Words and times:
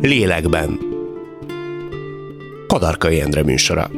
Lélekben. 0.00 0.78
Kadarkai 2.66 3.20
Endre 3.20 3.42
műsora. 3.42 3.90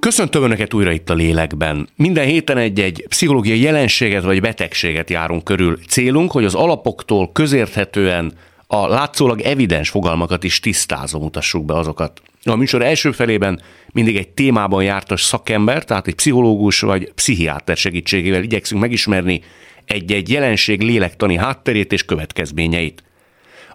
Köszöntöm 0.00 0.42
Önöket 0.42 0.74
újra 0.74 0.90
itt 0.90 1.10
a 1.10 1.14
lélekben. 1.14 1.88
Minden 1.96 2.26
héten 2.26 2.56
egy-egy 2.56 3.04
pszichológiai 3.08 3.60
jelenséget 3.60 4.22
vagy 4.22 4.40
betegséget 4.40 5.10
járunk 5.10 5.44
körül. 5.44 5.78
Célunk, 5.88 6.30
hogy 6.30 6.44
az 6.44 6.54
alapoktól 6.54 7.32
közérthetően 7.32 8.32
a 8.66 8.86
látszólag 8.86 9.40
evidens 9.40 9.88
fogalmakat 9.88 10.44
is 10.44 10.60
tisztázom, 10.60 11.22
mutassuk 11.22 11.64
be 11.64 11.74
azokat. 11.74 12.20
A 12.44 12.56
műsor 12.56 12.82
első 12.82 13.12
felében 13.12 13.60
mindig 13.92 14.16
egy 14.16 14.28
témában 14.28 14.82
jártas 14.82 15.22
szakember, 15.22 15.84
tehát 15.84 16.06
egy 16.06 16.14
pszichológus 16.14 16.80
vagy 16.80 17.12
pszichiáter 17.14 17.76
segítségével 17.76 18.42
igyekszünk 18.42 18.80
megismerni 18.80 19.40
egy-egy 19.86 20.30
jelenség 20.30 20.80
lélektani 20.80 21.36
hátterét 21.36 21.92
és 21.92 22.04
következményeit. 22.04 23.04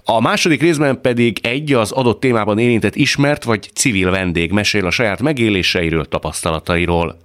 A 0.03 0.21
második 0.21 0.61
részben 0.61 1.01
pedig 1.01 1.39
egy 1.41 1.73
az 1.73 1.91
adott 1.91 2.19
témában 2.19 2.59
érintett 2.59 2.95
ismert 2.95 3.43
vagy 3.43 3.69
civil 3.73 4.09
vendég 4.09 4.51
mesél 4.51 4.85
a 4.85 4.91
saját 4.91 5.21
megéléseiről, 5.21 6.05
tapasztalatairól. 6.05 7.17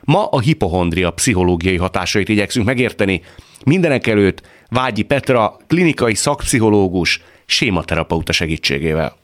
Ma 0.00 0.26
a 0.26 0.40
hipohondria 0.40 1.10
pszichológiai 1.10 1.76
hatásait 1.76 2.28
igyekszünk 2.28 2.66
megérteni. 2.66 3.22
Mindenek 3.64 4.06
előtt 4.06 4.42
Vágyi 4.68 5.02
Petra, 5.02 5.56
klinikai 5.66 6.14
szakpszichológus, 6.14 7.20
sématerapeuta 7.46 8.32
segítségével. 8.32 9.16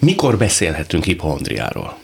Mikor 0.00 0.38
beszélhetünk 0.38 1.04
hipohondriáról? 1.04 1.96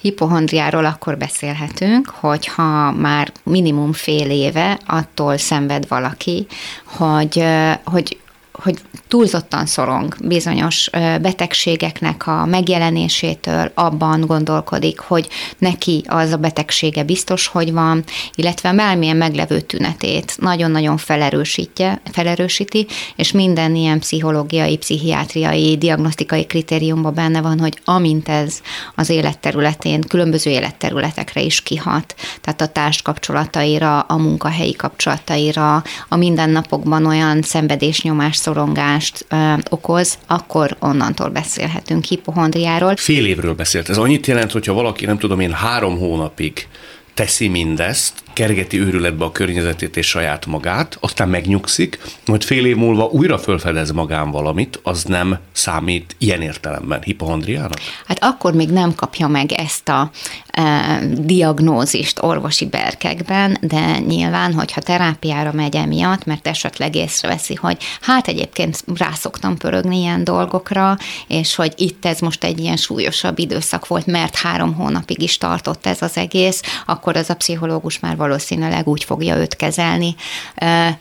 Hipohondriáról 0.00 0.84
akkor 0.84 1.16
beszélhetünk, 1.16 2.08
hogyha 2.08 2.92
már 2.92 3.32
minimum 3.42 3.92
fél 3.92 4.30
éve 4.30 4.78
attól 4.86 5.36
szenved 5.36 5.88
valaki, 5.88 6.46
hogy, 6.84 7.44
hogy 7.84 8.18
hogy 8.62 8.78
túlzottan 9.08 9.66
szorong 9.66 10.16
bizonyos 10.20 10.90
betegségeknek 11.20 12.26
a 12.26 12.46
megjelenésétől, 12.46 13.70
abban 13.74 14.20
gondolkodik, 14.20 14.98
hogy 14.98 15.28
neki 15.58 16.04
az 16.08 16.32
a 16.32 16.36
betegsége 16.36 17.02
biztos, 17.02 17.46
hogy 17.46 17.72
van, 17.72 18.04
illetve 18.34 18.72
bármilyen 18.72 19.16
meglevő 19.16 19.60
tünetét 19.60 20.36
nagyon-nagyon 20.40 20.96
felerősítje, 20.96 22.00
felerősíti, 22.12 22.86
és 23.16 23.32
minden 23.32 23.74
ilyen 23.74 23.98
pszichológiai, 23.98 24.76
pszichiátriai, 24.76 25.76
diagnosztikai 25.76 26.46
kritériumban 26.46 27.14
benne 27.14 27.40
van, 27.40 27.58
hogy 27.58 27.78
amint 27.84 28.28
ez 28.28 28.60
az 28.94 29.08
életterületén, 29.08 30.00
különböző 30.00 30.50
életterületekre 30.50 31.40
is 31.40 31.62
kihat, 31.62 32.14
tehát 32.40 32.60
a 32.60 32.66
társkapcsolataira, 32.66 34.00
a 34.00 34.16
munkahelyi 34.16 34.72
kapcsolataira, 34.72 35.82
a 36.08 36.16
mindennapokban 36.16 37.06
olyan 37.06 37.42
szenvedésnyomás 37.42 38.36
szorongást 38.46 39.26
ö, 39.28 39.52
okoz, 39.70 40.18
akkor 40.26 40.76
onnantól 40.78 41.28
beszélhetünk 41.28 42.04
hipohondriáról. 42.04 42.96
Fél 42.96 43.26
évről 43.26 43.54
beszélt. 43.54 43.88
Ez 43.88 43.98
annyit 43.98 44.26
jelent, 44.26 44.52
hogyha 44.52 44.72
valaki, 44.72 45.04
nem 45.06 45.18
tudom 45.18 45.40
én, 45.40 45.52
három 45.52 45.98
hónapig 45.98 46.68
teszi 47.16 47.48
mindezt, 47.48 48.24
kergeti 48.36 48.80
őrületbe 48.80 49.24
a 49.24 49.32
környezetét 49.32 49.96
és 49.96 50.08
saját 50.08 50.46
magát, 50.46 50.96
aztán 51.00 51.28
megnyugszik, 51.28 51.98
majd 52.26 52.44
fél 52.44 52.66
év 52.66 52.76
múlva 52.76 53.04
újra 53.04 53.38
felfedez 53.38 53.90
magán 53.90 54.30
valamit, 54.30 54.80
az 54.82 55.04
nem 55.04 55.38
számít 55.52 56.16
ilyen 56.18 56.42
értelemben 56.42 57.02
hipohondriának? 57.02 57.78
Hát 58.06 58.18
akkor 58.24 58.54
még 58.54 58.70
nem 58.70 58.94
kapja 58.94 59.28
meg 59.28 59.52
ezt 59.52 59.88
a 59.88 60.10
e, 60.46 61.00
diagnózist 61.18 62.22
orvosi 62.22 62.66
berkekben, 62.66 63.58
de 63.60 63.98
nyilván, 63.98 64.52
hogyha 64.52 64.80
terápiára 64.80 65.52
megy 65.52 65.76
emiatt, 65.76 66.24
mert 66.24 66.46
esetleg 66.46 66.94
észreveszi, 66.94 67.54
hogy 67.54 67.76
hát 68.00 68.28
egyébként 68.28 68.84
rászoktam 68.94 69.56
pörögni 69.56 69.98
ilyen 69.98 70.24
dolgokra, 70.24 70.96
és 71.26 71.54
hogy 71.54 71.72
itt 71.76 72.04
ez 72.04 72.20
most 72.20 72.44
egy 72.44 72.58
ilyen 72.58 72.76
súlyosabb 72.76 73.38
időszak 73.38 73.86
volt, 73.86 74.06
mert 74.06 74.36
három 74.36 74.74
hónapig 74.74 75.22
is 75.22 75.38
tartott 75.38 75.86
ez 75.86 76.02
az 76.02 76.16
egész, 76.16 76.62
akkor 76.86 77.05
az 77.14 77.30
a 77.30 77.34
pszichológus 77.34 77.98
már 77.98 78.16
valószínűleg 78.16 78.88
úgy 78.88 79.04
fogja 79.04 79.36
őt 79.36 79.56
kezelni, 79.56 80.14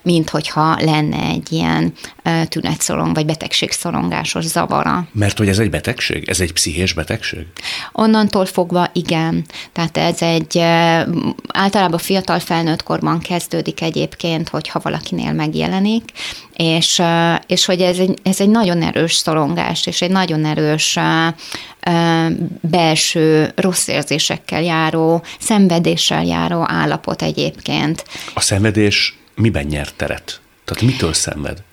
mint 0.02 0.30
hogyha 0.30 0.78
lenne 0.80 1.18
egy 1.18 1.52
ilyen 1.52 1.94
tünetszorong 2.48 3.16
vagy 3.16 3.26
betegségszorongásos 3.26 4.46
zavara. 4.46 5.08
Mert 5.12 5.38
hogy 5.38 5.48
ez 5.48 5.60
egy 5.60 5.70
betegség? 5.70 6.30
Ez 6.30 6.40
egy 6.40 6.54
pszichés 6.54 6.94
betegség? 6.94 7.46
Onnantól 7.92 8.46
fogva 8.46 8.90
igen. 8.94 9.46
Tehát 9.72 9.98
ez 9.98 10.22
egy 10.22 10.58
általában 11.48 12.00
fiatal 12.00 12.40
felnőtt 12.40 12.84
korban 12.84 13.20
kezdődik 13.20 13.82
egyébként, 13.82 14.50
hogyha 14.50 14.80
valakinél 14.84 15.34
megjelenik, 15.34 16.04
és, 16.56 17.02
és 17.48 17.66
hogy 17.66 17.82
ez 17.82 17.98
egy, 17.98 18.20
ez 18.24 18.42
egy 18.42 18.50
nagyon 18.50 18.82
erős 18.82 19.14
szorongás, 19.14 19.86
és 19.86 20.02
egy 20.02 20.12
nagyon 20.12 20.46
erős 20.46 20.98
belső 22.62 23.52
rossz 23.56 23.88
érzésekkel 23.88 24.62
járó, 24.62 25.24
szenvedéssel 25.40 26.24
járó 26.24 26.64
állapot 26.68 27.22
egyébként. 27.22 28.06
A 28.34 28.42
szenvedés 28.42 29.18
miben 29.36 29.66
nyert 29.66 29.96
teret? 29.96 30.42
Tehát 30.66 30.84
mitől 30.84 31.14
szenved? 31.14 31.64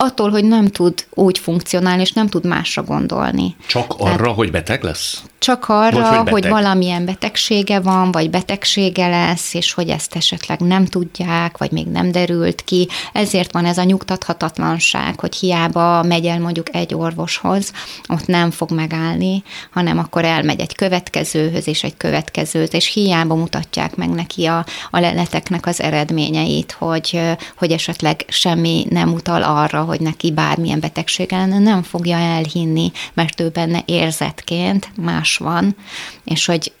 Attól, 0.00 0.30
hogy 0.30 0.44
nem 0.44 0.66
tud 0.66 1.06
úgy 1.14 1.38
funkcionálni, 1.38 2.00
és 2.00 2.12
nem 2.12 2.28
tud 2.28 2.46
másra 2.46 2.82
gondolni. 2.82 3.56
Csak 3.66 3.94
arra, 3.98 4.16
Tehát, 4.16 4.34
hogy 4.34 4.50
beteg 4.50 4.82
lesz? 4.82 5.22
Csak 5.38 5.68
arra, 5.68 6.00
vagy, 6.00 6.16
hogy, 6.16 6.30
hogy 6.30 6.48
valamilyen 6.48 7.04
betegsége 7.04 7.80
van, 7.80 8.12
vagy 8.12 8.30
betegsége 8.30 9.08
lesz, 9.08 9.54
és 9.54 9.72
hogy 9.72 9.88
ezt 9.88 10.16
esetleg 10.16 10.60
nem 10.60 10.84
tudják, 10.84 11.58
vagy 11.58 11.70
még 11.70 11.86
nem 11.86 12.12
derült 12.12 12.64
ki. 12.64 12.88
Ezért 13.12 13.52
van 13.52 13.64
ez 13.64 13.78
a 13.78 13.82
nyugtathatatlanság, 13.82 15.20
hogy 15.20 15.34
hiába 15.34 16.02
megy 16.02 16.26
el 16.26 16.40
mondjuk 16.40 16.74
egy 16.74 16.94
orvoshoz, 16.94 17.72
ott 18.08 18.26
nem 18.26 18.50
fog 18.50 18.70
megállni, 18.70 19.42
hanem 19.70 19.98
akkor 19.98 20.24
elmegy 20.24 20.60
egy 20.60 20.74
következőhöz, 20.74 21.68
és 21.68 21.82
egy 21.82 21.96
következőt, 21.96 22.72
és 22.72 22.92
hiába 22.92 23.34
mutatják 23.34 23.96
meg 23.96 24.08
neki 24.08 24.44
a, 24.44 24.64
a 24.90 25.00
leleteknek 25.00 25.66
az 25.66 25.80
eredményeit, 25.80 26.72
hogy, 26.78 27.20
hogy 27.56 27.72
esetleg 27.72 28.24
semmi 28.28 28.86
nem 28.90 29.12
utal 29.12 29.42
arra, 29.42 29.82
hogy 29.90 30.00
neki 30.00 30.32
bármilyen 30.32 30.80
betegsége 30.80 31.36
lenne, 31.36 31.58
nem 31.58 31.82
fogja 31.82 32.16
elhinni, 32.16 32.92
mert 33.14 33.40
ő 33.40 33.48
benne 33.48 33.82
érzetként 33.86 34.90
más 34.96 35.36
van, 35.36 35.76
és 36.24 36.46
hogy 36.46 36.72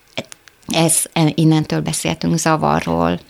ez 0.66 1.02
innentől 1.34 1.80
beszéltünk 1.80 2.38
zavarról. 2.38 3.20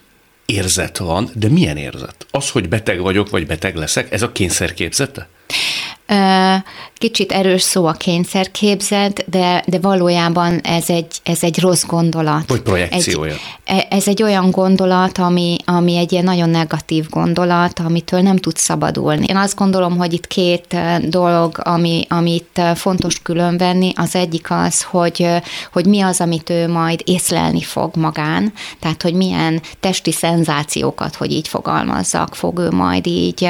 Érzet 0.46 0.98
van, 0.98 1.30
de 1.34 1.48
milyen 1.48 1.76
érzet? 1.76 2.26
Az, 2.30 2.50
hogy 2.50 2.68
beteg 2.68 3.00
vagyok, 3.00 3.30
vagy 3.30 3.46
beteg 3.46 3.76
leszek, 3.76 4.12
ez 4.12 4.22
a 4.22 4.32
kényszerképzete? 4.32 5.28
Kicsit 6.94 7.32
erős 7.32 7.62
szó 7.62 7.86
a 7.86 7.92
kényszerképzet, 7.92 9.24
de, 9.30 9.62
de 9.66 9.78
valójában 9.78 10.60
ez 10.60 10.90
egy, 10.90 11.06
ez 11.22 11.42
egy 11.42 11.60
rossz 11.60 11.84
gondolat. 11.84 12.48
Vagy 12.48 12.60
projekciója. 12.60 13.32
Egy, 13.64 13.76
e, 13.76 13.86
ez 13.90 14.08
egy 14.08 14.22
olyan 14.22 14.50
gondolat, 14.50 15.18
ami, 15.18 15.56
ami 15.64 15.96
egy 15.96 16.12
ilyen 16.12 16.24
nagyon 16.24 16.48
negatív 16.48 17.08
gondolat, 17.08 17.78
amitől 17.78 18.20
nem 18.20 18.36
tud 18.36 18.56
szabadulni. 18.56 19.26
Én 19.28 19.36
azt 19.36 19.56
gondolom, 19.56 19.96
hogy 19.96 20.12
itt 20.12 20.26
két 20.26 20.76
dolog, 21.00 21.60
ami, 21.62 22.06
amit 22.08 22.60
fontos 22.74 23.22
különvenni, 23.22 23.92
az 23.96 24.14
egyik 24.14 24.50
az, 24.50 24.82
hogy, 24.82 25.26
hogy 25.72 25.86
mi 25.86 26.00
az, 26.00 26.20
amit 26.20 26.50
ő 26.50 26.68
majd 26.68 27.00
észlelni 27.04 27.62
fog 27.62 27.96
magán, 27.96 28.52
tehát 28.80 29.02
hogy 29.02 29.14
milyen 29.14 29.62
testi 29.80 30.12
szenzációkat, 30.12 31.14
hogy 31.14 31.32
így 31.32 31.48
fogalmazzak, 31.48 32.34
fog 32.34 32.58
ő 32.58 32.70
majd 32.70 33.06
így 33.06 33.48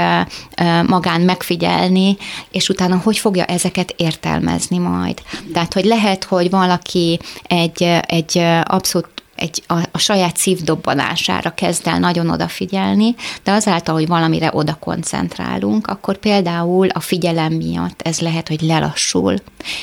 magán 0.86 1.20
megfigyelni, 1.20 2.16
és 2.50 2.68
utána 2.68 3.00
hogy 3.04 3.18
fogja 3.18 3.44
ezeket 3.44 3.94
értelmezni 3.96 4.78
majd. 4.78 5.22
Tehát, 5.52 5.72
hogy 5.72 5.84
lehet, 5.84 6.24
hogy 6.24 6.50
valaki 6.50 7.18
egy, 7.42 7.82
egy 8.06 8.38
abszolút 8.64 9.08
egy, 9.40 9.62
a, 9.66 9.74
a 9.92 9.98
saját 9.98 10.36
szívdobbanására 10.36 11.50
kezd 11.50 11.86
el 11.86 11.98
nagyon 11.98 12.30
odafigyelni, 12.30 13.14
de 13.42 13.52
azáltal, 13.52 13.94
hogy 13.94 14.06
valamire 14.06 14.50
oda 14.52 14.76
koncentrálunk, 14.80 15.86
akkor 15.86 16.16
például 16.16 16.88
a 16.88 17.00
figyelem 17.00 17.52
miatt 17.52 18.02
ez 18.02 18.20
lehet, 18.20 18.48
hogy 18.48 18.60
lelassul, 18.60 19.34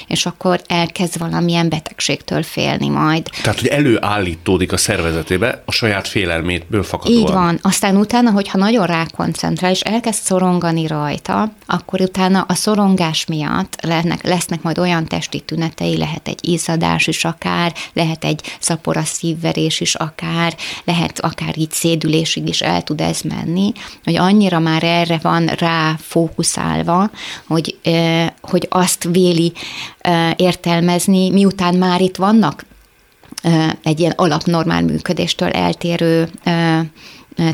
és 0.08 0.26
akkor 0.26 0.62
elkezd 0.68 1.18
valamilyen 1.18 1.70
betegségtől 1.70 2.44
félni 2.44 2.88
majd. 2.88 3.30
Tehát, 3.42 3.60
hogy 3.60 3.70
előállítódik 3.70 4.72
a 4.72 4.78
szervezetébe 4.78 5.62
a 5.66 5.72
saját 5.72 6.08
félelmétből 6.08 6.84
fakadóan. 6.84 7.20
Így 7.20 7.32
van. 7.32 7.60
Aztán 7.62 7.98
utána, 7.98 8.32
hogyha 8.32 8.58
nagyon 8.58 8.86
rákoncentrál, 8.86 9.72
és 9.72 9.82
elkezd 9.82 10.22
szorongani 10.22 10.88
rajta, 10.88 11.52
akkor 11.66 12.02
utána 12.02 12.46
a 12.48 12.54
szorongás 12.54 13.26
miatt 13.26 13.76
lesznek, 13.82 14.24
lesznek 14.24 14.62
majd 14.62 14.80
olyan 14.80 15.06
testi 15.06 15.40
tünetei, 15.40 15.98
lehet 15.98 16.28
egy 16.28 16.48
izzadás 16.48 17.08
is 17.08 17.26
akár, 17.26 17.74
lehet 17.94 18.24
egy 18.24 18.42
szapora 18.60 19.04
szív 19.04 19.38
szívverés 19.48 19.80
is 19.80 19.96
akár, 19.96 20.56
lehet 20.84 21.20
akár 21.20 21.58
így 21.58 21.72
szédülésig 21.72 22.48
is 22.48 22.62
el 22.62 22.84
tud 22.84 23.02
ez 23.02 23.22
menni, 23.22 23.72
hogy 24.04 24.16
annyira 24.16 24.60
már 24.60 24.84
erre 24.84 25.20
van 25.22 25.46
rá 25.46 25.96
fókuszálva, 26.00 27.10
hogy, 27.48 27.78
hogy 28.42 28.68
azt 28.70 29.08
véli 29.12 29.54
értelmezni, 30.36 31.30
miután 31.30 31.76
már 31.76 32.02
itt 32.02 32.16
vannak 32.16 32.66
egy 33.84 34.00
ilyen 34.00 34.14
alapnormál 34.16 34.82
működéstől 34.82 35.50
eltérő 35.50 36.30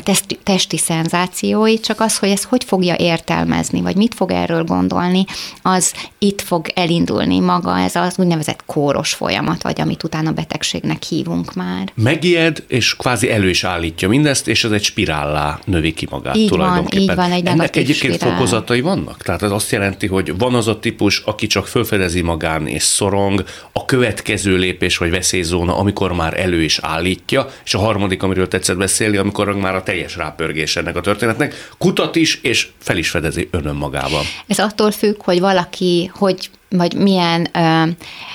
testi, 0.02 0.38
testi 0.42 0.76
szenzációi, 0.76 1.80
csak 1.80 2.00
az, 2.00 2.18
hogy 2.18 2.28
ezt 2.28 2.44
hogy 2.44 2.64
fogja 2.64 2.94
értelmezni, 2.98 3.80
vagy 3.80 3.96
mit 3.96 4.14
fog 4.14 4.30
erről 4.30 4.64
gondolni, 4.64 5.24
az 5.62 5.92
itt 6.18 6.40
fog 6.40 6.66
elindulni 6.74 7.40
maga 7.40 7.78
ez 7.78 7.96
az 7.96 8.18
úgynevezett 8.18 8.64
kóros 8.66 9.12
folyamat, 9.12 9.62
vagy 9.62 9.80
amit 9.80 10.02
utána 10.02 10.32
betegségnek 10.32 11.02
hívunk 11.02 11.54
már. 11.54 11.92
Megijed, 11.94 12.64
és 12.68 12.96
kvázi 12.96 13.30
elő 13.30 13.48
is 13.48 13.64
állítja 13.64 14.08
mindezt, 14.08 14.48
és 14.48 14.64
ez 14.64 14.70
egy 14.70 14.82
spirállá 14.82 15.58
növi 15.64 15.94
ki 15.94 16.06
magát 16.10 16.36
így 16.36 16.48
tulajdonképpen. 16.48 17.16
Van, 17.16 17.26
így 17.26 17.30
van, 17.30 17.32
egy 17.32 17.46
Ennek 17.46 17.76
egyébként 17.76 18.14
spirál. 18.14 18.34
fokozatai 18.34 18.80
vannak? 18.80 19.22
Tehát 19.22 19.42
ez 19.42 19.50
azt 19.50 19.70
jelenti, 19.70 20.06
hogy 20.06 20.38
van 20.38 20.54
az 20.54 20.68
a 20.68 20.78
típus, 20.78 21.18
aki 21.18 21.46
csak 21.46 21.66
felfedezi 21.66 22.20
magán 22.20 22.66
és 22.66 22.82
szorong, 22.82 23.44
a 23.72 23.84
következő 23.84 24.56
lépés 24.56 24.96
vagy 24.96 25.10
veszélyzóna, 25.10 25.76
amikor 25.76 26.12
már 26.12 26.40
elő 26.40 26.62
is 26.62 26.78
állítja, 26.78 27.48
és 27.64 27.74
a 27.74 27.78
harmadik, 27.78 28.22
amiről 28.22 28.48
tetszett 28.48 28.76
beszélni, 28.76 29.16
amikor 29.16 29.54
már 29.54 29.73
a 29.74 29.82
teljes 29.82 30.16
rápörgés 30.16 30.76
ennek 30.76 30.96
a 30.96 31.00
történetnek, 31.00 31.68
kutat 31.78 32.16
is, 32.16 32.38
és 32.42 32.68
fel 32.78 32.96
is 32.96 33.10
fedezi 33.10 33.48
önmagában. 33.50 34.24
Ez 34.46 34.58
attól 34.58 34.90
függ, 34.90 35.22
hogy 35.22 35.40
valaki, 35.40 36.10
hogy 36.14 36.50
vagy 36.76 36.94
milyen 36.94 37.48
ö, 37.52 37.90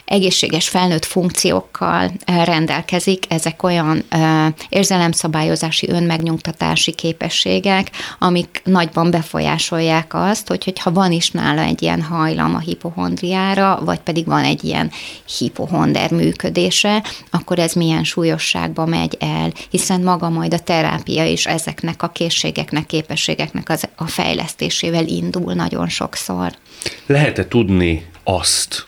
egészséges 0.06 0.70
felnőtt 0.70 1.06
funkciókkal 1.06 2.12
ö, 2.26 2.44
rendelkezik, 2.44 3.24
ezek 3.30 3.64
olyan 3.64 4.04
ö, 4.10 4.48
érzelemszabályozási, 4.70 5.90
önmegnyugtatási 5.90 6.92
képességek, 6.92 7.92
amik 8.20 8.62
nagyban 8.64 9.12
befolyásolják 9.12 10.14
azt, 10.14 10.48
hogy, 10.48 10.64
hogyha 10.64 10.92
van 10.92 11.12
is 11.12 11.32
nála 11.32 11.62
egy 11.62 11.82
ilyen 11.82 12.02
hajlam 12.02 12.56
a 12.56 12.60
hipohondriára, 12.60 13.80
vagy 13.86 14.00
pedig 14.00 14.26
van 14.26 14.44
egy 14.44 14.64
ilyen 14.64 14.92
hipohonder 15.38 16.12
működése, 16.12 17.04
akkor 17.32 17.60
ez 17.60 17.74
milyen 17.74 18.04
súlyosságba 18.04 18.86
megy 18.86 19.18
el, 19.20 19.52
hiszen 19.70 20.02
maga 20.02 20.30
majd 20.30 20.54
a 20.54 20.60
terápia 20.60 21.26
is 21.26 21.46
ezeknek 21.46 22.04
a 22.04 22.08
készségeknek, 22.08 22.86
képességeknek 22.86 23.70
az, 23.70 23.88
a 23.96 24.08
fejlesztésével 24.08 25.08
indul 25.08 25.54
nagyon 25.54 25.90
sokszor. 25.90 26.52
Lehet-e 27.06 27.48
tudni 27.48 28.06
azt 28.30 28.88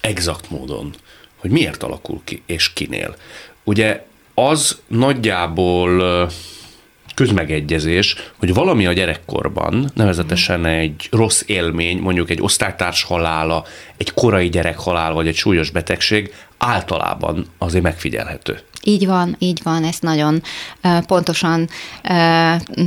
exakt 0.00 0.50
módon, 0.50 0.94
hogy 1.36 1.50
miért 1.50 1.82
alakul 1.82 2.20
ki, 2.24 2.42
és 2.46 2.72
kinél? 2.72 3.16
Ugye 3.64 4.04
az 4.34 4.80
nagyjából 4.86 6.30
közmegegyezés, 7.14 8.16
hogy 8.36 8.54
valami 8.54 8.86
a 8.86 8.92
gyerekkorban, 8.92 9.90
nevezetesen 9.94 10.66
egy 10.66 11.08
rossz 11.10 11.42
élmény, 11.46 11.98
mondjuk 11.98 12.30
egy 12.30 12.42
osztálytárs 12.42 13.02
halála, 13.02 13.64
egy 13.96 14.12
korai 14.12 14.48
gyerek 14.48 14.78
halála, 14.78 15.14
vagy 15.14 15.28
egy 15.28 15.36
súlyos 15.36 15.70
betegség 15.70 16.34
általában 16.64 17.46
azért 17.58 17.82
megfigyelhető. 17.82 18.60
Így 18.84 19.06
van, 19.06 19.36
így 19.38 19.60
van, 19.62 19.84
ezt 19.84 20.02
nagyon 20.02 20.42
pontosan 21.06 21.68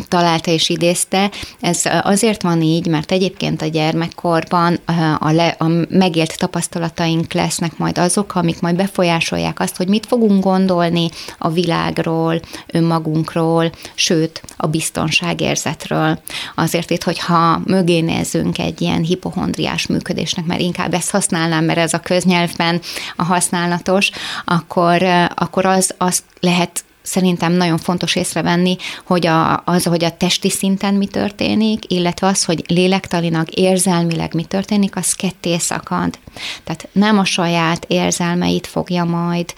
találta 0.08 0.52
és 0.52 0.70
idézte. 0.70 1.32
Ez 1.60 1.82
azért 2.02 2.42
van 2.42 2.62
így, 2.62 2.88
mert 2.88 3.12
egyébként 3.12 3.62
a 3.62 3.66
gyermekkorban 3.66 4.80
a, 5.20 5.32
le, 5.32 5.56
a 5.58 5.68
megélt 5.90 6.38
tapasztalataink 6.38 7.34
lesznek 7.34 7.78
majd 7.78 7.98
azok, 7.98 8.36
amik 8.36 8.62
majd 8.62 8.76
befolyásolják 8.76 9.60
azt, 9.60 9.78
hogy 9.78 9.88
mit 9.88 10.06
fogunk 10.06 10.44
gondolni 10.44 11.10
a 11.38 11.50
világról, 11.50 12.42
önmagunkról, 12.68 13.72
sőt, 13.94 14.44
a 14.58 14.68
biztonságérzetről. 14.68 16.20
Azért 16.56 16.90
itt, 16.90 17.04
hogyha 17.04 17.62
mögé 17.66 18.00
nézzünk 18.00 18.60
egy 18.60 18.82
ilyen 18.82 19.02
hipohondriás 19.02 19.88
működésnek, 19.88 20.46
mert 20.46 20.62
inkább 20.62 20.94
ezt 20.94 21.12
használnám, 21.12 21.66
mert 21.66 21.80
ez 21.80 21.94
a 21.94 22.00
köznyelvben 22.00 22.82
a 23.16 23.24
használatos, 23.66 24.12
akkor, 24.46 25.04
akkor 25.36 25.66
az, 25.66 25.94
az 25.98 26.24
lehet 26.40 26.84
szerintem 27.02 27.52
nagyon 27.52 27.78
fontos 27.78 28.16
észrevenni, 28.16 28.76
hogy 29.06 29.28
a, 29.28 29.62
az, 29.66 29.84
hogy 29.84 30.04
a 30.04 30.18
testi 30.18 30.50
szinten 30.50 30.94
mi 30.94 31.08
történik, 31.08 31.92
illetve 31.92 32.28
az, 32.28 32.44
hogy 32.44 32.64
lélektalinak, 32.68 33.50
érzelmileg 33.50 34.34
mi 34.34 34.44
történik, 34.44 34.96
az 34.96 35.14
ketté 35.14 35.58
szakad. 35.58 36.18
Tehát 36.64 36.88
nem 36.92 37.18
a 37.18 37.26
saját 37.26 37.86
érzelmeit 37.88 38.68
fogja 38.68 39.04
majd 39.04 39.54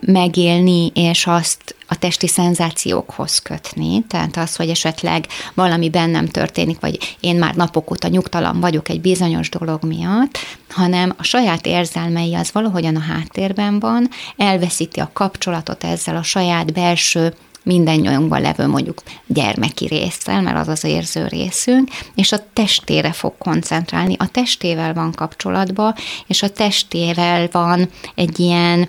megélni, 0.00 0.90
és 0.94 1.26
azt 1.26 1.74
a 1.88 1.98
testi 1.98 2.28
szenzációkhoz 2.28 3.38
kötni, 3.38 4.04
tehát 4.08 4.36
az, 4.36 4.56
hogy 4.56 4.68
esetleg 4.68 5.26
valami 5.54 5.90
bennem 5.90 6.26
történik, 6.26 6.80
vagy 6.80 7.16
én 7.20 7.36
már 7.36 7.54
napok 7.54 7.90
óta 7.90 8.08
nyugtalan 8.08 8.60
vagyok 8.60 8.88
egy 8.88 9.00
bizonyos 9.00 9.48
dolog 9.48 9.84
miatt, 9.84 10.38
hanem 10.70 11.14
a 11.18 11.22
saját 11.22 11.66
érzelmei 11.66 12.34
az 12.34 12.52
valahogyan 12.52 12.96
a 12.96 13.00
háttérben 13.00 13.80
van, 13.80 14.08
elveszíti 14.36 15.00
a 15.00 15.10
kapcsolatot 15.12 15.84
ezzel 15.84 16.16
a 16.16 16.22
saját 16.22 16.72
belső 16.72 17.34
minden 17.66 17.96
nyomban 17.96 18.40
levő 18.40 18.66
mondjuk 18.66 19.02
gyermeki 19.26 19.86
részsel, 19.86 20.42
mert 20.42 20.56
az 20.56 20.68
az 20.68 20.84
érző 20.84 21.26
részünk, 21.26 21.88
és 22.14 22.32
a 22.32 22.46
testére 22.52 23.12
fog 23.12 23.32
koncentrálni. 23.38 24.14
A 24.18 24.30
testével 24.30 24.94
van 24.94 25.12
kapcsolatban, 25.12 25.94
és 26.26 26.42
a 26.42 26.50
testével 26.50 27.48
van 27.52 27.88
egy 28.14 28.38
ilyen 28.40 28.88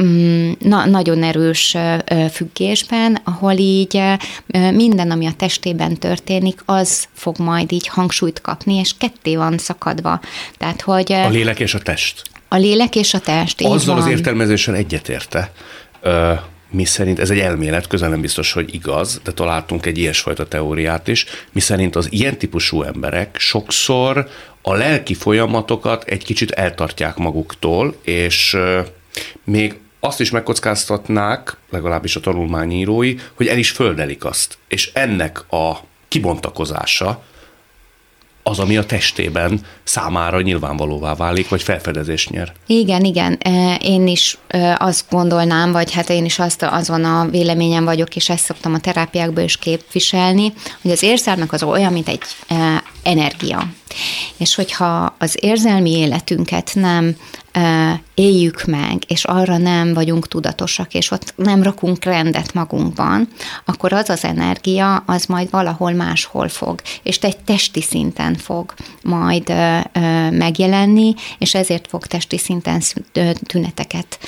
mm, 0.00 0.50
na, 0.58 0.86
nagyon 0.86 1.22
erős 1.22 1.76
függésben, 2.32 3.18
ahol 3.24 3.52
így 3.52 4.02
minden, 4.72 5.10
ami 5.10 5.26
a 5.26 5.32
testében 5.36 5.96
történik, 5.96 6.62
az 6.64 7.08
fog 7.12 7.38
majd 7.38 7.72
így 7.72 7.86
hangsúlyt 7.86 8.40
kapni, 8.40 8.74
és 8.74 8.96
ketté 8.98 9.36
van 9.36 9.58
szakadva. 9.58 10.20
Tehát, 10.58 10.80
hogy... 10.80 11.12
A 11.12 11.28
lélek 11.28 11.60
és 11.60 11.74
a 11.74 11.78
test. 11.78 12.22
A 12.48 12.56
lélek 12.56 12.96
és 12.96 13.14
a 13.14 13.18
test, 13.18 13.60
Azzal 13.60 13.96
az 13.96 14.06
értelmezéssel 14.06 14.74
egyetérte, 14.74 15.52
mi 16.74 16.84
szerint, 16.84 17.18
ez 17.18 17.30
egy 17.30 17.38
elmélet, 17.38 17.86
közel 17.86 18.08
nem 18.08 18.20
biztos, 18.20 18.52
hogy 18.52 18.74
igaz, 18.74 19.20
de 19.24 19.32
találtunk 19.32 19.86
egy 19.86 19.98
ilyesfajta 19.98 20.48
teóriát 20.48 21.08
is, 21.08 21.26
mi 21.52 21.60
szerint 21.60 21.96
az 21.96 22.12
ilyen 22.12 22.38
típusú 22.38 22.82
emberek 22.82 23.36
sokszor 23.38 24.28
a 24.62 24.74
lelki 24.74 25.14
folyamatokat 25.14 26.04
egy 26.04 26.24
kicsit 26.24 26.50
eltartják 26.50 27.16
maguktól, 27.16 27.96
és 28.02 28.56
még 29.44 29.74
azt 30.00 30.20
is 30.20 30.30
megkockáztatnák, 30.30 31.56
legalábbis 31.70 32.16
a 32.16 32.20
tanulmányírói, 32.20 33.14
hogy 33.34 33.46
el 33.46 33.58
is 33.58 33.70
földelik 33.70 34.24
azt. 34.24 34.58
És 34.68 34.90
ennek 34.92 35.52
a 35.52 35.76
kibontakozása 36.08 37.22
az, 38.46 38.58
ami 38.58 38.76
a 38.76 38.86
testében 38.86 39.60
számára 39.84 40.40
nyilvánvalóvá 40.40 41.14
válik, 41.14 41.48
vagy 41.48 41.62
felfedezést 41.62 42.30
nyer. 42.30 42.52
Igen, 42.66 43.04
igen. 43.04 43.38
Én 43.80 44.06
is 44.06 44.38
azt 44.76 45.04
gondolnám, 45.10 45.72
vagy 45.72 45.92
hát 45.92 46.10
én 46.10 46.24
is 46.24 46.38
azt, 46.38 46.62
azon 46.62 47.04
a 47.04 47.28
véleményem 47.30 47.84
vagyok, 47.84 48.16
és 48.16 48.28
ezt 48.28 48.44
szoktam 48.44 48.74
a 48.74 48.80
terápiákból 48.80 49.42
is 49.42 49.56
képviselni, 49.56 50.52
hogy 50.82 50.90
az 50.90 51.02
érzelmek 51.02 51.52
az 51.52 51.62
olyan, 51.62 51.92
mint 51.92 52.08
egy 52.08 52.20
energia. 53.04 53.72
És 54.36 54.54
hogyha 54.54 55.14
az 55.18 55.36
érzelmi 55.40 55.90
életünket 55.90 56.70
nem 56.74 57.16
éljük 58.14 58.64
meg, 58.64 59.02
és 59.06 59.24
arra 59.24 59.56
nem 59.56 59.94
vagyunk 59.94 60.28
tudatosak, 60.28 60.94
és 60.94 61.10
ott 61.10 61.34
nem 61.36 61.62
rakunk 61.62 62.04
rendet 62.04 62.54
magunkban, 62.54 63.28
akkor 63.64 63.92
az 63.92 64.08
az 64.08 64.24
energia, 64.24 64.96
az 65.06 65.24
majd 65.24 65.50
valahol 65.50 65.92
máshol 65.92 66.48
fog, 66.48 66.80
és 67.02 67.16
egy 67.16 67.36
testi 67.36 67.82
szinten 67.82 68.34
fog 68.34 68.74
majd 69.02 69.52
megjelenni, 70.30 71.14
és 71.38 71.54
ezért 71.54 71.86
fog 71.88 72.06
testi 72.06 72.38
szinten 72.38 72.82
tüneteket 73.46 74.18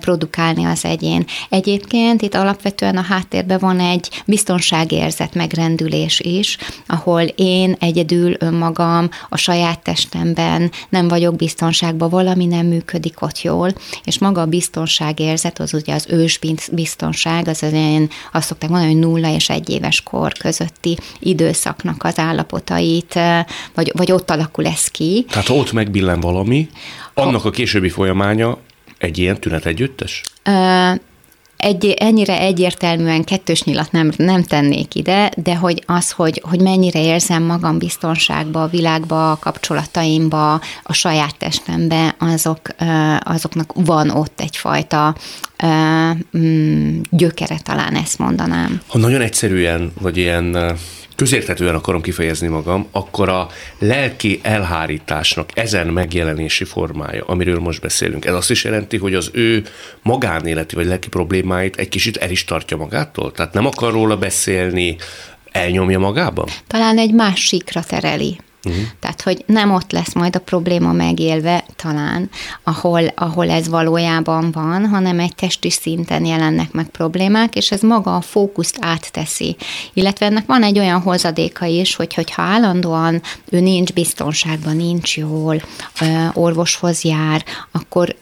produkálni 0.00 0.64
az 0.64 0.84
egyén. 0.84 1.24
Egyébként 1.48 2.22
itt 2.22 2.34
alapvetően 2.34 2.96
a 2.96 3.02
háttérben 3.02 3.58
van 3.58 3.80
egy 3.80 4.22
biztonságérzet 4.26 5.34
megrendülés 5.34 6.20
is, 6.20 6.56
ahol 6.86 7.22
én 7.22 7.76
egyedül 7.78 8.34
önmagam 8.38 9.08
a 9.28 9.36
saját 9.36 9.82
testemben 9.82 10.70
nem 10.88 11.08
vagyok 11.08 11.36
biztonságban, 11.36 12.08
valami 12.10 12.46
nem 12.46 12.66
működik 12.66 13.22
ott 13.22 13.42
jól, 13.42 13.72
és 14.04 14.18
maga 14.18 14.40
a 14.40 14.46
biztonságérzet, 14.46 15.58
az 15.58 15.74
ugye 15.74 15.94
az 15.94 16.06
ős 16.08 16.38
biztonság, 16.72 17.48
az 17.48 17.62
az 17.62 17.72
ilyen, 17.72 18.10
azt 18.32 18.46
szokták 18.46 18.70
mondani, 18.70 18.92
hogy 18.92 19.00
nulla 19.00 19.34
és 19.34 19.48
egy 19.48 19.70
éves 19.70 20.02
kor 20.02 20.32
közötti 20.32 20.98
időszaknak 21.18 22.04
az 22.04 22.18
állapotait, 22.18 23.18
vagy, 23.74 23.92
vagy 23.96 24.12
ott 24.12 24.30
alakul 24.30 24.66
ez 24.66 24.86
ki. 24.86 25.24
Tehát 25.28 25.48
ott 25.48 25.72
megbillen 25.72 26.20
valami, 26.20 26.68
annak 27.14 27.44
a 27.44 27.50
későbbi 27.50 27.88
folyamánya 27.88 28.58
egy 29.00 29.18
ilyen 29.18 29.40
tünet 29.40 29.66
együttes? 29.66 30.22
egy, 31.60 31.86
ennyire 31.86 32.40
egyértelműen 32.40 33.24
kettős 33.24 33.62
nyilat 33.62 33.92
nem, 33.92 34.12
nem 34.16 34.42
tennék 34.42 34.94
ide, 34.94 35.30
de 35.36 35.56
hogy 35.56 35.82
az, 35.86 36.10
hogy, 36.10 36.42
hogy 36.48 36.60
mennyire 36.60 37.02
érzem 37.02 37.42
magam 37.42 37.78
biztonságba, 37.78 38.62
a 38.62 38.66
világba, 38.66 39.30
a 39.30 39.36
kapcsolataimba, 39.36 40.60
a 40.82 40.92
saját 40.92 41.36
testembe, 41.38 42.14
azok, 42.18 42.60
azoknak 43.18 43.72
van 43.74 44.10
ott 44.10 44.40
egyfajta 44.40 45.14
mm, 46.36 47.00
gyökere, 47.10 47.58
talán 47.62 47.94
ezt 47.94 48.18
mondanám. 48.18 48.80
Ha 48.86 48.98
nagyon 48.98 49.20
egyszerűen, 49.20 49.92
vagy 50.00 50.16
ilyen 50.16 50.76
közérthetően 51.20 51.74
akarom 51.74 52.02
kifejezni 52.02 52.48
magam, 52.48 52.86
akkor 52.90 53.28
a 53.28 53.48
lelki 53.78 54.40
elhárításnak 54.42 55.50
ezen 55.54 55.86
megjelenési 55.86 56.64
formája, 56.64 57.24
amiről 57.26 57.58
most 57.58 57.80
beszélünk, 57.80 58.24
ez 58.24 58.34
azt 58.34 58.50
is 58.50 58.64
jelenti, 58.64 58.96
hogy 58.96 59.14
az 59.14 59.30
ő 59.32 59.64
magánéleti 60.02 60.74
vagy 60.74 60.86
lelki 60.86 61.08
problémáit 61.08 61.76
egy 61.76 61.88
kicsit 61.88 62.16
el 62.16 62.30
is 62.30 62.44
tartja 62.44 62.76
magától? 62.76 63.32
Tehát 63.32 63.52
nem 63.52 63.66
akar 63.66 63.92
róla 63.92 64.16
beszélni, 64.16 64.96
elnyomja 65.52 65.98
magában? 65.98 66.48
Talán 66.66 66.98
egy 66.98 67.12
más 67.12 67.40
síkra 67.40 67.82
tereli. 67.82 68.38
Uh-huh. 68.64 68.82
Tehát, 69.00 69.22
hogy 69.22 69.44
nem 69.46 69.72
ott 69.72 69.92
lesz 69.92 70.14
majd 70.14 70.36
a 70.36 70.40
probléma 70.40 70.92
megélve 70.92 71.64
talán, 71.76 72.30
ahol, 72.62 73.06
ahol 73.14 73.50
ez 73.50 73.68
valójában 73.68 74.50
van, 74.50 74.86
hanem 74.86 75.18
egy 75.20 75.34
testi 75.34 75.70
szinten 75.70 76.24
jelennek 76.24 76.72
meg 76.72 76.86
problémák, 76.86 77.54
és 77.54 77.70
ez 77.70 77.80
maga 77.80 78.16
a 78.16 78.20
fókuszt 78.20 78.78
átteszi. 78.80 79.56
Illetve 79.92 80.26
ennek 80.26 80.46
van 80.46 80.62
egy 80.62 80.78
olyan 80.78 81.00
hozadéka 81.00 81.64
is, 81.64 81.96
hogy 81.96 82.14
hogyha 82.14 82.42
állandóan 82.42 83.22
ő 83.50 83.60
nincs 83.60 83.92
biztonságban, 83.92 84.76
nincs 84.76 85.16
jól, 85.16 85.62
orvoshoz 86.32 87.02
jár, 87.02 87.44
akkor 87.70 88.16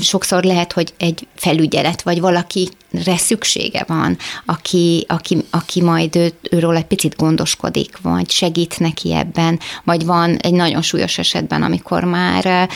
sokszor 0.00 0.44
lehet, 0.44 0.72
hogy 0.72 0.94
egy 0.98 1.26
felügyelet, 1.34 2.02
vagy 2.02 2.20
valakire 2.20 3.16
szüksége 3.16 3.84
van, 3.86 4.16
aki, 4.46 5.04
aki, 5.08 5.44
aki 5.50 5.82
majd 5.82 6.16
ő, 6.16 6.32
őről 6.50 6.76
egy 6.76 6.84
picit 6.84 7.16
gondoskodik, 7.16 7.98
vagy 8.02 8.30
segít 8.30 8.78
neki 8.78 9.14
ebben, 9.14 9.58
vagy 9.84 10.04
van 10.04 10.36
egy 10.36 10.52
nagyon 10.52 10.82
súlyos 10.82 11.18
esetben, 11.18 11.62
amikor 11.62 12.04
már 12.04 12.68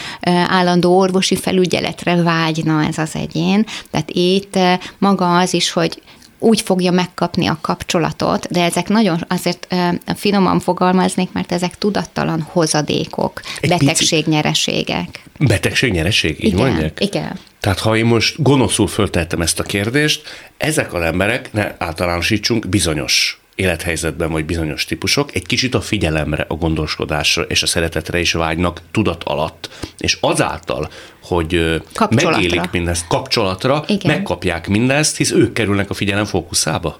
állandó 0.46 0.98
orvosi 0.98 1.36
felügyeletre 1.36 2.22
vágyna 2.22 2.84
ez 2.84 2.98
az 2.98 3.14
egyén. 3.14 3.66
Tehát 3.90 4.10
itt 4.10 4.58
maga 4.98 5.38
az 5.38 5.54
is, 5.54 5.70
hogy 5.70 6.02
úgy 6.38 6.60
fogja 6.60 6.90
megkapni 6.90 7.46
a 7.46 7.58
kapcsolatot, 7.60 8.46
de 8.50 8.62
ezek 8.62 8.88
nagyon 8.88 9.24
azért 9.28 9.74
finoman 10.16 10.60
fogalmaznék, 10.60 11.32
mert 11.32 11.52
ezek 11.52 11.78
tudattalan 11.78 12.40
hozadékok, 12.40 13.40
Egy 13.60 13.68
betegségnyereségek. 13.68 15.22
Betegségnyereség, 15.38 16.44
így 16.44 16.52
igen, 16.52 16.66
mondják? 16.66 17.00
Igen. 17.00 17.38
Tehát 17.60 17.78
ha 17.78 17.96
én 17.96 18.04
most 18.04 18.42
gonoszul 18.42 18.86
föltettem 18.86 19.40
ezt 19.40 19.60
a 19.60 19.62
kérdést, 19.62 20.22
ezek 20.56 20.94
az 20.94 21.02
emberek, 21.02 21.52
ne 21.52 21.74
általánosítsunk, 21.78 22.68
bizonyos 22.68 23.40
élethelyzetben 23.54 24.30
vagy 24.30 24.44
bizonyos 24.44 24.84
típusok 24.84 25.34
egy 25.34 25.46
kicsit 25.46 25.74
a 25.74 25.80
figyelemre, 25.80 26.44
a 26.48 26.54
gondoskodásra 26.54 27.42
és 27.42 27.62
a 27.62 27.66
szeretetre 27.66 28.18
is 28.18 28.32
vágynak 28.32 28.80
tudat 28.90 29.24
alatt. 29.24 29.70
És 29.98 30.18
azáltal, 30.20 30.90
hogy 31.28 31.80
megélik 32.10 32.70
mindezt 32.70 33.06
kapcsolatra, 33.06 33.84
Igen. 33.86 34.14
megkapják 34.14 34.68
mindezt, 34.68 35.16
hisz 35.16 35.30
ők 35.30 35.52
kerülnek 35.52 35.90
a 35.90 35.94
figyelem 35.94 36.24
fókuszába? 36.24 36.98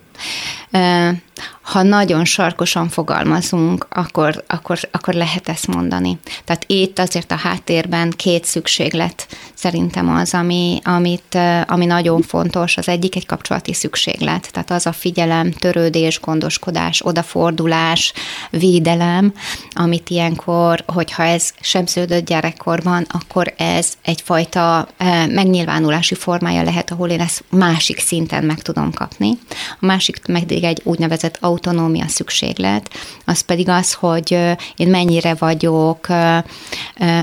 ha 1.63 1.83
nagyon 1.83 2.25
sarkosan 2.25 2.89
fogalmazunk, 2.89 3.87
akkor, 3.91 4.45
akkor, 4.47 4.79
akkor 4.91 5.15
lehet 5.15 5.49
ezt 5.49 5.67
mondani. 5.67 6.19
Tehát 6.45 6.65
itt 6.67 6.99
azért 6.99 7.33
a 7.33 7.37
háttérben 7.37 8.11
két 8.11 8.45
szükséglet 8.45 9.27
szerintem 9.55 10.09
az, 10.09 10.35
ami, 10.35 10.81
amit, 10.85 11.39
ami 11.67 11.87
nagyon 11.87 12.23
fontos. 12.23 12.77
Az 12.77 12.89
egyik 12.89 13.17
egy 13.17 13.27
kapcsolati 13.27 13.73
szükséglet, 13.73 14.53
tehát 14.53 14.71
az 14.71 14.87
a 14.87 14.93
figyelem, 14.93 15.51
törődés, 15.51 16.21
gondoskodás, 16.21 17.01
odafordulás, 17.05 18.13
védelem, 18.51 19.33
amit 19.73 20.11
ilyenkor, 20.11 20.83
hogyha 20.87 21.23
ez 21.23 21.51
sebződött 21.61 22.27
gyerekkorban, 22.27 23.07
akkor 23.11 23.55
ez 23.57 23.93
egyfajta 24.17 24.89
megnyilvánulási 25.29 26.15
formája 26.15 26.63
lehet, 26.63 26.91
ahol 26.91 27.09
én 27.09 27.21
ezt 27.21 27.45
másik 27.51 28.01
szinten 28.01 28.45
meg 28.45 28.63
tudom 28.63 28.93
kapni. 28.93 29.39
A 29.81 29.87
másik 29.87 30.19
pedig 30.19 30.65
egy 30.65 30.81
úgynevezett 30.85 31.39
autonómia 31.41 32.09
szükséglet, 32.09 32.91
az 33.25 33.41
pedig 33.41 33.69
az, 33.69 33.93
hogy 33.93 34.31
én 34.77 34.89
mennyire 34.89 35.35
vagyok 35.35 36.07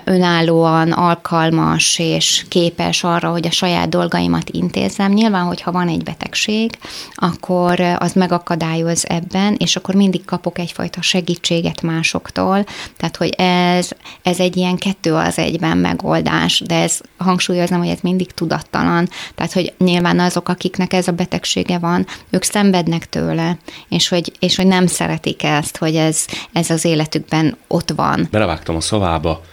önállóan 0.04 0.92
alkalmas 0.92 2.00
és 2.00 2.46
képes 2.50 3.04
arra, 3.04 3.32
hogy 3.32 3.48
a 3.48 3.52
saját 3.52 3.90
dolgaimat 3.90 4.50
intézzem. 4.50 5.12
Nyilván, 5.12 5.44
hogyha 5.44 5.72
van 5.72 5.88
egy 5.88 6.04
betegség, 6.04 6.78
akkor 7.16 7.80
az 7.80 8.14
megakadályoz 8.14 9.06
ebben, 9.08 9.56
és 9.58 9.76
akkor 9.76 9.96
mindig 9.96 10.26
kapok 10.26 10.60
egyfajta 10.60 11.02
segítséget 11.02 11.82
másoktól, 11.82 12.66
tehát 12.98 13.18
hogy 13.18 13.34
ez, 13.38 13.90
ez 14.22 14.40
egy 14.40 14.58
ilyen 14.58 14.78
kettő 14.78 15.14
az 15.14 15.38
egyben 15.38 15.78
megoldás, 15.78 16.62
de 16.66 16.82
ez 16.84 17.00
hangsúlyozom, 17.18 17.78
hogy 17.78 17.88
ez 17.88 18.00
mindig 18.02 18.32
tudattalan, 18.32 19.10
tehát 19.36 19.54
hogy 19.54 19.74
nyilván 19.78 20.20
azok, 20.20 20.50
akiknek 20.50 20.94
ez 20.94 21.08
a 21.08 21.12
betegsége 21.12 21.78
van, 21.78 22.06
ők 22.30 22.44
szenvednek 22.44 23.10
tőle, 23.10 23.58
és 23.90 24.08
hogy, 24.08 24.32
és 24.40 24.56
hogy 24.56 24.68
nem 24.68 24.88
szeretik 24.88 25.44
ezt, 25.44 25.78
hogy 25.78 25.96
ez, 25.96 26.26
ez 26.52 26.70
az 26.70 26.86
életükben 26.86 27.58
ott 27.68 27.92
van. 27.96 28.28
Belevágtam 28.32 28.76
a 28.76 28.82
szavába, 28.82 29.44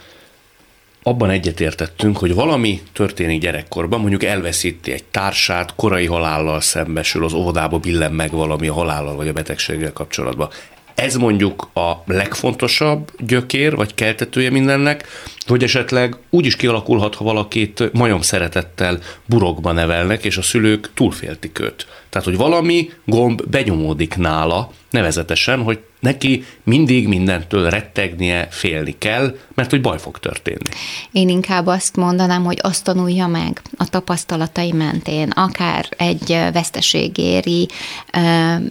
abban 1.03 1.29
egyetértettünk, 1.29 2.17
hogy 2.17 2.33
valami 2.33 2.81
történik 2.93 3.41
gyerekkorban, 3.41 3.99
mondjuk 3.99 4.23
elveszíti 4.23 4.91
egy 4.91 5.03
társát, 5.03 5.75
korai 5.75 6.05
halállal 6.05 6.61
szembesül, 6.61 7.23
az 7.23 7.33
óvodába 7.33 7.77
billen 7.77 8.11
meg 8.11 8.31
valami 8.31 8.67
a 8.67 8.73
halállal 8.73 9.15
vagy 9.15 9.27
a 9.27 9.33
betegséggel 9.33 9.93
kapcsolatban. 9.93 10.49
Ez 10.95 11.15
mondjuk 11.15 11.69
a 11.73 11.91
legfontosabb 12.05 13.11
gyökér, 13.19 13.75
vagy 13.75 13.93
keltetője 13.93 14.49
mindennek, 14.49 15.07
hogy 15.45 15.63
esetleg 15.63 16.15
úgy 16.29 16.45
is 16.45 16.55
kialakulhat, 16.55 17.15
ha 17.15 17.23
valakit 17.23 17.93
majom 17.93 18.21
szeretettel 18.21 18.99
burokba 19.25 19.71
nevelnek, 19.71 20.25
és 20.25 20.37
a 20.37 20.41
szülők 20.41 20.91
túlféltik 20.93 21.59
őt. 21.59 21.87
Tehát, 22.09 22.27
hogy 22.27 22.37
valami 22.37 22.89
gomb 23.05 23.41
benyomódik 23.49 24.15
nála, 24.15 24.71
nevezetesen, 24.89 25.63
hogy 25.63 25.79
neki 26.01 26.45
mindig 26.63 27.07
mindentől 27.07 27.69
rettegnie, 27.69 28.47
félni 28.49 28.95
kell, 28.97 29.37
mert 29.53 29.69
hogy 29.69 29.81
baj 29.81 29.97
fog 29.99 30.19
történni. 30.19 30.69
Én 31.11 31.29
inkább 31.29 31.67
azt 31.67 31.95
mondanám, 31.95 32.43
hogy 32.43 32.59
azt 32.61 32.83
tanulja 32.83 33.27
meg 33.27 33.61
a 33.77 33.85
tapasztalatai 33.89 34.71
mentén, 34.71 35.29
akár 35.29 35.89
egy 35.97 36.37
veszteség 36.53 37.17
éri, 37.17 37.67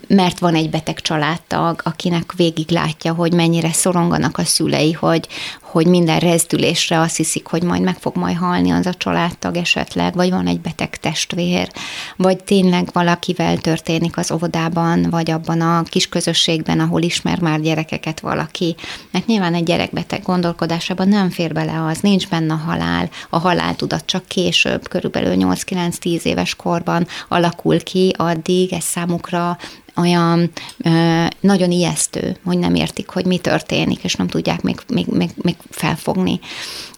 mert 0.07 0.39
van 0.39 0.55
egy 0.55 0.71
beteg 0.71 1.01
családtag, 1.01 1.81
akinek 1.85 2.33
végig 2.37 2.71
látja, 2.71 3.13
hogy 3.13 3.33
mennyire 3.33 3.73
szoronganak 3.73 4.39
a 4.39 4.45
szülei, 4.45 4.93
hogy, 4.93 5.29
hogy 5.71 5.87
minden 5.87 6.19
rezdülésre 6.19 7.01
azt 7.01 7.17
hiszik, 7.17 7.47
hogy 7.47 7.63
majd 7.63 7.83
meg 7.83 7.97
fog 7.99 8.17
majd 8.17 8.37
halni 8.37 8.71
az 8.71 8.87
a 8.87 8.95
családtag 8.95 9.57
esetleg, 9.57 10.15
vagy 10.15 10.31
van 10.31 10.47
egy 10.47 10.61
beteg 10.61 10.97
testvér, 10.97 11.69
vagy 12.17 12.45
tényleg 12.45 12.89
valakivel 12.93 13.59
történik 13.59 14.17
az 14.17 14.33
óvodában, 14.33 15.07
vagy 15.11 15.31
abban 15.31 15.61
a 15.61 15.83
kis 15.83 16.09
közösségben, 16.09 16.81
ahol 16.81 17.03
ismer 17.03 17.41
már 17.41 17.61
gyerekeket 17.61 18.21
valaki. 18.21 18.75
Mert 19.11 19.27
nyilván 19.27 19.55
egy 19.55 19.65
gyerekbeteg 19.65 20.23
gondolkodásában 20.23 21.09
nem 21.09 21.31
fér 21.31 21.53
bele 21.53 21.85
az, 21.85 21.99
nincs 21.99 22.29
benne 22.29 22.53
a 22.53 22.57
halál. 22.57 23.11
A 23.31 23.39
haláltudat 23.39 24.07
csak 24.07 24.27
később, 24.27 24.89
körülbelül 24.89 25.35
8-9-10 25.39 26.23
éves 26.23 26.55
korban 26.55 27.07
alakul 27.29 27.83
ki, 27.83 28.15
addig 28.17 28.73
ez 28.73 28.85
számukra 28.85 29.59
olyan 29.97 30.51
ö, 30.79 31.25
nagyon 31.41 31.71
ijesztő, 31.71 32.37
hogy 32.45 32.59
nem 32.59 32.75
értik, 32.75 33.09
hogy 33.09 33.25
mi 33.25 33.39
történik, 33.39 34.05
és 34.05 34.15
nem 34.15 34.29
tudják 34.29 34.63
még, 34.63 34.81
még, 34.89 35.07
még, 35.07 35.31
még 35.35 35.57
felfogni. 35.71 36.41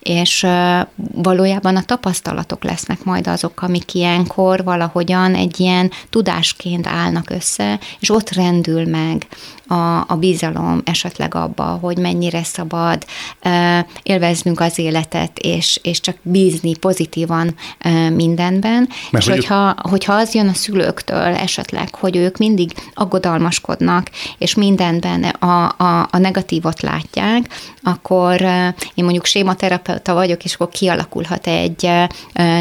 És 0.01 0.43
ö, 0.43 0.81
valójában 1.15 1.77
a 1.77 1.83
tapasztalatok 1.83 2.65
lesznek 2.65 3.05
majd 3.05 3.27
azok, 3.27 3.63
amik 3.63 3.95
ilyenkor 3.95 4.65
valahogyan 4.65 5.35
egy 5.35 5.61
ilyen 5.61 5.91
tudásként 6.11 6.87
állnak 6.87 7.31
össze, 7.31 7.79
és 8.01 8.11
ott 8.11 8.31
rendül 8.31 8.87
meg 8.87 9.27
a, 9.73 10.05
a 10.07 10.17
bizalom 10.19 10.83
esetleg 10.85 11.35
abba, 11.35 11.65
hogy 11.65 11.99
mennyire 11.99 12.43
szabad 12.43 13.05
élveznünk 14.03 14.61
az 14.61 14.79
életet, 14.79 15.39
és, 15.39 15.81
és 15.83 16.01
csak 16.01 16.17
bízni 16.23 16.77
pozitívan 16.77 17.55
mindenben. 18.15 18.89
Mert 19.11 19.25
és 19.25 19.31
hogy 19.31 19.37
hogyha, 19.37 19.75
hogyha 19.83 20.13
az 20.13 20.35
jön 20.35 20.49
a 20.49 20.55
szülőktől 20.55 21.35
esetleg, 21.35 21.95
hogy 21.95 22.17
ők 22.17 22.37
mindig 22.37 22.73
aggodalmaskodnak, 22.95 24.11
és 24.39 24.55
mindenben 24.55 25.23
a, 25.25 25.63
a, 25.77 26.09
a 26.11 26.19
negatívot 26.19 26.81
látják, 26.81 27.49
akkor 27.83 28.41
én 28.95 29.05
mondjuk 29.05 29.25
sématerapeuta 29.25 30.15
vagyok, 30.15 30.45
és 30.45 30.55
akkor 30.55 30.69
kialakulhat 30.69 31.47
egy 31.47 31.91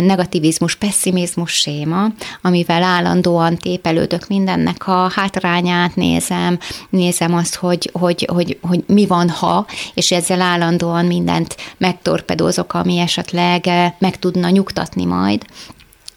negativizmus, 0.01 0.75
pessimizmus 0.75 1.51
séma, 1.51 2.08
amivel 2.41 2.84
állandóan 2.84 3.58
tépelődök 3.58 4.27
mindennek 4.27 4.88
a 4.88 5.12
hátrányát 5.15 5.96
nézem, 5.96 6.60
nézem 7.01 7.34
azt, 7.34 7.55
hogy, 7.55 7.89
hogy, 7.93 8.27
hogy, 8.31 8.58
hogy 8.62 8.84
mi 8.88 9.05
van, 9.05 9.29
ha, 9.29 9.65
és 9.93 10.12
ezzel 10.12 10.41
állandóan 10.41 11.05
mindent 11.05 11.55
megtorpedózok, 11.77 12.74
ami 12.74 12.98
esetleg 12.98 13.70
meg 14.00 14.20
tudna 14.20 14.50
nyugtatni 14.50 15.05
majd. 15.05 15.46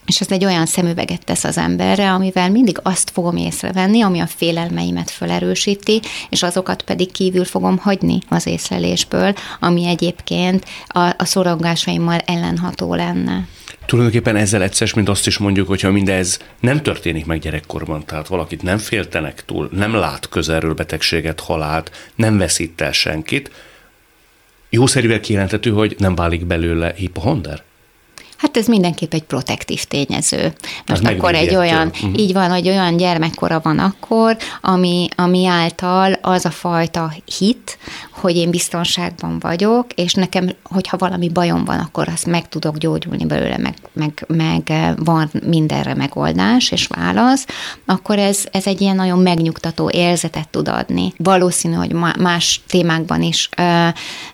És 0.06 0.20
ez 0.20 0.30
egy 0.30 0.44
olyan 0.44 0.66
szemüveget 0.66 1.24
tesz 1.24 1.44
az 1.44 1.58
emberre, 1.58 2.12
amivel 2.12 2.50
mindig 2.50 2.78
azt 2.82 3.10
fogom 3.10 3.36
észrevenni, 3.36 4.02
ami 4.02 4.20
a 4.20 4.26
félelmeimet 4.26 5.10
felerősíti, 5.10 6.00
és 6.28 6.42
azokat 6.42 6.82
pedig 6.82 7.12
kívül 7.12 7.44
fogom 7.44 7.78
hagyni 7.78 8.18
az 8.28 8.46
észlelésből, 8.46 9.34
ami 9.60 9.86
egyébként 9.86 10.64
a, 10.86 11.00
a 11.00 11.24
szorongásaimmal 11.24 12.18
ellenható 12.18 12.94
lenne. 12.94 13.46
Tulajdonképpen 13.86 14.36
ezzel 14.36 14.62
egyszer, 14.62 14.90
mint 14.94 15.08
azt 15.08 15.26
is 15.26 15.38
mondjuk, 15.38 15.68
hogyha 15.68 15.90
mindez 15.90 16.38
nem 16.60 16.82
történik 16.82 17.26
meg 17.26 17.38
gyerekkorban, 17.38 18.04
tehát 18.04 18.26
valakit 18.26 18.62
nem 18.62 18.78
féltenek 18.78 19.44
túl, 19.44 19.68
nem 19.72 19.94
lát 19.94 20.28
közelről 20.28 20.74
betegséget, 20.74 21.40
halált, 21.40 22.12
nem 22.14 22.38
veszít 22.38 22.80
el 22.80 22.92
senkit, 22.92 23.50
jószerűvel 24.70 25.20
kijelentető, 25.20 25.70
hogy 25.70 25.94
nem 25.98 26.14
válik 26.14 26.44
belőle 26.46 26.92
hipohonder? 26.96 27.62
Hát 28.44 28.56
ez 28.56 28.66
mindenképp 28.66 29.12
egy 29.14 29.22
protektív 29.22 29.84
tényező. 29.84 30.52
Most 30.86 31.02
hát 31.02 31.12
akkor 31.12 31.34
egy 31.34 31.54
olyan, 31.54 31.86
uh-huh. 31.86 32.18
így 32.18 32.32
van, 32.32 32.50
hogy 32.50 32.68
olyan 32.68 32.96
gyermekkora 32.96 33.60
van 33.62 33.78
akkor, 33.78 34.36
ami, 34.60 35.08
ami 35.16 35.46
által 35.46 36.12
az 36.12 36.44
a 36.44 36.50
fajta 36.50 37.12
hit, 37.38 37.78
hogy 38.24 38.36
én 38.36 38.50
biztonságban 38.50 39.38
vagyok, 39.38 39.86
és 39.94 40.14
nekem, 40.14 40.50
hogyha 40.62 40.96
valami 40.96 41.28
bajom 41.28 41.64
van, 41.64 41.78
akkor 41.78 42.08
azt 42.08 42.26
meg 42.26 42.48
tudok 42.48 42.78
gyógyulni 42.78 43.24
belőle, 43.24 43.58
meg, 43.58 43.74
meg, 43.92 44.24
meg 44.26 44.72
van 45.04 45.30
mindenre 45.46 45.94
megoldás 45.94 46.70
és 46.70 46.86
válasz, 46.86 47.46
akkor 47.86 48.18
ez, 48.18 48.44
ez 48.50 48.66
egy 48.66 48.80
ilyen 48.80 48.96
nagyon 48.96 49.18
megnyugtató 49.18 49.90
érzetet 49.90 50.48
tud 50.48 50.68
adni. 50.68 51.12
Valószínű, 51.16 51.74
hogy 51.74 51.92
más 52.18 52.60
témákban 52.66 53.22
is 53.22 53.48
ö, 53.56 53.88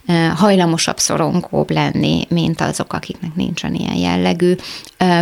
ö, 0.07 0.13
hajlamosabb, 0.35 0.99
szorongóbb 0.99 1.71
lenni, 1.71 2.27
mint 2.29 2.61
azok, 2.61 2.93
akiknek 2.93 3.35
nincsen 3.35 3.75
ilyen 3.75 3.97
jellegű 4.01 4.55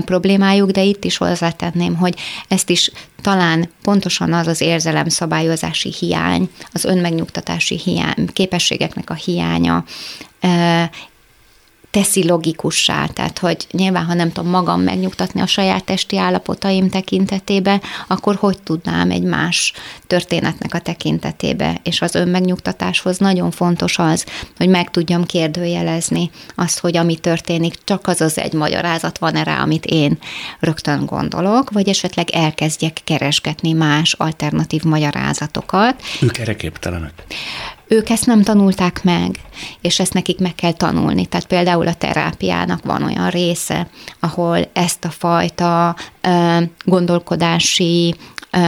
problémájuk, 0.04 0.70
de 0.70 0.82
itt 0.82 1.04
is 1.04 1.16
hozzátenném, 1.16 1.96
hogy 1.96 2.14
ezt 2.48 2.70
is 2.70 2.90
talán 3.22 3.70
pontosan 3.82 4.32
az 4.32 4.46
az 4.46 4.60
érzelemszabályozási 4.60 5.94
hiány, 5.98 6.50
az 6.72 6.84
önmegnyugtatási 6.84 7.78
hiány, 7.78 8.26
képességeknek 8.32 9.10
a 9.10 9.14
hiánya 9.14 9.84
teszi 11.90 12.26
logikussá, 12.26 13.06
tehát 13.06 13.38
hogy 13.38 13.66
nyilván, 13.70 14.04
ha 14.04 14.14
nem 14.14 14.32
tudom 14.32 14.50
magam 14.50 14.80
megnyugtatni 14.80 15.40
a 15.40 15.46
saját 15.46 15.84
testi 15.84 16.18
állapotaim 16.18 16.88
tekintetébe, 16.88 17.80
akkor 18.06 18.34
hogy 18.34 18.62
tudnám 18.62 19.10
egy 19.10 19.22
más 19.22 19.72
történetnek 20.06 20.74
a 20.74 20.78
tekintetébe, 20.78 21.80
és 21.82 22.00
az 22.00 22.14
önmegnyugtatáshoz 22.14 23.18
nagyon 23.18 23.50
fontos 23.50 23.98
az, 23.98 24.26
hogy 24.56 24.68
meg 24.68 24.90
tudjam 24.90 25.24
kérdőjelezni 25.24 26.30
azt, 26.54 26.78
hogy 26.78 26.96
ami 26.96 27.16
történik, 27.16 27.74
csak 27.84 28.06
az 28.06 28.20
az 28.20 28.38
egy 28.38 28.52
magyarázat 28.52 29.18
van 29.18 29.34
erre, 29.34 29.54
amit 29.54 29.84
én 29.84 30.18
rögtön 30.60 31.06
gondolok, 31.06 31.70
vagy 31.70 31.88
esetleg 31.88 32.30
elkezdjek 32.30 33.00
keresgetni 33.04 33.72
más 33.72 34.12
alternatív 34.12 34.82
magyarázatokat. 34.82 36.02
Ők 36.20 36.38
erre 36.38 36.56
képtelenek? 36.56 37.12
Ők 37.88 38.08
ezt 38.08 38.26
nem 38.26 38.42
tanulták 38.42 39.04
meg, 39.04 39.40
és 39.80 40.00
ezt 40.00 40.14
nekik 40.14 40.38
meg 40.38 40.54
kell 40.54 40.72
tanulni. 40.72 41.26
Tehát 41.26 41.46
például 41.46 41.86
a 41.86 41.94
terápiának 41.94 42.84
van 42.84 43.02
olyan 43.02 43.30
része, 43.30 43.88
ahol 44.20 44.58
ezt 44.72 45.04
a 45.04 45.10
fajta 45.10 45.96
ö, 46.20 46.62
gondolkodási 46.84 48.14
ö, 48.50 48.58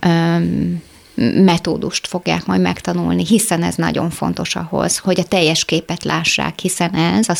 ö, 0.00 0.36
metódust 1.34 2.06
fogják 2.06 2.46
majd 2.46 2.60
megtanulni, 2.60 3.26
hiszen 3.26 3.62
ez 3.62 3.74
nagyon 3.74 4.10
fontos 4.10 4.56
ahhoz, 4.56 4.98
hogy 4.98 5.20
a 5.20 5.24
teljes 5.24 5.64
képet 5.64 6.04
lássák, 6.04 6.58
hiszen 6.58 6.94
ez 6.94 7.28
a 7.28 7.34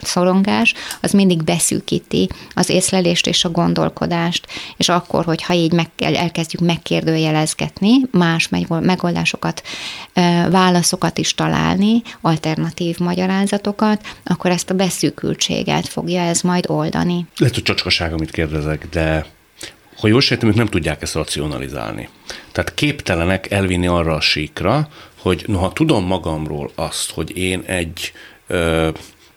szorongás, 0.00 0.74
az 1.00 1.12
mindig 1.12 1.42
beszűkíti 1.42 2.28
az 2.54 2.68
észlelést 2.68 3.26
és 3.26 3.44
a 3.44 3.50
gondolkodást, 3.50 4.46
és 4.76 4.88
akkor, 4.88 5.24
hogyha 5.24 5.54
így 5.54 5.72
meg, 5.72 5.90
elkezdjük 5.96 6.62
megkérdőjelezgetni, 6.62 7.90
más 8.10 8.48
megoldásokat, 8.68 9.62
válaszokat 10.50 11.18
is 11.18 11.34
találni, 11.34 12.02
alternatív 12.20 12.98
magyarázatokat, 12.98 14.06
akkor 14.24 14.50
ezt 14.50 14.70
a 14.70 14.74
beszűkültséget 14.74 15.88
fogja 15.88 16.20
ez 16.20 16.40
majd 16.40 16.64
oldani. 16.68 17.26
Lehet, 17.36 17.54
hogy 17.54 17.64
csacskaság, 17.64 18.12
amit 18.12 18.30
kérdezek, 18.30 18.88
de 18.90 19.26
ha 20.00 20.08
jól 20.08 20.20
sejtem, 20.20 20.52
nem 20.54 20.66
tudják 20.66 21.02
ezt 21.02 21.14
racionalizálni. 21.14 22.08
Tehát 22.52 22.74
képtelenek 22.74 23.50
elvinni 23.50 23.86
arra 23.86 24.14
a 24.14 24.20
síkra, 24.20 24.88
hogy 25.18 25.44
noha 25.46 25.72
tudom 25.72 26.06
magamról 26.06 26.70
azt, 26.74 27.10
hogy 27.10 27.36
én 27.36 27.62
egy 27.66 28.12
ö, 28.46 28.88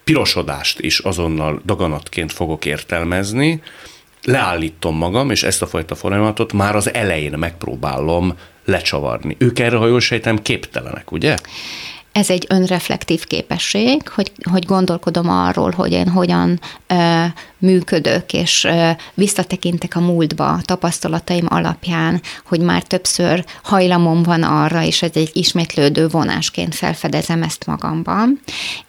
pirosodást 0.04 0.80
is 0.80 1.00
azonnal 1.00 1.62
daganatként 1.66 2.32
fogok 2.32 2.66
értelmezni, 2.66 3.62
leállítom 4.24 4.98
magam, 4.98 5.30
és 5.30 5.44
ezt 5.44 5.62
a 5.62 5.68
fajta 5.68 5.96
folyamatot 5.96 6.54
már 6.54 6.76
az 6.76 6.94
elején 6.94 7.34
megpróbálom 7.38 8.38
lecsavarni. 8.66 9.36
Ők 9.40 9.60
erre, 9.60 9.78
ha 9.78 9.88
jól 9.88 10.00
sejtem, 10.00 10.42
képtelenek, 10.42 11.12
ugye? 11.12 11.36
Ez 12.12 12.30
egy 12.30 12.46
önreflektív 12.50 13.26
képesség, 13.26 14.08
hogy, 14.08 14.32
hogy 14.52 14.66
gondolkodom 14.66 15.30
arról, 15.30 15.72
hogy 15.72 15.92
én 15.92 16.08
hogyan 16.08 16.60
ö, 16.88 17.24
működök, 17.58 18.34
és 18.34 18.64
ö, 18.64 18.90
visszatekintek 19.14 19.96
a 19.96 20.00
múltba 20.00 20.60
tapasztalataim 20.66 21.46
alapján, 21.50 22.22
hogy 22.46 22.60
már 22.60 22.84
többször 22.84 23.46
hajlamom 23.64 24.24
van 24.24 24.44
arra, 24.44 24.84
és 24.84 25.02
ez 25.02 25.12
egy 25.14 25.30
ismétlődő 25.34 26.08
vonásként 26.08 26.76
felfedezem 26.76 27.44
ezt 27.44 27.66
magamban, 27.66 28.40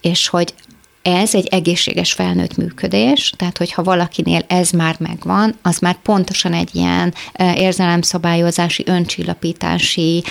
és 0.00 0.28
hogy 0.28 0.54
ez 1.02 1.34
egy 1.34 1.46
egészséges 1.46 2.12
felnőtt 2.12 2.56
működés, 2.56 3.32
tehát 3.36 3.58
hogyha 3.58 3.82
valakinél 3.82 4.44
ez 4.46 4.70
már 4.70 4.96
megvan, 4.98 5.54
az 5.62 5.78
már 5.78 5.96
pontosan 6.02 6.52
egy 6.52 6.74
ilyen 6.74 7.14
érzelemszabályozási, 7.54 8.82
öncsillapítási 8.86 10.24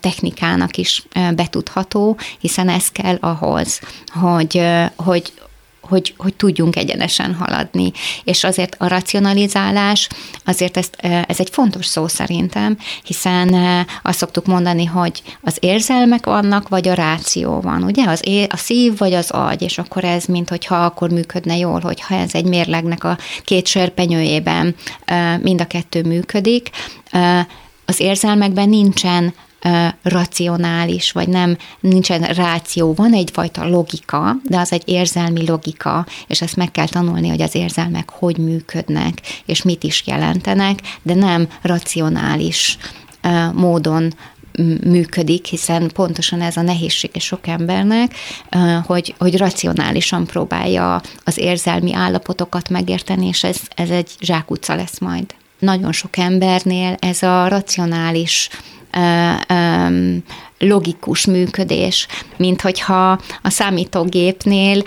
technikának 0.00 0.76
is 0.76 1.02
betudható, 1.34 2.18
hiszen 2.38 2.68
ez 2.68 2.88
kell 2.88 3.16
ahhoz, 3.20 3.80
hogy, 4.06 4.62
hogy, 4.96 5.32
hogy, 5.82 6.14
hogy 6.16 6.34
tudjunk 6.34 6.76
egyenesen 6.76 7.34
haladni. 7.34 7.92
És 8.24 8.44
azért 8.44 8.76
a 8.78 8.88
racionalizálás, 8.88 10.08
azért 10.44 10.76
ezt, 10.76 10.96
ez 11.26 11.40
egy 11.40 11.48
fontos 11.52 11.86
szó 11.86 12.08
szerintem, 12.08 12.78
hiszen 13.04 13.54
azt 14.02 14.18
szoktuk 14.18 14.46
mondani, 14.46 14.84
hogy 14.84 15.22
az 15.40 15.56
érzelmek 15.60 16.26
vannak, 16.26 16.68
vagy 16.68 16.88
a 16.88 16.94
ráció 16.94 17.60
van, 17.60 17.82
ugye? 17.82 18.08
Az 18.08 18.20
é, 18.24 18.46
a 18.50 18.56
szív 18.56 18.98
vagy 18.98 19.12
az 19.12 19.30
agy, 19.30 19.62
és 19.62 19.78
akkor 19.78 20.04
ez, 20.04 20.24
mint 20.24 20.48
hogyha 20.48 20.84
akkor 20.84 21.10
működne 21.10 21.56
jól, 21.56 21.80
hogyha 21.80 22.14
ez 22.14 22.34
egy 22.34 22.44
mérlegnek 22.44 23.04
a 23.04 23.18
két 23.44 23.66
serpenyőjében 23.66 24.74
mind 25.42 25.60
a 25.60 25.66
kettő 25.66 26.02
működik. 26.02 26.70
Az 27.84 28.00
érzelmekben 28.00 28.68
nincsen 28.68 29.34
racionális, 30.02 31.12
vagy 31.12 31.28
nem, 31.28 31.56
nincsen 31.80 32.22
ráció, 32.22 32.94
van 32.94 33.12
egyfajta 33.12 33.68
logika, 33.68 34.36
de 34.48 34.58
az 34.58 34.72
egy 34.72 34.82
érzelmi 34.84 35.46
logika, 35.46 36.06
és 36.26 36.42
ezt 36.42 36.56
meg 36.56 36.70
kell 36.70 36.88
tanulni, 36.88 37.28
hogy 37.28 37.42
az 37.42 37.54
érzelmek 37.54 38.10
hogy 38.10 38.36
működnek, 38.36 39.20
és 39.44 39.62
mit 39.62 39.84
is 39.84 40.06
jelentenek, 40.06 40.78
de 41.02 41.14
nem 41.14 41.48
racionális 41.62 42.78
módon 43.52 44.12
működik, 44.84 45.46
hiszen 45.46 45.90
pontosan 45.94 46.40
ez 46.40 46.56
a 46.56 46.62
nehézsége 46.62 47.18
sok 47.18 47.46
embernek, 47.46 48.14
hogy, 48.86 49.14
hogy 49.18 49.36
racionálisan 49.36 50.26
próbálja 50.26 51.00
az 51.24 51.38
érzelmi 51.38 51.94
állapotokat 51.94 52.68
megérteni, 52.68 53.26
és 53.26 53.44
ez, 53.44 53.56
ez 53.76 53.90
egy 53.90 54.10
zsákutca 54.20 54.74
lesz 54.74 54.98
majd. 54.98 55.34
Nagyon 55.58 55.92
sok 55.92 56.16
embernél 56.16 56.96
ez 56.98 57.22
a 57.22 57.48
racionális 57.48 58.48
logikus 60.58 61.26
működés, 61.26 62.06
mint 62.36 62.60
hogyha 62.60 63.20
a 63.42 63.50
számítógépnél, 63.50 64.82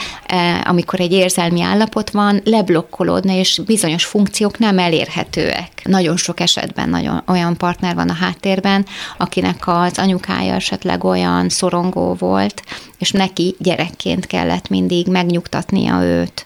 amikor 0.64 1.00
egy 1.00 1.12
érzelmi 1.12 1.62
állapot 1.62 2.10
van, 2.10 2.42
leblokkolódna, 2.44 3.34
és 3.34 3.62
bizonyos 3.66 4.06
funkciók 4.06 4.58
nem 4.58 4.80
elérhetőek. 4.80 5.70
Nagyon 5.84 6.18
sok 6.18 6.40
esetben 6.40 6.90
nagyon 6.90 7.24
olyan 7.28 7.58
partner 7.58 7.96
van 7.96 8.10
a 8.10 8.14
háttérben, 8.14 8.86
akinek 9.18 9.68
az 9.68 9.98
anyukája 9.98 10.54
esetleg 10.54 11.04
olyan 11.04 11.50
szorongó 11.50 12.14
volt, 12.14 12.64
és 12.98 13.12
neki 13.12 13.56
gyerekként 13.60 14.28
kellett 14.28 14.70
mindig 14.70 15.08
megnyugtatnia 15.08 16.04
őt, 16.04 16.46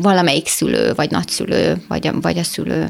valamelyik 0.00 0.48
szülő, 0.48 0.92
vagy 0.94 1.10
nagyszülő, 1.10 1.84
vagy 1.88 2.06
a, 2.06 2.20
vagy 2.20 2.38
a 2.38 2.42
szülő 2.42 2.88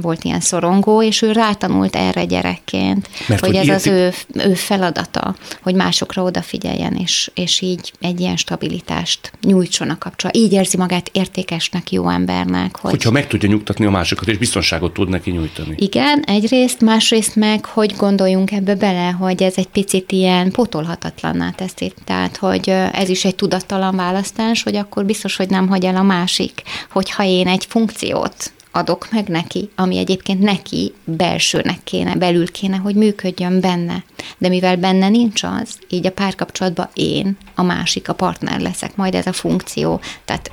volt 0.00 0.24
ilyen 0.24 0.40
szorongó, 0.40 1.02
és 1.02 1.22
ő 1.22 1.32
rátanult 1.32 1.96
erre 1.96 2.24
gyerekként, 2.24 3.08
Mert 3.28 3.40
hogy, 3.40 3.56
hogy 3.56 3.68
ez 3.68 3.74
az 3.74 3.86
ő, 3.86 4.12
ő 4.34 4.54
feladata, 4.54 5.34
hogy 5.62 5.74
másokra 5.74 6.22
odafigyeljen, 6.22 6.94
és, 6.94 7.30
és 7.34 7.60
így 7.60 7.92
egy 8.00 8.20
ilyen 8.20 8.36
stabilitást 8.36 9.32
nyújtson 9.42 9.90
a 9.90 9.98
kapcsolat. 9.98 10.36
Így 10.36 10.52
érzi 10.52 10.76
magát 10.76 11.10
értékesnek, 11.12 11.92
jó 11.92 12.08
embernek. 12.08 12.76
Hogy... 12.76 12.90
Hogyha 12.90 13.10
meg 13.10 13.26
tudja 13.26 13.48
nyugtatni 13.48 13.86
a 13.86 13.90
másokat, 13.90 14.28
és 14.28 14.38
biztonságot 14.38 14.92
tud 14.92 15.08
neki 15.08 15.30
nyújtani. 15.30 15.74
Igen, 15.78 16.22
egyrészt, 16.26 16.80
másrészt 16.80 17.36
meg, 17.36 17.64
hogy 17.64 17.94
gondoljunk 17.96 18.52
ebbe 18.52 18.74
bele, 18.74 19.10
hogy 19.10 19.42
ez 19.42 19.54
egy 19.56 19.68
picit 19.68 20.12
ilyen 20.12 20.50
potolhatatlanná 20.50 21.50
teszi. 21.50 21.92
Tehát, 22.04 22.36
hogy 22.36 22.68
ez 22.92 23.08
is 23.08 23.24
egy 23.24 23.34
tudattalan 23.34 23.96
választás, 23.96 24.62
hogy 24.62 24.76
akkor 24.76 25.04
biztos, 25.16 25.36
hogy 25.36 25.50
nem 25.50 25.68
hagy 25.68 25.84
el 25.84 25.96
a 25.96 26.02
másik, 26.02 26.62
hogyha 26.90 27.24
én 27.24 27.48
egy 27.48 27.64
funkciót 27.68 28.52
adok 28.70 29.08
meg 29.10 29.28
neki, 29.28 29.70
ami 29.74 29.98
egyébként 29.98 30.40
neki 30.40 30.92
belsőnek 31.04 31.78
kéne, 31.84 32.14
belül 32.14 32.50
kéne, 32.50 32.76
hogy 32.76 32.94
működjön 32.94 33.60
benne. 33.60 34.04
De 34.38 34.48
mivel 34.48 34.76
benne 34.76 35.08
nincs 35.08 35.42
az, 35.42 35.78
így 35.88 36.06
a 36.06 36.12
párkapcsolatban 36.12 36.88
én, 36.94 37.36
a 37.54 37.62
másik, 37.62 38.08
a 38.08 38.12
partner 38.12 38.60
leszek, 38.60 38.96
majd 38.96 39.14
ez 39.14 39.26
a 39.26 39.32
funkció, 39.32 40.00
tehát 40.24 40.50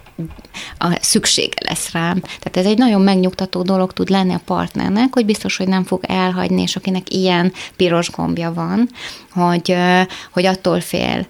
a 0.77 0.97
szüksége 1.01 1.57
lesz 1.65 1.91
rám. 1.91 2.19
Tehát 2.19 2.57
ez 2.57 2.65
egy 2.65 2.77
nagyon 2.77 3.01
megnyugtató 3.01 3.61
dolog 3.61 3.93
tud 3.93 4.09
lenni 4.09 4.33
a 4.33 4.41
partnernek, 4.45 5.13
hogy 5.13 5.25
biztos, 5.25 5.57
hogy 5.57 5.67
nem 5.67 5.83
fog 5.83 6.03
elhagyni, 6.07 6.61
és 6.61 6.75
akinek 6.75 7.13
ilyen 7.13 7.53
piros 7.75 8.11
gombja 8.11 8.53
van, 8.53 8.89
hogy, 9.33 9.75
hogy 10.31 10.45
attól 10.45 10.79
fél, 10.79 11.25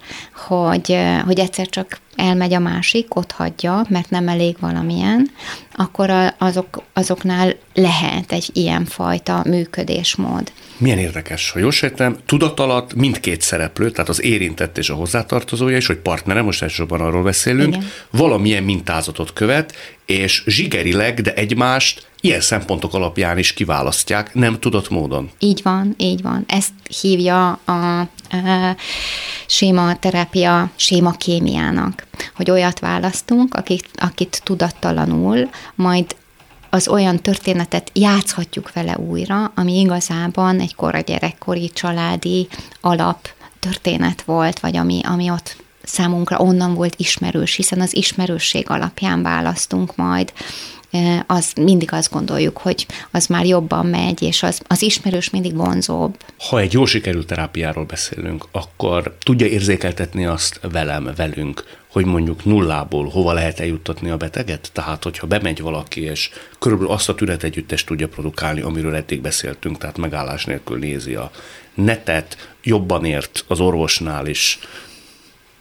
hogy, 0.47 0.97
hogy 1.25 1.39
egyszer 1.39 1.67
csak 1.67 1.99
elmegy 2.15 2.53
a 2.53 2.59
másik, 2.59 3.15
ott 3.15 3.31
hagyja, 3.31 3.85
mert 3.89 4.09
nem 4.09 4.27
elég 4.27 4.55
valamilyen, 4.59 5.31
akkor 5.75 6.33
azok, 6.37 6.83
azoknál 6.93 7.55
lehet 7.73 8.31
egy 8.31 8.49
ilyen 8.53 8.85
fajta 8.85 9.43
működésmód. 9.45 10.51
Milyen 10.77 10.97
érdekes, 10.97 11.51
ha 11.51 11.59
jól 11.59 11.71
sejtem, 11.71 12.17
tudat 12.25 12.59
alatt 12.59 12.93
mindkét 12.93 13.41
szereplő, 13.41 13.89
tehát 13.91 14.09
az 14.09 14.21
érintett 14.21 14.77
és 14.77 14.89
a 14.89 14.95
hozzátartozója 14.95 15.77
is, 15.77 15.87
hogy 15.87 15.97
partnere, 15.97 16.41
most 16.41 16.61
elsősorban 16.61 17.01
arról 17.01 17.23
beszélünk, 17.23 17.75
Igen. 17.75 17.87
valamilyen 18.09 18.63
mintázatot 18.63 19.33
követ, 19.33 19.75
és 20.05 20.43
zsigerileg, 20.45 21.21
de 21.21 21.33
egymást 21.33 22.07
ilyen 22.21 22.41
szempontok 22.41 22.93
alapján 22.93 23.37
is 23.37 23.53
kiválasztják, 23.53 24.33
nem 24.33 24.59
tudott 24.59 24.89
módon. 24.89 25.29
Így 25.39 25.59
van, 25.63 25.93
így 25.97 26.21
van. 26.21 26.43
Ezt 26.47 26.73
hívja 27.01 27.59
a, 27.65 27.99
a 27.99 28.07
séma 29.47 29.99
terápia 29.99 30.71
séma 30.75 31.11
kémiának, 31.11 32.07
hogy 32.35 32.51
olyat 32.51 32.79
választunk, 32.79 33.55
akit, 33.55 33.89
akit 33.95 34.41
tudattalanul, 34.43 35.49
majd 35.75 36.15
az 36.73 36.87
olyan 36.87 37.19
történetet 37.19 37.91
játszhatjuk 37.93 38.73
vele 38.73 38.97
újra, 38.97 39.51
ami 39.55 39.79
igazában 39.79 40.59
egy 40.59 40.75
kora 40.75 40.99
gyerekkori 40.99 41.69
családi 41.69 42.47
alap 42.81 43.27
történet 43.59 44.21
volt, 44.21 44.59
vagy 44.59 44.77
ami, 44.77 45.01
ami 45.03 45.29
ott 45.29 45.55
számunkra 45.83 46.37
onnan 46.37 46.73
volt 46.73 46.93
ismerős, 46.97 47.55
hiszen 47.55 47.81
az 47.81 47.95
ismerősség 47.95 48.69
alapján 48.69 49.21
választunk 49.21 49.95
majd 49.95 50.33
az 51.27 51.53
mindig 51.55 51.93
azt 51.93 52.11
gondoljuk, 52.11 52.57
hogy 52.57 52.85
az 53.11 53.27
már 53.27 53.45
jobban 53.45 53.85
megy, 53.85 54.21
és 54.21 54.43
az, 54.43 54.61
az 54.67 54.81
ismerős 54.81 55.29
mindig 55.29 55.55
vonzóbb. 55.55 56.17
Ha 56.37 56.59
egy 56.59 56.73
jó 56.73 56.85
sikerült 56.85 57.27
terápiáról 57.27 57.85
beszélünk, 57.85 58.45
akkor 58.51 59.15
tudja 59.19 59.47
érzékeltetni 59.47 60.25
azt 60.25 60.59
velem, 60.71 61.11
velünk, 61.15 61.63
hogy 61.91 62.05
mondjuk 62.05 62.45
nullából 62.45 63.09
hova 63.09 63.33
lehet 63.33 63.59
eljuttatni 63.59 64.09
a 64.09 64.17
beteget? 64.17 64.69
Tehát, 64.73 65.03
hogyha 65.03 65.27
bemegy 65.27 65.61
valaki, 65.61 66.01
és 66.01 66.29
körülbelül 66.59 66.93
azt 66.93 67.09
a 67.09 67.15
tünetegyüttest 67.15 67.85
tudja 67.85 68.07
produkálni, 68.07 68.61
amiről 68.61 68.95
eddig 68.95 69.21
beszéltünk, 69.21 69.77
tehát 69.77 69.97
megállás 69.97 70.45
nélkül 70.45 70.77
nézi 70.77 71.15
a 71.15 71.31
netet, 71.73 72.55
jobban 72.63 73.05
ért 73.05 73.45
az 73.47 73.59
orvosnál 73.59 74.27
is, 74.27 74.59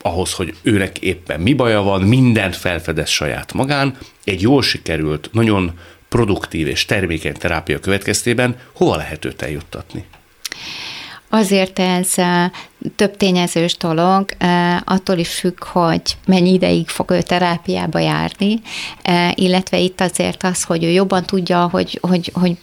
ahhoz, 0.03 0.33
hogy 0.33 0.55
őnek 0.62 0.99
éppen 0.99 1.41
mi 1.41 1.55
baja 1.55 1.83
van, 1.83 2.03
mindent 2.03 2.57
felfedez 2.57 3.09
saját 3.09 3.53
magán, 3.53 3.97
egy 4.25 4.41
jól 4.41 4.62
sikerült, 4.62 5.29
nagyon 5.33 5.79
produktív 6.09 6.67
és 6.67 6.85
termékeny 6.85 7.33
terápia 7.33 7.79
következtében 7.79 8.57
hova 8.73 8.97
lehet 8.97 9.25
őt 9.25 9.43
eljuttatni? 9.43 10.05
Azért 11.29 11.79
ez 11.79 12.15
több 12.97 13.17
tényezős 13.17 13.77
dolog, 13.77 14.31
attól 14.85 15.19
is 15.19 15.35
függ, 15.35 15.65
hogy 15.65 16.03
mennyi 16.27 16.53
ideig 16.53 16.88
fog 16.88 17.11
ő 17.11 17.23
terápiába 17.23 17.99
járni, 17.99 18.61
illetve 19.35 19.79
itt 19.79 20.01
azért 20.01 20.43
az, 20.43 20.62
hogy 20.62 20.85
ő 20.85 20.88
jobban 20.88 21.25
tudja, 21.25 21.69
hogy, 21.69 21.99
hogy, 22.03 22.31
hogy 22.35 22.57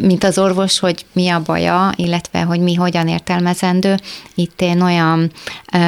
mint 0.00 0.24
az 0.24 0.38
orvos, 0.38 0.78
hogy 0.78 1.04
mi 1.12 1.28
a 1.28 1.42
baja, 1.42 1.92
illetve 1.96 2.40
hogy 2.40 2.60
mi 2.60 2.74
hogyan 2.74 3.08
értelmezendő. 3.08 3.94
Itt 4.34 4.60
én 4.60 4.80
olyan 4.80 5.32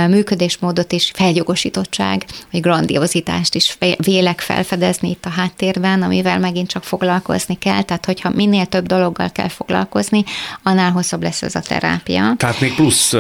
működésmódot 0.09 0.93
és 0.93 1.11
feljogosítottság, 1.15 2.25
vagy 2.53 2.61
grandiozitást 2.61 3.55
is 3.55 3.77
vélek 3.97 4.41
felfedezni 4.41 5.11
itt 5.11 5.25
a 5.25 5.29
háttérben, 5.29 6.03
amivel 6.03 6.39
megint 6.39 6.69
csak 6.69 6.85
foglalkozni 6.85 7.59
kell. 7.59 7.83
Tehát, 7.83 8.05
hogyha 8.05 8.31
minél 8.31 8.67
több 8.67 8.87
dologgal 8.87 9.33
kell 9.33 9.49
foglalkozni, 9.49 10.25
annál 10.63 10.91
hosszabb 10.91 11.23
lesz 11.23 11.43
ez 11.43 11.55
a 11.55 11.61
terápia. 11.61 12.35
Tehát 12.37 12.61
még 12.61 12.75
plusz 12.75 13.15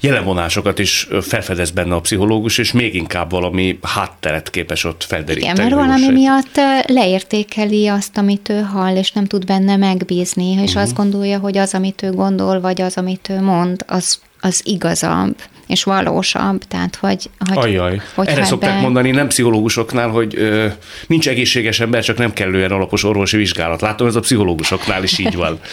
jelenvonásokat 0.00 0.78
is 0.78 1.08
felfedez 1.20 1.70
benne 1.70 1.94
a 1.94 2.00
pszichológus, 2.00 2.58
és 2.58 2.72
még 2.72 2.94
inkább 2.94 3.30
valami 3.30 3.78
hátteret 3.82 4.50
képes 4.50 4.84
ott 4.84 5.04
felderíteni. 5.04 5.52
Igen, 5.52 5.68
mert 5.68 5.86
valami 5.86 6.12
miatt 6.12 6.60
leértékeli 6.86 7.88
azt, 7.88 8.18
amit 8.18 8.48
ő 8.48 8.60
hall, 8.60 8.96
és 8.96 9.10
nem 9.16 9.24
tud 9.24 9.44
benne 9.46 9.76
megbízni, 9.76 10.50
és 10.52 10.68
uh-huh. 10.68 10.82
azt 10.82 10.94
gondolja, 10.94 11.38
hogy 11.38 11.58
az, 11.58 11.74
amit 11.74 12.02
ő 12.02 12.10
gondol, 12.10 12.60
vagy 12.60 12.80
az, 12.80 12.96
amit 12.96 13.28
ő 13.28 13.40
mond, 13.40 13.84
az, 13.86 14.18
az 14.40 14.60
igazabb 14.64 15.36
és 15.66 15.82
valósabb, 15.82 16.64
tehát 16.64 16.96
hogy... 16.96 17.30
hogy 17.38 17.64
Ajaj, 17.64 18.00
hogy 18.14 18.28
erre 18.28 18.44
szokták 18.44 18.74
be... 18.74 18.80
mondani 18.80 19.10
nem 19.10 19.28
pszichológusoknál, 19.28 20.08
hogy 20.08 20.34
ö, 20.36 20.66
nincs 21.06 21.28
egészséges 21.28 21.80
ember, 21.80 22.02
csak 22.02 22.18
nem 22.18 22.32
kellően 22.32 22.70
alapos 22.70 23.04
orvosi 23.04 23.36
vizsgálat. 23.36 23.80
Látom, 23.80 24.06
ez 24.06 24.14
a 24.14 24.20
pszichológusoknál 24.20 25.02
is 25.02 25.18
így 25.18 25.36
van. 25.36 25.58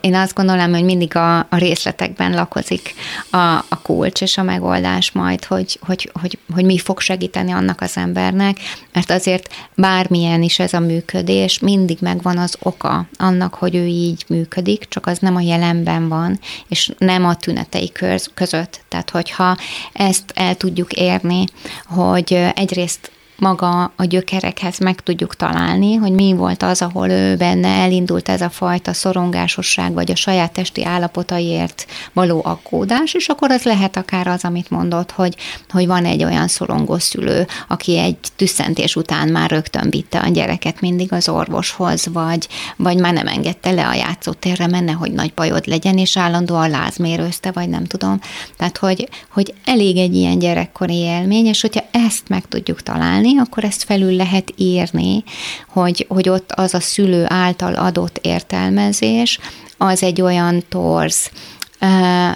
Én 0.00 0.14
azt 0.14 0.34
gondolom, 0.34 0.72
hogy 0.72 0.84
mindig 0.84 1.16
a, 1.16 1.38
a 1.38 1.56
részletekben 1.56 2.34
lakozik 2.34 2.94
a, 3.30 3.36
a 3.68 3.80
kulcs 3.82 4.20
és 4.20 4.38
a 4.38 4.42
megoldás 4.42 5.12
majd, 5.12 5.44
hogy, 5.44 5.78
hogy, 5.80 6.10
hogy, 6.20 6.38
hogy 6.54 6.64
mi 6.64 6.78
fog 6.78 7.00
segíteni 7.00 7.52
annak 7.52 7.80
az 7.80 7.96
embernek, 7.96 8.56
mert 8.92 9.10
azért 9.10 9.54
bármilyen 9.74 10.42
is 10.42 10.58
ez 10.58 10.72
a 10.72 10.80
működés, 10.80 11.58
mindig 11.58 11.98
megvan 12.00 12.38
az 12.38 12.56
oka 12.62 13.06
annak, 13.16 13.54
hogy 13.54 13.74
ő 13.74 13.84
így 13.84 14.24
működik, 14.28 14.86
csak 14.88 15.06
az 15.06 15.18
nem 15.18 15.36
a 15.36 15.40
jelenben 15.40 16.08
van, 16.08 16.38
és 16.68 16.90
nem 16.98 17.24
a 17.24 17.36
tünetei 17.36 17.92
kör 17.92 18.13
között. 18.34 18.80
Tehát, 18.88 19.10
hogyha 19.10 19.56
ezt 19.92 20.32
el 20.34 20.56
tudjuk 20.56 20.92
érni, 20.92 21.44
hogy 21.86 22.32
egyrészt 22.54 23.10
maga 23.36 23.92
a 23.96 24.04
gyökerekhez 24.04 24.78
meg 24.78 25.00
tudjuk 25.00 25.36
találni, 25.36 25.94
hogy 25.94 26.12
mi 26.12 26.32
volt 26.32 26.62
az, 26.62 26.82
ahol 26.82 27.08
ő 27.08 27.36
benne 27.36 27.68
elindult 27.68 28.28
ez 28.28 28.40
a 28.40 28.50
fajta 28.50 28.92
szorongásosság, 28.92 29.92
vagy 29.92 30.10
a 30.10 30.16
saját 30.16 30.52
testi 30.52 30.84
állapotaiért 30.84 31.86
való 32.12 32.40
aggódás, 32.44 33.14
és 33.14 33.28
akkor 33.28 33.50
az 33.50 33.62
lehet 33.62 33.96
akár 33.96 34.26
az, 34.26 34.44
amit 34.44 34.70
mondott, 34.70 35.10
hogy, 35.10 35.36
hogy 35.70 35.86
van 35.86 36.04
egy 36.04 36.24
olyan 36.24 36.48
szorongó 36.48 36.98
szülő, 36.98 37.46
aki 37.68 37.98
egy 37.98 38.16
tüsszentés 38.36 38.96
után 38.96 39.28
már 39.28 39.50
rögtön 39.50 39.90
vitte 39.90 40.18
a 40.18 40.28
gyereket 40.28 40.80
mindig 40.80 41.12
az 41.12 41.28
orvoshoz, 41.28 42.06
vagy, 42.12 42.48
vagy 42.76 42.98
már 42.98 43.12
nem 43.12 43.26
engedte 43.26 43.70
le 43.70 43.86
a 43.86 43.94
játszótérre, 43.94 44.66
menne, 44.66 44.92
hogy 44.92 45.12
nagy 45.12 45.34
bajod 45.34 45.66
legyen, 45.66 45.98
és 45.98 46.16
állandóan 46.16 46.70
lázmérőzte, 46.70 47.50
vagy 47.50 47.68
nem 47.68 47.84
tudom. 47.84 48.20
Tehát, 48.56 48.78
hogy, 48.78 49.08
hogy 49.30 49.54
elég 49.64 49.96
egy 49.96 50.14
ilyen 50.14 50.38
gyerekkori 50.38 50.94
élmény, 50.94 51.46
és 51.46 51.60
hogyha 51.60 51.84
ezt 51.90 52.28
meg 52.28 52.48
tudjuk 52.48 52.82
találni, 52.82 53.23
csinálni, 53.24 53.48
akkor 53.48 53.64
ezt 53.64 53.84
felül 53.84 54.16
lehet 54.16 54.52
írni, 54.56 55.24
hogy, 55.68 56.06
hogy 56.08 56.28
ott 56.28 56.52
az 56.52 56.74
a 56.74 56.80
szülő 56.80 57.24
által 57.28 57.74
adott 57.74 58.18
értelmezés, 58.22 59.38
az 59.76 60.02
egy 60.02 60.20
olyan 60.20 60.64
torz, 60.68 61.30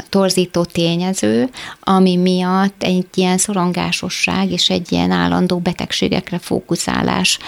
torzító 0.08 0.64
tényező, 0.64 1.50
ami 1.80 2.16
miatt 2.16 2.82
egy 2.82 3.06
ilyen 3.14 3.38
szorongásosság 3.38 4.50
és 4.50 4.70
egy 4.70 4.92
ilyen 4.92 5.10
állandó 5.10 5.58
betegségekre 5.58 6.38
fókuszálás 6.38 7.38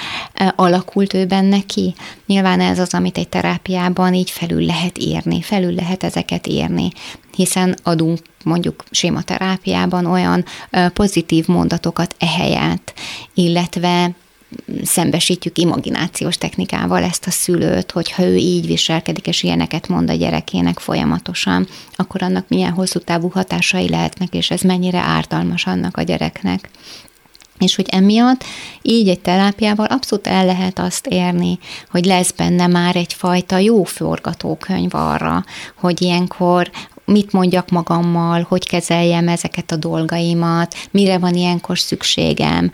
alakult 0.57 1.14
ő 1.14 1.26
benne 1.26 1.61
ki. 1.66 1.94
Nyilván 2.26 2.61
ez 2.61 2.79
az, 2.79 2.94
amit 2.94 3.18
egy 3.18 3.29
terápiában 3.29 4.14
így 4.14 4.31
felül 4.31 4.64
lehet 4.64 4.98
írni, 4.98 5.42
felül 5.42 5.74
lehet 5.74 6.03
ezeket 6.03 6.46
írni, 6.46 6.92
hiszen 7.35 7.76
adunk 7.83 8.18
mondjuk 8.44 8.85
sématerápiában 8.90 10.07
olyan 10.07 10.44
pozitív 10.92 11.46
mondatokat 11.46 12.14
ehelyett, 12.18 12.92
illetve 13.35 14.11
szembesítjük 14.85 15.59
imaginációs 15.59 16.39
technikával 16.39 17.03
ezt 17.03 17.27
a 17.27 17.31
szülőt, 17.31 17.91
hogyha 17.91 18.23
ő 18.23 18.37
így 18.37 18.67
viselkedik, 18.67 19.27
és 19.27 19.43
ilyeneket 19.43 19.89
mond 19.89 20.11
a 20.11 20.15
gyerekének 20.15 20.79
folyamatosan, 20.79 21.67
akkor 21.93 22.23
annak 22.23 22.49
milyen 22.49 22.73
hosszú 22.73 22.99
távú 22.99 23.29
hatásai 23.29 23.89
lehetnek, 23.89 24.35
és 24.35 24.51
ez 24.51 24.61
mennyire 24.61 24.99
ártalmas 24.99 25.67
annak 25.67 25.97
a 25.97 26.03
gyereknek. 26.03 26.71
És 27.59 27.75
hogy 27.75 27.89
emiatt 27.91 28.45
így 28.83 29.09
egy 29.09 29.21
terápiával 29.21 29.87
abszolút 29.87 30.27
el 30.27 30.47
lehet 30.47 30.79
azt 30.79 31.07
érni, 31.07 31.59
hogy 31.91 32.05
lesz 32.05 32.31
benne 32.31 32.67
már 32.67 32.97
egyfajta 32.97 33.59
jó 33.59 33.85
forgatókönyv 33.85 34.95
arra, 34.95 35.45
hogy 35.75 36.03
ilyenkor 36.03 36.71
mit 37.11 37.33
mondjak 37.33 37.70
magammal, 37.70 38.46
hogy 38.49 38.68
kezeljem 38.68 39.29
ezeket 39.29 39.70
a 39.70 39.77
dolgaimat, 39.77 40.75
mire 40.90 41.18
van 41.18 41.35
ilyenkor 41.35 41.79
szükségem, 41.79 42.70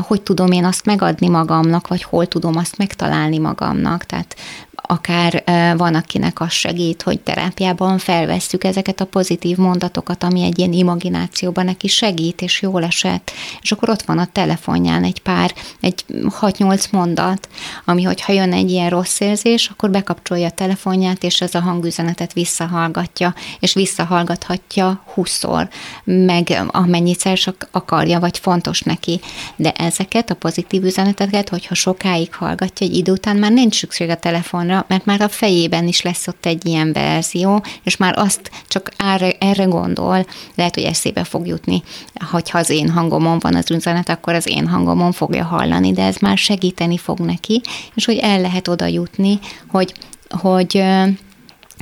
hogy 0.00 0.22
tudom 0.22 0.50
én 0.50 0.64
azt 0.64 0.84
megadni 0.84 1.28
magamnak, 1.28 1.88
vagy 1.88 2.02
hol 2.02 2.26
tudom 2.26 2.56
azt 2.56 2.78
megtalálni 2.78 3.38
magamnak. 3.38 4.04
Tehát 4.04 4.36
akár 4.82 5.42
van, 5.76 5.94
akinek 5.94 6.40
az 6.40 6.52
segít, 6.52 7.02
hogy 7.02 7.20
terápiában 7.20 7.98
felvesszük 7.98 8.64
ezeket 8.64 9.00
a 9.00 9.04
pozitív 9.04 9.56
mondatokat, 9.56 10.22
ami 10.22 10.42
egy 10.42 10.58
ilyen 10.58 10.72
imaginációban 10.72 11.64
neki 11.64 11.88
segít, 11.88 12.42
és 12.42 12.62
jól 12.62 12.84
esett. 12.84 13.32
És 13.60 13.72
akkor 13.72 13.88
ott 13.88 14.02
van 14.02 14.18
a 14.18 14.26
telefonján 14.32 15.04
egy 15.04 15.20
pár, 15.20 15.54
egy 15.80 16.04
6-8 16.40 16.90
mondat, 16.90 17.48
ami 17.84 18.02
hogyha 18.02 18.32
jön 18.32 18.52
egy 18.52 18.70
ilyen 18.70 18.90
rossz 18.90 19.20
érzés, 19.20 19.68
akkor 19.68 19.90
bekapcsolja 19.90 20.46
a 20.46 20.50
telefonját, 20.50 21.22
és 21.22 21.40
ez 21.40 21.54
a 21.54 21.60
hangüzenetet 21.60 22.32
visszahallgatja, 22.32 23.34
és 23.60 23.74
visszahallgathatja 23.74 25.04
20-szor, 25.16 25.68
meg 26.04 26.62
amennyit 26.66 27.20
csak 27.34 27.68
akarja, 27.70 28.20
vagy 28.20 28.38
fontos 28.38 28.80
neki. 28.80 29.20
De 29.56 29.72
ezeket 29.72 30.30
a 30.30 30.34
pozitív 30.34 30.84
üzeneteket, 30.84 31.48
hogyha 31.48 31.74
sokáig 31.74 32.34
hallgatja, 32.34 32.86
egy 32.86 32.96
idő 32.96 33.12
után 33.12 33.36
már 33.36 33.52
nincs 33.52 33.78
szükség 33.78 34.08
a 34.08 34.16
telefonra, 34.16 34.71
mert 34.88 35.04
már 35.04 35.20
a 35.20 35.28
fejében 35.28 35.86
is 35.88 36.02
lesz 36.02 36.26
ott 36.26 36.46
egy 36.46 36.66
ilyen 36.66 36.92
verzió, 36.92 37.64
és 37.82 37.96
már 37.96 38.18
azt 38.18 38.50
csak 38.68 38.88
erre, 38.96 39.30
erre 39.38 39.64
gondol, 39.64 40.26
lehet, 40.54 40.74
hogy 40.74 40.84
eszébe 40.84 41.24
fog 41.24 41.46
jutni. 41.46 41.82
Hogyha 42.30 42.58
az 42.58 42.70
én 42.70 42.90
hangomon 42.90 43.38
van 43.38 43.54
az 43.54 43.70
üzenet, 43.70 44.08
akkor 44.08 44.34
az 44.34 44.48
én 44.48 44.68
hangomon 44.68 45.12
fogja 45.12 45.44
hallani, 45.44 45.92
de 45.92 46.04
ez 46.04 46.16
már 46.16 46.38
segíteni 46.38 46.98
fog 46.98 47.18
neki, 47.18 47.60
és 47.94 48.04
hogy 48.04 48.16
el 48.16 48.40
lehet 48.40 48.68
oda 48.68 48.86
jutni, 48.86 49.38
hogy, 49.68 49.94
hogy 50.28 50.84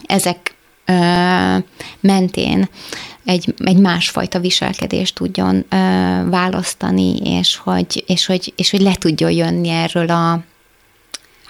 ezek 0.07 0.55
mentén 2.01 2.69
egy, 3.25 3.55
egy 3.59 3.77
másfajta 3.77 4.39
viselkedést 4.41 5.15
tudjon 5.15 5.65
ö, 5.69 5.77
választani, 6.29 7.17
és 7.17 7.57
hogy, 7.57 8.05
és, 8.07 8.27
hogy, 8.27 8.53
és 8.57 8.71
hogy 8.71 8.81
le 8.81 8.95
tudjon 8.95 9.31
jönni 9.31 9.69
erről 9.69 10.11
a 10.11 10.41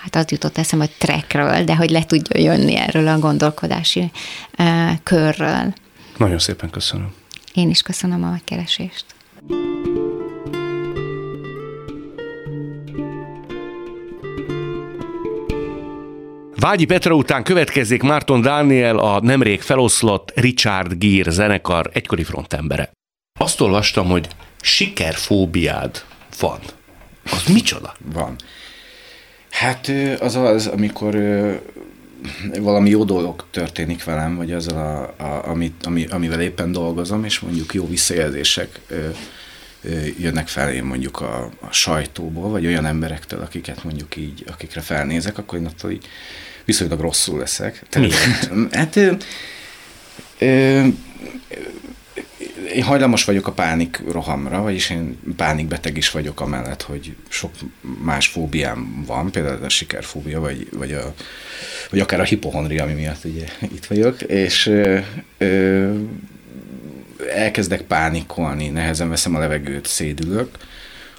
hát 0.02 0.16
az 0.16 0.30
jutott 0.30 0.58
eszembe, 0.58 0.84
hogy 0.84 0.94
trackről, 0.98 1.64
de 1.64 1.76
hogy 1.76 1.90
le 1.90 2.04
tudjon 2.04 2.42
jönni 2.42 2.76
erről 2.76 3.08
a 3.08 3.18
gondolkodási 3.18 4.10
ö, 4.58 4.90
körről. 5.02 5.74
Nagyon 6.16 6.38
szépen 6.38 6.70
köszönöm. 6.70 7.14
Én 7.54 7.70
is 7.70 7.82
köszönöm 7.82 8.24
a 8.24 8.30
megkeresést. 8.30 9.04
Vágyi 16.56 16.84
Petra 16.84 17.14
után 17.14 17.42
következik 17.42 18.02
Márton 18.02 18.40
Dániel, 18.40 18.98
a 18.98 19.20
nemrég 19.20 19.60
feloszlott 19.60 20.32
Richard 20.34 20.92
Gere 20.98 21.30
zenekar 21.30 21.90
egykori 21.92 22.24
frontembere. 22.24 22.90
Azt 23.40 23.60
olvastam, 23.60 24.06
hogy 24.06 24.28
sikerfóbiád 24.60 26.04
van. 26.40 26.58
Az 27.24 27.46
micsoda? 27.52 27.94
Van. 28.12 28.36
Hát 29.50 29.92
az 30.20 30.36
az, 30.36 30.66
amikor 30.66 31.16
valami 32.58 32.90
jó 32.90 33.04
dolog 33.04 33.44
történik 33.50 34.04
velem, 34.04 34.36
vagy 34.36 34.52
azzal, 34.52 35.14
a, 35.18 35.22
a, 35.22 35.48
amit, 35.48 35.86
ami, 35.86 36.06
amivel 36.06 36.40
éppen 36.40 36.72
dolgozom, 36.72 37.24
és 37.24 37.38
mondjuk 37.40 37.74
jó 37.74 37.88
visszajelzések 37.88 38.80
ö, 38.88 39.08
ö, 39.82 40.06
jönnek 40.18 40.48
felém 40.48 40.86
mondjuk 40.86 41.20
a, 41.20 41.50
a 41.60 41.72
sajtóból, 41.72 42.50
vagy 42.50 42.66
olyan 42.66 42.86
emberektől, 42.86 43.40
akiket 43.40 43.84
mondjuk 43.84 44.16
így, 44.16 44.44
akikre 44.52 44.80
felnézek, 44.80 45.38
akkor 45.38 45.58
én 45.58 45.66
attól 45.66 45.90
így 45.90 46.06
viszonylag 46.64 47.00
rosszul 47.00 47.38
leszek. 47.38 47.82
Tehát, 47.88 48.12
hát 48.70 48.96
ö, 48.96 49.12
ö, 50.38 50.86
én 52.74 52.82
hajlamos 52.82 53.24
vagyok 53.24 53.46
a 53.46 53.52
pánik 53.52 54.02
rohamra, 54.10 54.62
vagyis 54.62 54.90
én 54.90 55.18
pánikbeteg 55.36 55.96
is 55.96 56.10
vagyok 56.10 56.40
amellett, 56.40 56.82
hogy 56.82 57.16
sok 57.28 57.50
más 58.02 58.26
fóbiám 58.26 59.04
van, 59.06 59.30
például 59.30 59.64
a 59.64 59.68
sikerfóbia, 59.68 60.40
vagy, 60.40 60.68
vagy, 60.72 60.92
a, 60.92 61.14
vagy 61.90 62.00
akár 62.00 62.20
a 62.20 62.24
hipohondria, 62.24 62.82
ami 62.82 62.92
miatt 62.92 63.24
ugye 63.24 63.46
itt 63.74 63.86
vagyok, 63.86 64.22
és 64.22 64.66
ö, 64.66 64.98
ö, 65.38 65.94
elkezdek 67.34 67.82
pánikolni, 67.82 68.68
nehezen 68.68 69.08
veszem 69.08 69.34
a 69.34 69.38
levegőt, 69.38 69.86
szédülök, 69.86 70.48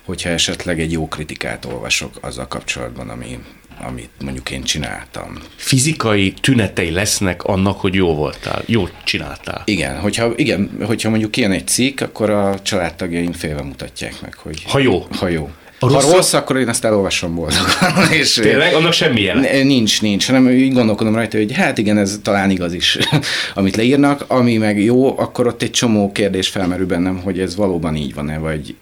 hogyha 0.03 0.29
esetleg 0.29 0.79
egy 0.79 0.91
jó 0.91 1.07
kritikát 1.07 1.65
olvasok 1.65 2.17
azzal 2.21 2.47
kapcsolatban, 2.47 3.09
ami, 3.09 3.39
amit 3.87 4.09
mondjuk 4.23 4.49
én 4.51 4.63
csináltam. 4.63 5.37
Fizikai 5.55 6.33
tünetei 6.41 6.91
lesznek 6.91 7.43
annak, 7.43 7.79
hogy 7.79 7.93
jó 7.93 8.15
voltál, 8.15 8.63
jó 8.65 8.87
csináltál. 9.03 9.61
Igen, 9.65 9.99
hogyha, 9.99 10.33
igen, 10.35 10.69
hogyha 10.85 11.09
mondjuk 11.09 11.37
ilyen 11.37 11.51
egy 11.51 11.67
cikk, 11.67 12.01
akkor 12.01 12.29
a 12.29 12.61
családtagjaim 12.61 13.31
félve 13.31 13.61
mutatják 13.61 14.21
meg, 14.21 14.33
hogy... 14.33 14.63
Ha 14.67 14.79
jó. 14.79 15.05
Ha 15.19 15.27
jó. 15.27 15.49
A 15.83 15.87
ha 15.87 15.93
rossz- 15.93 16.11
rossz, 16.13 16.33
akkor 16.33 16.57
én 16.57 16.69
ezt 16.69 16.85
elolvasom 16.85 17.35
boldogan. 17.35 18.11
És 18.19 18.33
Tényleg? 18.33 18.73
Annak 18.73 18.93
semmi 18.93 19.21
jelen. 19.21 19.41
Ne- 19.41 19.63
Nincs, 19.63 20.01
nincs, 20.01 20.25
hanem 20.25 20.49
így 20.49 20.73
gondolkodom 20.73 21.15
rajta, 21.15 21.37
hogy 21.37 21.53
hát 21.53 21.77
igen, 21.77 21.97
ez 21.97 22.19
talán 22.23 22.49
igaz 22.49 22.73
is, 22.73 22.97
amit 23.53 23.75
leírnak, 23.75 24.23
ami 24.27 24.57
meg 24.57 24.83
jó, 24.83 25.19
akkor 25.19 25.47
ott 25.47 25.61
egy 25.61 25.71
csomó 25.71 26.11
kérdés 26.11 26.47
felmerül 26.47 26.85
bennem, 26.85 27.21
hogy 27.23 27.39
ez 27.39 27.55
valóban 27.55 27.95
így 27.95 28.13
van-e, 28.13 28.37
vagy, 28.37 28.75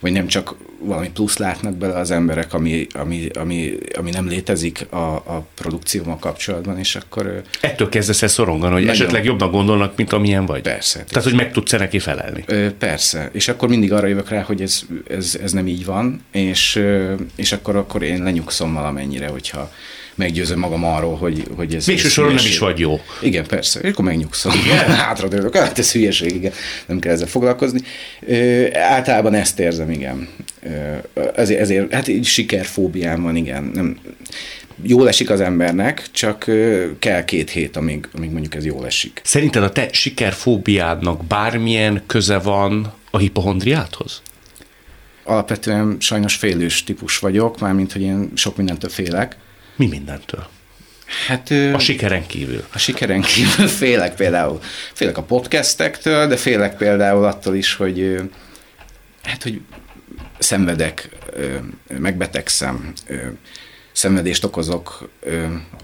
vagy 0.00 0.12
nem 0.12 0.26
csak 0.26 0.54
valami 0.84 1.10
plusz 1.10 1.36
látnak 1.36 1.74
bele 1.74 1.94
az 1.98 2.10
emberek, 2.10 2.54
ami, 2.54 2.86
ami, 2.92 3.28
ami, 3.34 3.72
ami 3.98 4.10
nem 4.10 4.28
létezik 4.28 4.86
a, 4.90 4.96
a 4.96 5.46
produkcióval 5.54 6.18
kapcsolatban, 6.18 6.78
és 6.78 6.96
akkor 6.96 7.42
Ettől 7.60 7.88
kezdesz 7.88 8.22
el 8.22 8.28
szorongani, 8.28 8.72
hogy 8.72 8.84
Nagyon. 8.84 9.00
esetleg 9.00 9.24
jobbnak 9.24 9.50
gondolnak, 9.50 9.96
mint 9.96 10.12
amilyen 10.12 10.46
vagy. 10.46 10.62
Persze. 10.62 11.04
Tehát, 11.04 11.24
hogy 11.24 11.36
meg 11.36 11.52
tudsz 11.52 11.72
neki 11.72 11.98
felelni. 11.98 12.44
Persze, 12.78 13.30
és 13.32 13.48
akkor 13.48 13.68
mindig 13.68 13.92
arra 13.92 14.06
jövök 14.06 14.28
rá, 14.28 14.42
hogy 14.42 14.62
ez, 14.62 14.80
ez, 15.08 15.38
ez 15.42 15.52
nem 15.52 15.66
így 15.66 15.84
van, 15.84 16.24
és, 16.32 16.82
és 17.36 17.52
akkor, 17.52 17.76
akkor 17.76 18.02
én 18.02 18.22
lenyugszom 18.22 18.74
valamennyire, 18.74 19.26
hogyha 19.26 19.70
meggyőzöm 20.14 20.58
magam 20.58 20.84
arról, 20.84 21.16
hogy, 21.16 21.42
hogy 21.56 21.74
ez... 21.74 21.86
Végső 21.86 22.08
soron 22.08 22.34
nem 22.34 22.44
is 22.44 22.58
vagy 22.58 22.78
jó. 22.78 23.00
Igen, 23.20 23.46
persze, 23.46 23.80
és 23.80 23.90
akkor 23.90 24.04
megnyugszom. 24.04 24.52
Igen? 24.64 24.90
Hátradőlök, 24.96 25.56
hát 25.56 25.78
ez 25.78 25.92
hülyeség, 25.92 26.34
igen, 26.34 26.52
nem 26.86 26.98
kell 26.98 27.12
ezzel 27.12 27.26
foglalkozni. 27.26 27.80
Ö, 28.26 28.66
általában 28.72 29.34
ezt 29.34 29.58
érzem, 29.58 29.90
igen. 29.90 30.28
Ezért, 31.34 31.60
ezért, 31.60 31.92
hát 31.92 32.08
így 32.08 32.24
sikerfóbiám 32.24 33.22
van, 33.22 33.36
igen. 33.36 33.70
Nem, 33.74 33.98
jól 34.82 35.08
esik 35.08 35.30
az 35.30 35.40
embernek, 35.40 36.06
csak 36.10 36.50
kell 36.98 37.24
két 37.24 37.50
hét, 37.50 37.76
amíg, 37.76 38.08
amíg 38.12 38.30
mondjuk 38.30 38.54
ez 38.54 38.64
jól 38.64 38.86
esik. 38.86 39.20
Szerinted 39.24 39.62
a 39.62 39.72
te 39.72 39.88
sikerfóbiádnak 39.92 41.24
bármilyen 41.24 42.02
köze 42.06 42.38
van 42.38 42.92
a 43.10 43.18
hipohondriáthoz? 43.18 44.22
alapvetően 45.24 45.96
sajnos 46.00 46.34
félős 46.34 46.84
típus 46.84 47.18
vagyok, 47.18 47.58
mármint, 47.58 47.92
hogy 47.92 48.02
én 48.02 48.30
sok 48.34 48.56
mindentől 48.56 48.90
félek. 48.90 49.36
Mi 49.76 49.86
mindentől? 49.86 50.46
Hát 51.26 51.50
A 51.50 51.78
sikeren 51.78 52.26
kívül. 52.26 52.64
a 52.72 52.78
sikeren 52.78 53.20
kívül 53.20 53.66
félek 53.82 54.14
például. 54.14 54.60
Félek 54.92 55.16
a 55.18 55.22
podcastektől, 55.22 56.26
de 56.26 56.36
félek 56.36 56.76
például 56.76 57.24
attól 57.24 57.54
is, 57.54 57.74
hogy 57.74 58.20
hát, 59.22 59.42
hogy 59.42 59.60
szenvedek, 60.42 61.08
megbetegszem, 61.98 62.92
szenvedést 63.92 64.44
okozok, 64.44 65.08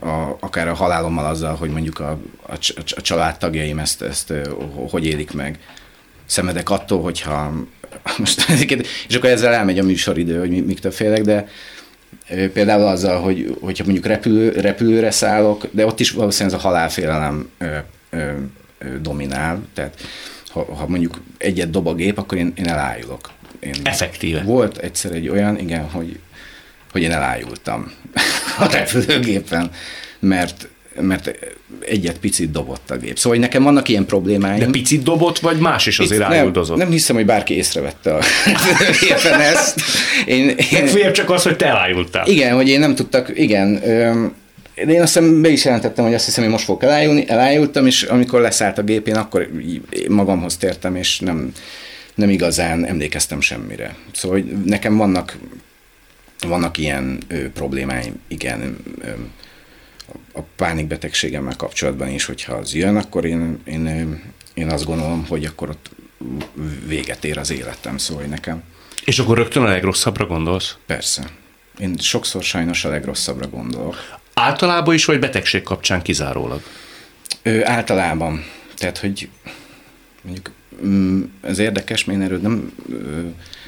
a, 0.00 0.36
akár 0.40 0.68
a 0.68 0.74
halálommal 0.74 1.26
azzal, 1.26 1.54
hogy 1.54 1.70
mondjuk 1.70 2.00
a, 2.00 2.18
a, 2.46 2.58
a 2.96 3.00
családtagjaim 3.00 3.78
ezt, 3.78 4.02
ezt 4.02 4.32
hogy 4.90 5.06
élik 5.06 5.32
meg. 5.32 5.58
Szenvedek 6.26 6.70
attól, 6.70 7.02
hogyha 7.02 7.52
most, 8.18 8.50
és 9.08 9.14
akkor 9.14 9.30
ezzel 9.30 9.52
elmegy 9.52 9.78
a 9.78 9.84
műsoridő, 9.84 10.38
hogy 10.38 10.50
mi- 10.50 10.60
miktől 10.60 10.92
félek, 10.92 11.22
de 11.22 11.48
például 12.52 12.86
azzal, 12.86 13.20
hogy, 13.20 13.56
hogyha 13.60 13.84
mondjuk 13.84 14.06
repülő, 14.06 14.50
repülőre 14.50 15.10
szállok, 15.10 15.66
de 15.70 15.86
ott 15.86 16.00
is 16.00 16.10
valószínűleg 16.10 16.58
ez 16.58 16.64
a 16.64 16.68
halálfélelem 16.68 17.50
ö, 17.58 17.76
ö, 18.10 18.32
dominál, 19.00 19.62
tehát 19.74 20.00
ha, 20.48 20.74
ha 20.74 20.86
mondjuk 20.86 21.20
egyet 21.38 21.70
dob 21.70 21.86
a 21.86 21.94
gép, 21.94 22.18
akkor 22.18 22.38
én, 22.38 22.52
én 22.56 22.68
elájulok. 22.68 23.30
Én, 23.60 23.74
Effektíve. 23.82 24.42
Volt 24.42 24.76
egyszer 24.76 25.12
egy 25.12 25.28
olyan, 25.28 25.58
igen, 25.58 25.90
hogy, 25.90 26.18
hogy 26.92 27.02
én 27.02 27.12
elájultam 27.12 27.92
a 28.58 28.72
repülőgépen, 28.72 29.70
mert, 30.18 30.68
mert 31.00 31.38
egyet 31.80 32.18
picit 32.18 32.50
dobott 32.50 32.90
a 32.90 32.96
gép. 32.96 33.18
Szóval 33.18 33.38
hogy 33.38 33.48
nekem 33.48 33.62
vannak 33.62 33.88
ilyen 33.88 34.06
problémáim. 34.06 34.58
De 34.58 34.66
picit 34.66 35.02
dobott, 35.02 35.38
vagy 35.38 35.58
más 35.58 35.86
is 35.86 35.98
azért 35.98 36.20
nem, 36.20 36.30
rájuldozott? 36.30 36.76
nem 36.76 36.90
hiszem, 36.90 37.16
hogy 37.16 37.26
bárki 37.26 37.54
észrevette 37.54 38.14
a 38.14 38.20
repülőgépen 38.46 39.40
ezt. 39.40 39.80
Én, 40.26 40.56
én, 40.70 41.12
csak 41.12 41.30
az, 41.30 41.42
hogy 41.42 41.56
te 41.56 41.66
elájultál. 41.66 42.26
igen, 42.26 42.54
hogy 42.54 42.68
én 42.68 42.80
nem 42.80 42.94
tudtak, 42.94 43.32
igen, 43.34 43.88
öm, 43.88 44.34
de 44.84 44.92
én 44.92 45.02
azt 45.02 45.14
hiszem 45.14 45.42
be 45.42 45.48
is 45.48 45.64
jelentettem, 45.64 46.04
hogy 46.04 46.14
azt 46.14 46.24
hiszem, 46.24 46.42
hogy 46.42 46.52
most 46.52 46.64
fogok 46.64 46.82
elájulni, 46.82 47.28
elájultam, 47.28 47.86
és 47.86 48.02
amikor 48.02 48.40
leszállt 48.40 48.78
a 48.78 48.82
gép, 48.82 49.08
én 49.08 49.16
akkor 49.16 49.50
magamhoz 50.08 50.56
tértem, 50.56 50.96
és 50.96 51.18
nem, 51.18 51.52
nem 52.18 52.30
igazán 52.30 52.84
emlékeztem 52.84 53.40
semmire. 53.40 53.96
Szóval 54.12 54.38
nekem 54.64 54.96
vannak, 54.96 55.36
vannak 56.40 56.78
ilyen 56.78 57.18
ö, 57.28 57.50
problémáim, 57.50 58.20
igen, 58.28 58.76
ö, 59.00 59.10
a 60.32 60.40
pánikbetegségemmel 60.56 61.56
kapcsolatban 61.56 62.08
is, 62.08 62.24
hogyha 62.24 62.54
az 62.54 62.74
jön, 62.74 62.96
akkor 62.96 63.24
én, 63.24 63.58
én, 63.64 64.22
én 64.54 64.70
azt 64.70 64.84
gondolom, 64.84 65.26
hogy 65.26 65.44
akkor 65.44 65.68
ott 65.68 65.90
véget 66.86 67.24
ér 67.24 67.38
az 67.38 67.50
életem, 67.50 67.98
szóval 67.98 68.24
nekem 68.24 68.62
És 69.04 69.18
akkor 69.18 69.36
rögtön 69.36 69.62
a 69.62 69.68
legrosszabbra 69.68 70.26
gondolsz? 70.26 70.76
Persze. 70.86 71.30
Én 71.78 71.96
sokszor 71.96 72.42
sajnos 72.42 72.84
a 72.84 72.88
legrosszabbra 72.88 73.48
gondolok. 73.48 74.18
Általában 74.34 74.94
is, 74.94 75.04
vagy 75.04 75.18
betegség 75.18 75.62
kapcsán 75.62 76.02
kizárólag? 76.02 76.62
Ö, 77.42 77.64
általában. 77.64 78.44
Tehát, 78.76 78.98
hogy 78.98 79.28
mondjuk 80.22 80.50
ez 81.40 81.58
érdekes, 81.58 82.06
én 82.06 82.22
erről 82.22 82.38
nem, 82.38 82.72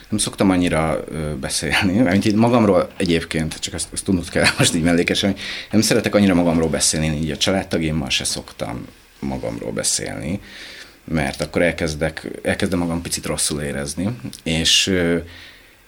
nem 0.08 0.18
szoktam 0.18 0.50
annyira 0.50 1.04
beszélni, 1.40 1.98
mert 1.98 2.24
itt 2.24 2.34
magamról 2.34 2.90
egyébként, 2.96 3.58
csak 3.58 3.74
ezt, 3.74 3.88
ezt 3.92 4.04
tudnod 4.04 4.28
kell 4.28 4.46
most 4.58 4.74
így 4.74 4.82
mellékesen, 4.82 5.30
hogy 5.30 5.40
nem 5.70 5.80
szeretek 5.80 6.14
annyira 6.14 6.34
magamról 6.34 6.68
beszélni, 6.68 7.16
így 7.16 7.30
a 7.30 7.36
családtagémmal 7.36 8.10
se 8.10 8.24
szoktam 8.24 8.86
magamról 9.18 9.72
beszélni, 9.72 10.40
mert 11.04 11.40
akkor 11.40 11.62
elkezdek, 11.62 12.28
elkezdem 12.42 12.78
magam 12.78 13.02
picit 13.02 13.26
rosszul 13.26 13.60
érezni, 13.60 14.08
és 14.42 14.92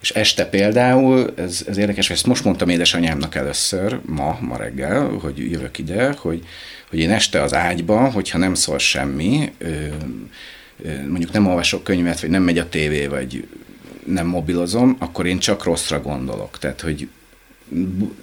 és 0.02 0.10
este 0.10 0.46
például, 0.46 1.32
ez, 1.36 1.64
ez 1.68 1.76
érdekes, 1.76 2.10
ezt 2.10 2.26
most 2.26 2.44
mondtam 2.44 2.68
édesanyámnak 2.68 3.34
először, 3.34 4.00
ma, 4.06 4.38
ma 4.40 4.56
reggel, 4.56 5.08
hogy 5.08 5.50
jövök 5.50 5.78
ide, 5.78 6.14
hogy, 6.18 6.44
hogy 6.90 6.98
én 6.98 7.10
este 7.10 7.42
az 7.42 7.54
ágyba, 7.54 8.10
hogyha 8.10 8.38
nem 8.38 8.54
szól 8.54 8.78
semmi, 8.78 9.52
mondjuk 11.08 11.32
nem 11.32 11.46
olvasok 11.46 11.84
könyvet, 11.84 12.20
vagy 12.20 12.30
nem 12.30 12.42
megy 12.42 12.58
a 12.58 12.68
tévé, 12.68 13.06
vagy 13.06 13.46
nem 14.04 14.26
mobilozom, 14.26 14.96
akkor 14.98 15.26
én 15.26 15.38
csak 15.38 15.64
rosszra 15.64 16.00
gondolok. 16.00 16.58
Tehát, 16.58 16.80
hogy 16.80 17.08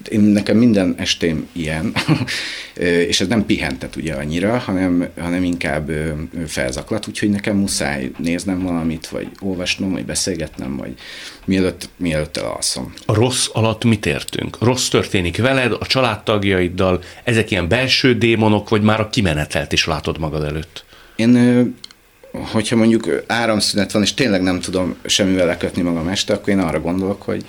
én, 0.10 0.20
nekem 0.20 0.58
minden 0.58 0.96
estém 0.98 1.48
ilyen, 1.52 1.94
és 3.08 3.22
ez 3.22 3.28
nem 3.28 3.46
pihentet 3.46 3.96
ugye 3.96 4.14
annyira, 4.14 4.58
hanem, 4.58 5.08
hanem 5.20 5.44
inkább 5.44 5.92
felzaklat, 6.48 7.08
úgyhogy 7.08 7.30
nekem 7.30 7.56
muszáj 7.56 8.12
néznem 8.18 8.62
valamit, 8.62 9.08
vagy 9.08 9.28
olvasnom, 9.40 9.92
vagy 9.92 10.06
beszélgetnem, 10.06 10.78
vagy 10.78 10.94
mielőtt, 11.46 11.90
mielőtt 11.98 12.38
elalszom. 12.38 12.94
A 13.06 13.14
rossz 13.14 13.48
alatt 13.54 13.84
mit 13.84 14.06
értünk? 14.06 14.58
Rossz 14.62 14.88
történik 14.88 15.38
veled, 15.38 15.72
a 15.72 15.86
családtagjaiddal, 15.86 17.04
ezek 17.24 17.52
ilyen 17.52 17.68
belső 17.68 18.18
démonok, 18.18 18.70
vagy 18.70 18.82
már 18.82 19.00
a 19.00 19.10
kimenetelt 19.10 19.72
is 19.72 19.86
látod 19.86 20.20
magad 20.20 20.44
előtt? 20.44 20.86
Én 21.16 21.76
hogyha 22.32 22.76
mondjuk 22.76 23.24
áramszünet 23.28 23.92
van, 23.92 24.02
és 24.02 24.14
tényleg 24.14 24.42
nem 24.42 24.60
tudom 24.60 24.96
semmivel 25.06 25.46
lekötni 25.46 25.82
magam 25.82 26.08
este, 26.08 26.34
akkor 26.34 26.50
én 26.50 26.60
arra 26.60 26.80
gondolok, 26.80 27.22
hogy, 27.22 27.46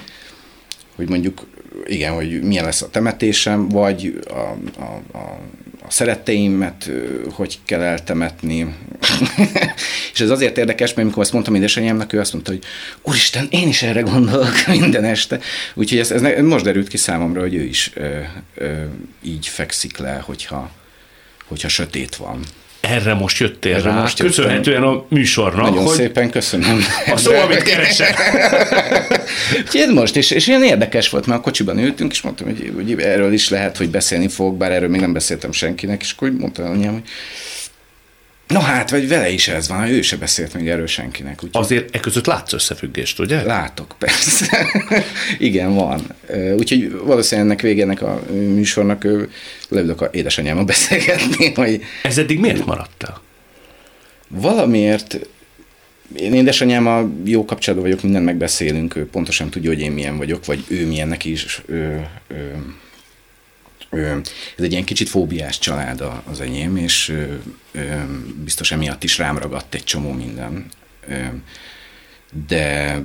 hogy 0.97 1.09
mondjuk 1.09 1.47
igen, 1.87 2.13
hogy 2.13 2.43
milyen 2.43 2.65
lesz 2.65 2.83
a 2.83 2.91
temetésem, 2.91 3.69
vagy 3.69 4.21
a, 4.29 4.81
a, 4.83 5.03
a, 5.13 5.39
a 5.83 5.91
szeretteimet 5.91 6.91
hogy 7.31 7.59
kell 7.65 7.81
eltemetni. 7.81 8.75
és 10.13 10.21
ez 10.21 10.31
azért 10.31 10.59
érdekes, 10.59 10.89
mert 10.89 11.01
amikor 11.01 11.23
azt 11.23 11.33
mondtam 11.33 11.55
édesanyámnak, 11.55 12.13
ő 12.13 12.19
azt 12.19 12.33
mondta, 12.33 12.51
hogy 12.51 12.63
úristen, 13.03 13.49
én 13.51 13.69
is 13.69 13.83
erre 13.83 14.01
gondolok 14.01 14.67
minden 14.79 15.05
este. 15.05 15.41
Úgyhogy 15.75 15.99
ez, 15.99 16.11
ez 16.11 16.43
most 16.43 16.65
derült 16.65 16.89
ki 16.89 16.97
számomra, 16.97 17.41
hogy 17.41 17.55
ő 17.55 17.63
is 17.63 17.91
ö, 17.95 18.19
ö, 18.55 18.83
így 19.23 19.47
fekszik 19.47 19.97
le, 19.97 20.23
hogyha, 20.27 20.71
hogyha 21.49 21.69
sötét 21.69 22.17
van 22.17 22.41
erre 22.91 23.15
most 23.15 23.39
jöttél 23.39 23.75
erre 23.75 23.91
rá, 23.91 24.01
most 24.01 24.21
köszönhetően 24.21 24.83
a 24.83 25.05
műsornak. 25.09 25.65
Nagyon 25.65 25.85
hogy 25.85 25.97
szépen 25.97 26.31
köszönöm. 26.31 26.85
A 27.13 27.17
szó, 27.17 27.35
amit 27.35 27.63
keresek. 27.63 28.19
Úgyhogy 29.67 29.95
most, 29.95 30.17
és, 30.17 30.31
és 30.31 30.47
ilyen 30.47 30.63
érdekes 30.63 31.09
volt, 31.09 31.27
mert 31.27 31.39
a 31.39 31.43
kocsiban 31.43 31.79
ültünk, 31.79 32.13
és 32.13 32.21
mondtam, 32.21 32.47
hogy, 32.47 32.73
hogy 32.75 33.01
erről 33.01 33.33
is 33.33 33.49
lehet, 33.49 33.77
hogy 33.77 33.91
beszélni 33.91 34.29
fog, 34.29 34.57
bár 34.57 34.73
erről 34.73 34.89
még 34.89 35.01
nem 35.01 35.13
beszéltem 35.13 35.53
senkinek, 35.53 36.03
és 36.03 36.13
akkor 36.17 36.31
mondta 36.31 36.65
anyám, 36.65 36.93
hogy 36.93 37.03
No 38.51 38.61
hát, 38.61 38.91
vagy 38.91 39.09
vele 39.09 39.31
is 39.31 39.49
ez 39.49 39.69
van, 39.69 39.89
ő 39.89 40.03
se 40.03 40.17
beszélt 40.17 40.55
még 40.55 40.69
erről 40.69 40.87
senkinek. 40.87 41.43
Úgy, 41.43 41.51
Azért 41.53 41.97
e 41.97 42.01
között 42.01 42.27
látsz 42.27 42.53
összefüggést, 42.53 43.19
ugye? 43.19 43.43
Látok, 43.43 43.95
persze. 43.99 44.67
Igen, 45.39 45.75
van. 45.75 46.07
Úgyhogy 46.57 46.91
valószínűleg 47.05 47.51
ennek 47.51 47.61
végének 47.63 48.03
a 48.03 48.23
műsornak 48.31 49.07
leülök 49.69 50.01
a 50.01 50.09
édesanyámmal 50.13 50.65
beszélgetni. 50.65 51.53
Hogy... 51.63 51.83
Ez 52.03 52.19
eddig 52.19 52.41
miért 52.41 52.67
maradtál? 52.67 53.21
Valamiért 54.29 55.19
én 56.17 56.35
édesanyámmal 56.35 57.13
jó 57.25 57.45
kapcsolatban 57.45 57.89
vagyok, 57.89 58.03
mindent 58.05 58.25
megbeszélünk, 58.25 58.97
ő 58.97 59.07
pontosan 59.07 59.51
tudja, 59.51 59.71
hogy 59.71 59.81
én 59.81 59.93
milyen 59.93 60.17
vagyok, 60.17 60.45
vagy 60.45 60.65
ő 60.69 60.87
milyennek 60.87 61.25
is. 61.25 61.63
Ő, 61.67 62.07
ő, 62.29 62.55
ez 64.57 64.65
egy 64.65 64.73
ilyen 64.73 64.85
kicsit 64.85 65.09
fóbiás 65.09 65.59
család 65.59 66.05
az 66.31 66.41
enyém, 66.41 66.77
és 66.77 67.17
biztos 68.45 68.73
emiatt 68.73 69.05
is 69.05 69.19
rám 69.19 69.39
ragadt 69.39 69.75
egy 69.75 69.85
csomó 69.85 70.13
minden. 70.13 70.67
De 72.47 73.01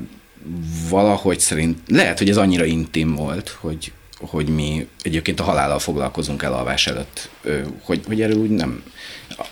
valahogy 0.89 1.39
szerint, 1.39 1.79
lehet, 1.87 2.17
hogy 2.17 2.29
ez 2.29 2.37
annyira 2.37 2.65
intim 2.65 3.15
volt, 3.15 3.49
hogy, 3.49 3.91
hogy 4.17 4.47
mi 4.47 4.87
egyébként 5.01 5.39
a 5.39 5.43
halállal 5.43 5.79
foglalkozunk 5.79 6.43
elalvás 6.43 6.87
előtt, 6.87 7.29
hogy, 7.81 8.01
hogy 8.07 8.21
erről 8.21 8.37
úgy 8.37 8.49
nem, 8.49 8.83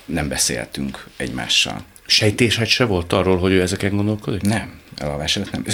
nem 0.06 0.28
beszéltünk 0.28 1.08
egymással. 1.17 1.84
Sejtésed 2.06 2.67
se 2.67 2.86
volt 2.86 3.13
arról, 3.13 3.38
hogy 3.38 3.52
ő 3.52 3.62
ezeken 3.62 3.96
gondolkodik? 3.96 4.41
Nem, 4.41 4.80
elalvás 4.98 5.36
előtt 5.36 5.52
nem. 5.52 5.65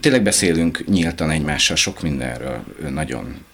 Tényleg 0.00 0.22
beszélünk 0.22 0.84
nyíltan 0.86 1.30
egymással 1.30 1.76
sok 1.76 2.02
mindenről, 2.02 2.64
nagyon 2.90 3.44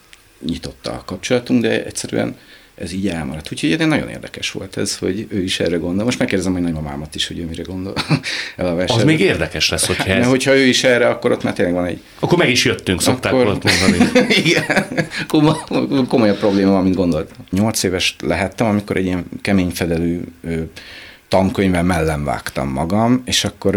nyitott 0.47 0.87
a 0.87 1.03
kapcsolatunk, 1.07 1.63
de 1.63 1.85
egyszerűen 1.85 2.37
ez 2.81 2.93
így 2.93 3.09
elmaradt. 3.09 3.53
Úgyhogy 3.53 3.87
nagyon 3.87 4.09
érdekes 4.09 4.51
volt 4.51 4.77
ez, 4.77 4.99
hogy 4.99 5.27
ő 5.29 5.43
is 5.43 5.61
erre 5.61 5.77
gondol. 5.77 6.05
Most 6.05 6.19
megkérdezem 6.19 6.53
hogy 6.53 6.63
nagymamámat 6.63 7.15
is, 7.15 7.27
hogy 7.27 7.39
ő 7.39 7.45
mire 7.45 7.63
gondol 7.63 7.95
el 8.57 8.67
a 8.67 8.85
Az 8.95 9.05
még 9.05 9.21
érdekes 9.21 9.69
lesz, 9.69 9.87
hogyha 9.87 10.05
ez... 10.05 10.19
Mert 10.19 10.29
hogyha 10.29 10.57
ő 10.57 10.65
is 10.65 10.85
erre, 10.85 11.09
akkor 11.09 11.33
ott 11.33 11.43
már 11.43 11.53
tényleg 11.53 11.75
van 11.75 11.85
egy... 11.85 12.01
Akkor 12.19 12.39
meg 12.39 12.51
is 12.51 12.65
jöttünk, 12.65 13.03
szokták 13.03 13.33
akkor... 13.33 13.45
mondani. 13.45 14.11
Igen, 14.45 14.87
komoly, 15.27 15.57
komolyabb 16.09 16.39
probléma 16.39 16.71
van, 16.71 16.83
mint 16.83 16.95
gondoltam. 16.95 17.47
Nyolc 17.51 17.83
éves 17.83 18.17
lehettem, 18.21 18.67
amikor 18.67 18.97
egy 18.97 19.05
ilyen 19.05 19.25
kemény 19.43 19.71
fedelű 19.71 20.21
tankönyvvel 21.29 21.83
mellem 21.83 22.25
vágtam 22.25 22.69
magam, 22.69 23.23
és 23.25 23.45
akkor 23.45 23.77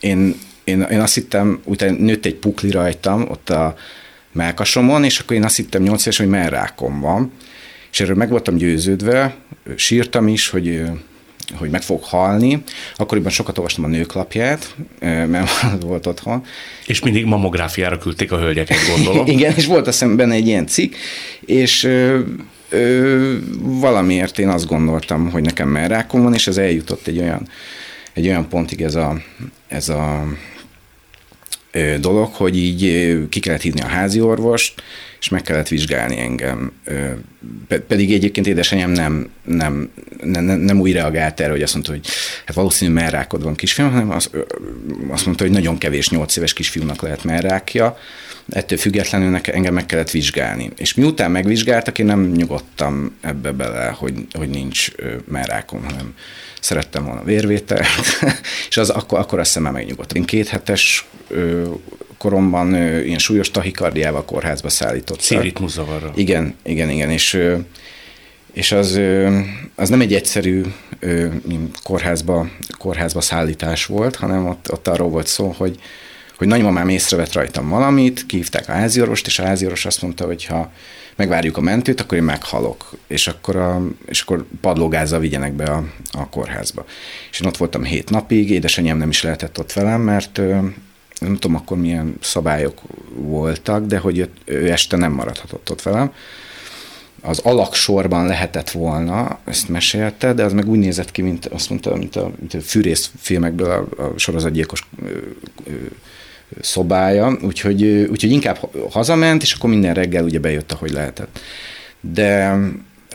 én, 0.00 0.34
én, 0.64 0.80
én 0.80 1.00
azt 1.00 1.14
hittem, 1.14 1.60
utána 1.64 1.96
nőtt 1.98 2.26
egy 2.26 2.34
pukli 2.34 2.70
rajtam, 2.70 3.26
ott 3.30 3.50
a 3.50 3.76
melkasomon, 4.36 5.04
és 5.04 5.18
akkor 5.18 5.36
én 5.36 5.44
azt 5.44 5.56
hittem 5.56 5.82
8 5.82 6.00
éves, 6.00 6.16
hogy 6.16 6.28
merrákom 6.28 7.00
van. 7.00 7.32
És 7.92 8.00
erről 8.00 8.16
meg 8.16 8.28
voltam 8.28 8.56
győződve, 8.56 9.36
sírtam 9.76 10.28
is, 10.28 10.48
hogy 10.48 10.82
hogy 11.54 11.70
meg 11.70 11.82
fog 11.82 12.02
halni. 12.02 12.62
Akkoriban 12.96 13.30
sokat 13.30 13.58
olvastam 13.58 13.84
a 13.84 13.88
nőklapját, 13.88 14.74
mert 15.00 15.50
volt 15.80 16.06
otthon. 16.06 16.44
És 16.86 17.00
mindig 17.00 17.24
mamográfiára 17.24 17.98
küldték 17.98 18.32
a 18.32 18.38
hölgyeket, 18.38 18.76
gondolom. 18.96 19.26
Igen, 19.36 19.54
és 19.56 19.66
volt 19.66 19.86
azt 19.86 20.16
benne 20.16 20.34
egy 20.34 20.46
ilyen 20.46 20.66
cikk, 20.66 20.94
és 21.40 21.84
ö, 21.84 22.20
ö, 22.68 23.36
valamiért 23.58 24.38
én 24.38 24.48
azt 24.48 24.66
gondoltam, 24.66 25.30
hogy 25.30 25.42
nekem 25.42 25.68
merrákom 25.68 26.22
van, 26.22 26.34
és 26.34 26.46
ez 26.46 26.56
eljutott 26.56 27.06
egy 27.06 27.18
olyan, 27.18 27.48
egy 28.12 28.26
olyan 28.26 28.48
pontig 28.48 28.82
ez 28.82 28.94
a, 28.94 29.20
ez 29.68 29.88
a 29.88 30.26
dolog, 32.00 32.34
hogy 32.34 32.56
így 32.56 33.16
ki 33.28 33.40
kellett 33.40 33.60
hívni 33.60 33.80
a 33.80 33.86
házi 33.86 34.20
orvost, 34.20 34.82
és 35.20 35.28
meg 35.28 35.42
kellett 35.42 35.68
vizsgálni 35.68 36.18
engem. 36.18 36.72
Pedig 37.86 38.12
egyébként 38.12 38.46
édesanyám 38.46 38.90
nem, 38.90 39.28
nem, 39.44 39.90
nem, 40.22 40.44
nem 40.44 40.80
úgy 40.80 40.92
reagált 40.92 41.40
erre, 41.40 41.50
hogy 41.50 41.62
azt 41.62 41.72
mondta, 41.72 41.92
hogy 41.92 42.06
hát 42.46 42.56
valószínű 42.56 42.92
merrákod 42.92 43.42
van 43.42 43.54
kisfiam, 43.54 43.90
hanem 43.90 44.10
azt, 44.10 44.30
azt 45.08 45.24
mondta, 45.24 45.44
hogy 45.44 45.52
nagyon 45.52 45.78
kevés 45.78 46.08
nyolc 46.08 46.36
éves 46.36 46.52
kisfiúnak 46.52 47.02
lehet 47.02 47.24
merrákja, 47.24 47.98
ettől 48.48 48.78
függetlenül 48.78 49.30
nekem, 49.30 49.54
engem 49.54 49.74
meg 49.74 49.86
kellett 49.86 50.10
vizsgálni. 50.10 50.70
És 50.76 50.94
miután 50.94 51.30
megvizsgáltak, 51.30 51.98
én 51.98 52.06
nem 52.06 52.30
nyugodtam 52.30 53.16
ebbe 53.20 53.52
bele, 53.52 53.86
hogy, 53.86 54.14
hogy 54.32 54.48
nincs 54.48 54.88
merrákom, 55.28 55.84
hanem 55.84 56.14
szerettem 56.60 57.04
volna 57.04 57.24
vérvételt, 57.24 57.86
és 58.70 58.76
az 58.76 58.90
akkor, 58.90 59.18
akkor 59.18 59.38
azt 59.38 59.48
hiszem 59.48 59.62
már 59.62 59.72
megnyugodtam. 59.72 60.16
Én 60.16 60.24
két 60.26 60.48
hetes 60.48 61.06
ö, 61.28 61.68
koromban 62.18 62.74
ilyen 63.04 63.18
súlyos 63.18 63.50
tahikardiával 63.50 64.24
kórházba 64.24 64.68
szállítottak. 64.68 65.24
Szívritmuszavarra. 65.24 66.12
Igen, 66.14 66.54
igen, 66.62 66.90
igen, 66.90 67.10
és 67.10 67.38
és 68.56 68.72
az, 68.72 69.00
az 69.74 69.88
nem 69.88 70.00
egy 70.00 70.14
egyszerű 70.14 70.62
kórházba, 71.82 72.48
kórházba 72.78 73.20
szállítás 73.20 73.86
volt, 73.86 74.16
hanem 74.16 74.46
ott, 74.46 74.72
ott 74.72 74.88
arról 74.88 75.08
volt 75.08 75.26
szó, 75.26 75.54
hogy, 75.56 75.80
hogy 76.36 76.46
nagymamám 76.46 76.88
észrevett 76.88 77.32
rajtam 77.32 77.68
valamit, 77.68 78.26
kívták 78.26 78.68
a 78.68 78.72
háziorvost, 78.72 79.26
és 79.26 79.38
a 79.38 79.44
háziorvos 79.44 79.84
azt 79.84 80.02
mondta, 80.02 80.26
hogy 80.26 80.44
ha 80.44 80.72
megvárjuk 81.16 81.56
a 81.56 81.60
mentőt, 81.60 82.00
akkor 82.00 82.18
én 82.18 82.24
meghalok, 82.24 82.90
és 83.06 83.26
akkor, 83.26 83.56
a, 83.56 83.82
és 84.06 84.20
akkor 84.20 84.44
padlógázzal 84.60 85.20
vigyenek 85.20 85.52
be 85.52 85.64
a, 85.64 85.84
a 86.12 86.28
kórházba. 86.28 86.84
És 87.30 87.40
én 87.40 87.48
ott 87.48 87.56
voltam 87.56 87.84
hét 87.84 88.10
napig, 88.10 88.50
édesanyám 88.50 88.98
nem 88.98 89.08
is 89.08 89.22
lehetett 89.22 89.58
ott 89.58 89.72
velem, 89.72 90.00
mert 90.00 90.40
nem 91.20 91.36
tudom 91.36 91.56
akkor 91.56 91.76
milyen 91.76 92.16
szabályok 92.20 92.80
voltak, 93.14 93.86
de 93.86 93.98
hogy 93.98 94.28
ő, 94.44 94.70
este 94.70 94.96
nem 94.96 95.12
maradhatott 95.12 95.70
ott 95.70 95.82
velem. 95.82 96.12
Az 97.22 97.38
alaksorban 97.38 98.26
lehetett 98.26 98.70
volna, 98.70 99.38
ezt 99.44 99.68
mesélte, 99.68 100.32
de 100.32 100.44
az 100.44 100.52
meg 100.52 100.68
úgy 100.68 100.78
nézett 100.78 101.10
ki, 101.10 101.22
mint 101.22 101.46
azt 101.46 101.70
mondta, 101.70 101.96
mint 101.96 102.16
a, 102.16 102.30
mint 102.38 102.54
a 102.54 102.60
fűrész 102.60 103.10
filmekből 103.20 103.70
a, 103.70 104.02
a 104.02 104.18
sorozatgyilkos 104.18 104.88
szobája, 106.60 107.38
úgyhogy, 107.42 107.84
úgyhogy 107.84 108.30
inkább 108.30 108.58
hazament, 108.90 109.42
és 109.42 109.52
akkor 109.52 109.70
minden 109.70 109.94
reggel 109.94 110.24
ugye 110.24 110.38
bejött, 110.38 110.72
ahogy 110.72 110.90
lehetett. 110.90 111.40
de, 112.00 112.58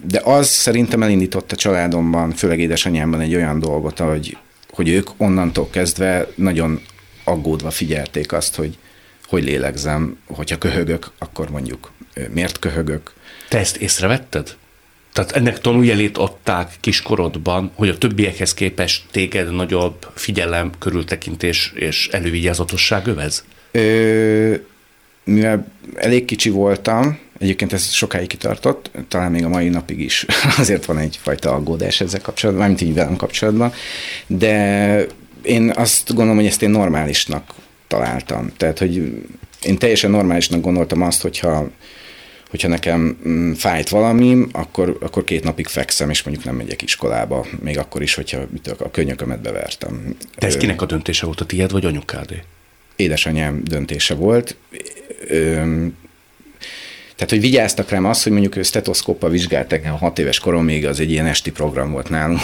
de 0.04 0.22
az 0.24 0.48
szerintem 0.48 1.04
elindított 1.04 1.52
a 1.52 1.56
családomban, 1.56 2.32
főleg 2.32 2.60
édesanyámban 2.60 3.20
egy 3.20 3.36
olyan 3.36 3.60
dolgot, 3.60 4.00
hogy, 4.00 4.38
hogy 4.70 4.90
ők 4.90 5.10
onnantól 5.18 5.70
kezdve 5.70 6.28
nagyon 6.36 6.82
aggódva 7.24 7.72
figyelték 7.72 8.32
azt, 8.32 8.56
hogy 8.56 8.78
hogy 9.32 9.44
lélegzem, 9.44 10.18
hogyha 10.28 10.58
köhögök, 10.58 11.12
akkor 11.18 11.50
mondjuk 11.50 11.92
miért 12.30 12.60
köhögök. 12.60 13.14
Te 13.50 13.58
ezt 13.58 13.78
észrevetted? 13.78 14.56
Tehát 15.14 15.32
ennek 15.32 15.60
tanuljelét 15.60 16.18
adták 16.18 16.74
kiskorodban, 16.80 17.72
hogy 17.76 17.90
a 17.90 17.98
többiekhez 17.98 18.54
képest 18.54 19.04
téged 19.12 19.52
nagyobb 19.54 20.08
figyelem, 20.16 20.72
körültekintés 20.80 21.72
és 21.76 22.08
elővigyázatosság 22.08 23.08
övez? 23.08 23.44
Ö, 23.72 24.56
mivel 25.24 25.68
elég 25.96 26.26
kicsi 26.26 26.50
voltam, 26.50 27.20
egyébként 27.40 27.74
ez 27.74 27.92
sokáig 27.92 28.28
kitartott, 28.28 28.92
talán 29.08 29.32
még 29.32 29.44
a 29.44 29.50
mai 29.50 29.70
napig 29.70 30.00
is 30.00 30.26
azért 30.58 30.86
van 30.86 30.98
egyfajta 30.98 31.54
aggódás 31.54 32.02
ezzel 32.02 32.22
kapcsolatban, 32.22 32.66
mármint 32.66 32.90
így 32.90 32.96
velem 32.96 33.16
kapcsolatban, 33.16 33.74
de 34.28 35.06
én 35.42 35.72
azt 35.76 36.08
gondolom, 36.08 36.36
hogy 36.36 36.46
ezt 36.46 36.62
én 36.62 36.70
normálisnak 36.70 37.54
találtam. 37.88 38.52
Tehát, 38.58 38.80
hogy 38.80 39.24
én 39.62 39.78
teljesen 39.78 40.12
normálisnak 40.12 40.62
gondoltam 40.62 41.02
azt, 41.02 41.22
hogyha 41.22 41.70
hogyha 42.52 42.68
nekem 42.68 43.18
mm, 43.28 43.52
fájt 43.52 43.90
valami, 43.90 44.46
akkor, 44.52 44.98
akkor 45.02 45.24
két 45.24 45.44
napig 45.44 45.68
fekszem, 45.68 46.10
és 46.10 46.24
mondjuk 46.24 46.46
nem 46.46 46.56
megyek 46.56 46.82
iskolába, 46.82 47.46
még 47.60 47.78
akkor 47.78 48.02
is, 48.02 48.14
hogyha 48.14 48.42
a 48.78 48.92
könyökömet 48.92 49.42
bevertem. 49.42 50.16
De 50.40 50.48
ez 50.48 50.58
kinek 50.58 50.82
a 50.82 50.86
döntése 50.86 51.26
volt, 51.26 51.42
a 51.42 51.46
tiéd 51.46 51.72
vagy 51.72 51.86
anyukádé? 51.86 52.44
Édesanyám 52.96 53.64
döntése 53.64 54.14
volt. 54.14 54.56
Tehát, 57.16 57.30
hogy 57.30 57.42
vigyáztak 57.42 57.90
rám 57.90 58.06
azt, 58.06 58.24
hogy 58.24 58.32
mondjuk 58.32 58.66
stetoszkóppal 58.66 59.30
vizsgáltak, 59.30 59.86
a 59.86 59.98
hat 59.98 60.20
éves 60.20 60.40
korom 60.40 60.64
még 60.64 60.86
az 60.86 61.00
egy 61.00 61.12
ilyen 61.12 61.26
esti 61.26 61.52
program 61.52 61.92
volt 61.92 62.10
nálunk. 62.10 62.40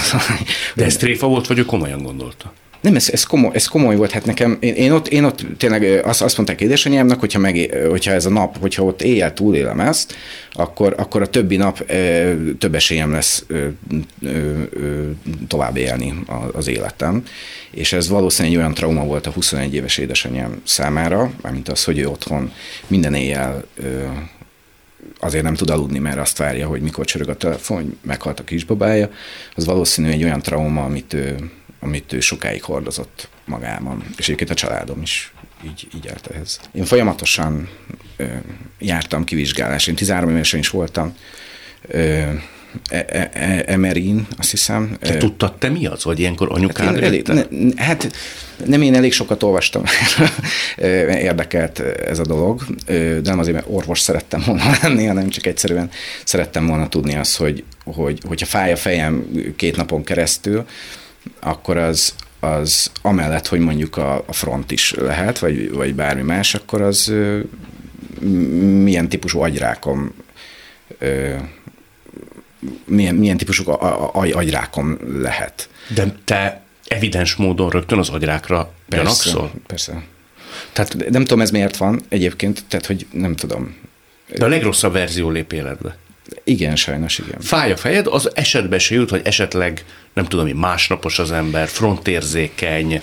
De 0.75 0.85
ez 0.85 0.97
tréfa 0.97 1.27
volt, 1.27 1.47
vagy 1.47 1.57
ő 1.57 1.65
komolyan 1.65 2.03
gondolta? 2.03 2.53
Nem, 2.81 2.95
ez, 2.95 3.09
ez, 3.09 3.23
komoly, 3.23 3.51
ez 3.53 3.65
komoly 3.65 3.95
volt, 3.95 4.11
hát 4.11 4.25
nekem, 4.25 4.57
én, 4.59 4.73
én, 4.73 4.91
ott, 4.91 5.07
én 5.07 5.23
ott 5.23 5.45
tényleg 5.57 6.05
azt, 6.05 6.21
azt 6.21 6.37
mondták 6.37 6.61
édesanyámnak, 6.61 7.19
hogyha, 7.19 7.39
meg, 7.39 7.77
hogyha 7.89 8.11
ez 8.11 8.25
a 8.25 8.29
nap, 8.29 8.59
hogyha 8.59 8.83
ott 8.83 9.01
éjjel 9.01 9.33
túlélem 9.33 9.79
ezt, 9.79 10.15
akkor, 10.53 10.93
akkor 10.97 11.21
a 11.21 11.27
többi 11.27 11.55
nap 11.55 11.79
e, 11.79 12.35
több 12.59 12.75
esélyem 12.75 13.11
lesz 13.11 13.45
e, 13.49 13.55
e, 13.55 13.71
tovább 15.47 15.77
élni 15.77 16.19
az 16.53 16.67
életem. 16.67 17.23
És 17.71 17.93
ez 17.93 18.09
valószínűleg 18.09 18.53
egy 18.53 18.61
olyan 18.61 18.73
trauma 18.73 19.03
volt 19.03 19.27
a 19.27 19.31
21 19.31 19.73
éves 19.73 19.97
édesanyám 19.97 20.61
számára, 20.63 21.31
mármint 21.41 21.69
az, 21.69 21.83
hogy 21.83 21.97
ő 21.97 22.07
otthon 22.07 22.51
minden 22.87 23.13
éjjel 23.13 23.63
e, 23.83 23.85
azért 25.19 25.43
nem 25.43 25.55
tud 25.55 25.69
aludni, 25.69 25.99
mert 25.99 26.17
azt 26.17 26.37
várja, 26.37 26.67
hogy 26.67 26.81
mikor 26.81 27.05
csörög 27.05 27.29
a 27.29 27.37
telefon, 27.37 27.77
hogy 27.77 27.95
meghalt 28.01 28.39
a 28.39 28.43
kisbabája, 28.43 29.09
az 29.55 29.65
valószínű 29.65 30.09
egy 30.09 30.23
olyan 30.23 30.41
trauma, 30.41 30.83
amit 30.83 31.13
ő, 31.13 31.35
amit 31.79 32.13
ő 32.13 32.19
sokáig 32.19 32.63
hordozott 32.63 33.29
magában, 33.45 34.03
és 34.17 34.25
egyébként 34.25 34.49
a 34.49 34.53
családom 34.53 35.01
is 35.01 35.33
így, 35.65 35.87
így 35.95 36.07
állt 36.07 36.27
ehhez. 36.27 36.59
Én 36.71 36.85
folyamatosan 36.85 37.69
ö, 38.15 38.25
jártam 38.79 39.23
kivizsgálás, 39.23 39.87
én 39.87 39.95
13 39.95 40.29
évesen 40.29 40.59
is 40.59 40.69
voltam 40.69 41.15
ö, 41.87 42.31
e, 42.89 43.05
e, 43.09 43.29
e, 43.33 43.63
Emerin, 43.65 44.27
azt 44.37 44.51
hiszem. 44.51 44.97
Te 44.99 45.17
tudtad 45.17 45.57
te 45.57 45.69
mi 45.69 45.85
az, 45.85 46.03
vagy 46.03 46.19
ilyenkor 46.19 46.51
anyukád 46.51 46.87
hát, 46.87 47.03
elég, 47.03 47.27
ne, 47.27 47.43
Hát 47.83 48.11
nem 48.65 48.81
én 48.81 48.95
elég 48.95 49.13
sokat 49.13 49.43
olvastam, 49.43 49.83
érdekelt 51.29 51.79
ez 51.79 52.19
a 52.19 52.25
dolog, 52.25 52.61
de 52.85 53.19
nem 53.23 53.39
azért, 53.39 53.55
mert 53.55 53.67
orvos 53.69 53.99
szerettem 53.99 54.43
volna 54.45 54.71
lenni, 54.81 55.05
hanem 55.05 55.29
csak 55.29 55.45
egyszerűen 55.45 55.89
szerettem 56.23 56.67
volna 56.67 56.89
tudni 56.89 57.15
azt, 57.15 57.37
hogy, 57.37 57.63
hogy 57.83 58.19
hogyha 58.27 58.45
fáj 58.45 58.71
a 58.71 58.75
fejem 58.75 59.25
két 59.55 59.75
napon 59.75 60.03
keresztül, 60.03 60.65
akkor 61.39 61.77
az, 61.77 62.15
az 62.39 62.91
amellett, 63.01 63.47
hogy 63.47 63.59
mondjuk 63.59 63.97
a, 63.97 64.23
a 64.27 64.33
front 64.33 64.71
is 64.71 64.93
lehet, 64.93 65.39
vagy, 65.39 65.71
vagy 65.71 65.95
bármi 65.95 66.21
más, 66.21 66.55
akkor 66.55 66.81
az 66.81 67.13
milyen 68.83 69.09
típusú 69.09 69.39
agyrákom 69.39 70.13
milyen, 72.85 73.15
milyen 73.15 73.37
típusú 73.37 73.63
agyrákom 74.11 74.97
lehet. 75.21 75.69
De 75.93 76.15
te 76.23 76.61
evidens 76.87 77.35
módon 77.35 77.69
rögtön 77.69 77.97
az 77.97 78.09
agyrákra 78.09 78.73
gyanakszol? 78.89 79.51
Persze. 79.67 80.03
Tehát 80.73 81.09
nem 81.09 81.21
tudom, 81.21 81.41
ez 81.41 81.51
miért 81.51 81.77
van 81.77 82.01
egyébként, 82.09 82.63
tehát 82.67 82.85
hogy 82.85 83.05
nem 83.11 83.35
tudom. 83.35 83.75
De 84.35 84.45
a 84.45 84.47
legrosszabb 84.47 84.93
verzió 84.93 85.29
lép 85.29 85.53
életbe. 85.53 85.97
Igen, 86.43 86.75
sajnos 86.75 87.19
igen. 87.19 87.39
Fáj 87.41 87.71
a 87.71 87.77
fejed, 87.77 88.07
az 88.07 88.29
esetbe 88.35 88.79
se 88.79 88.95
jut, 88.95 89.09
hogy 89.09 89.21
esetleg, 89.23 89.85
nem 90.13 90.25
tudom, 90.25 90.45
hogy 90.45 90.55
másnapos 90.55 91.19
az 91.19 91.31
ember, 91.31 91.67
frontérzékeny. 91.67 93.01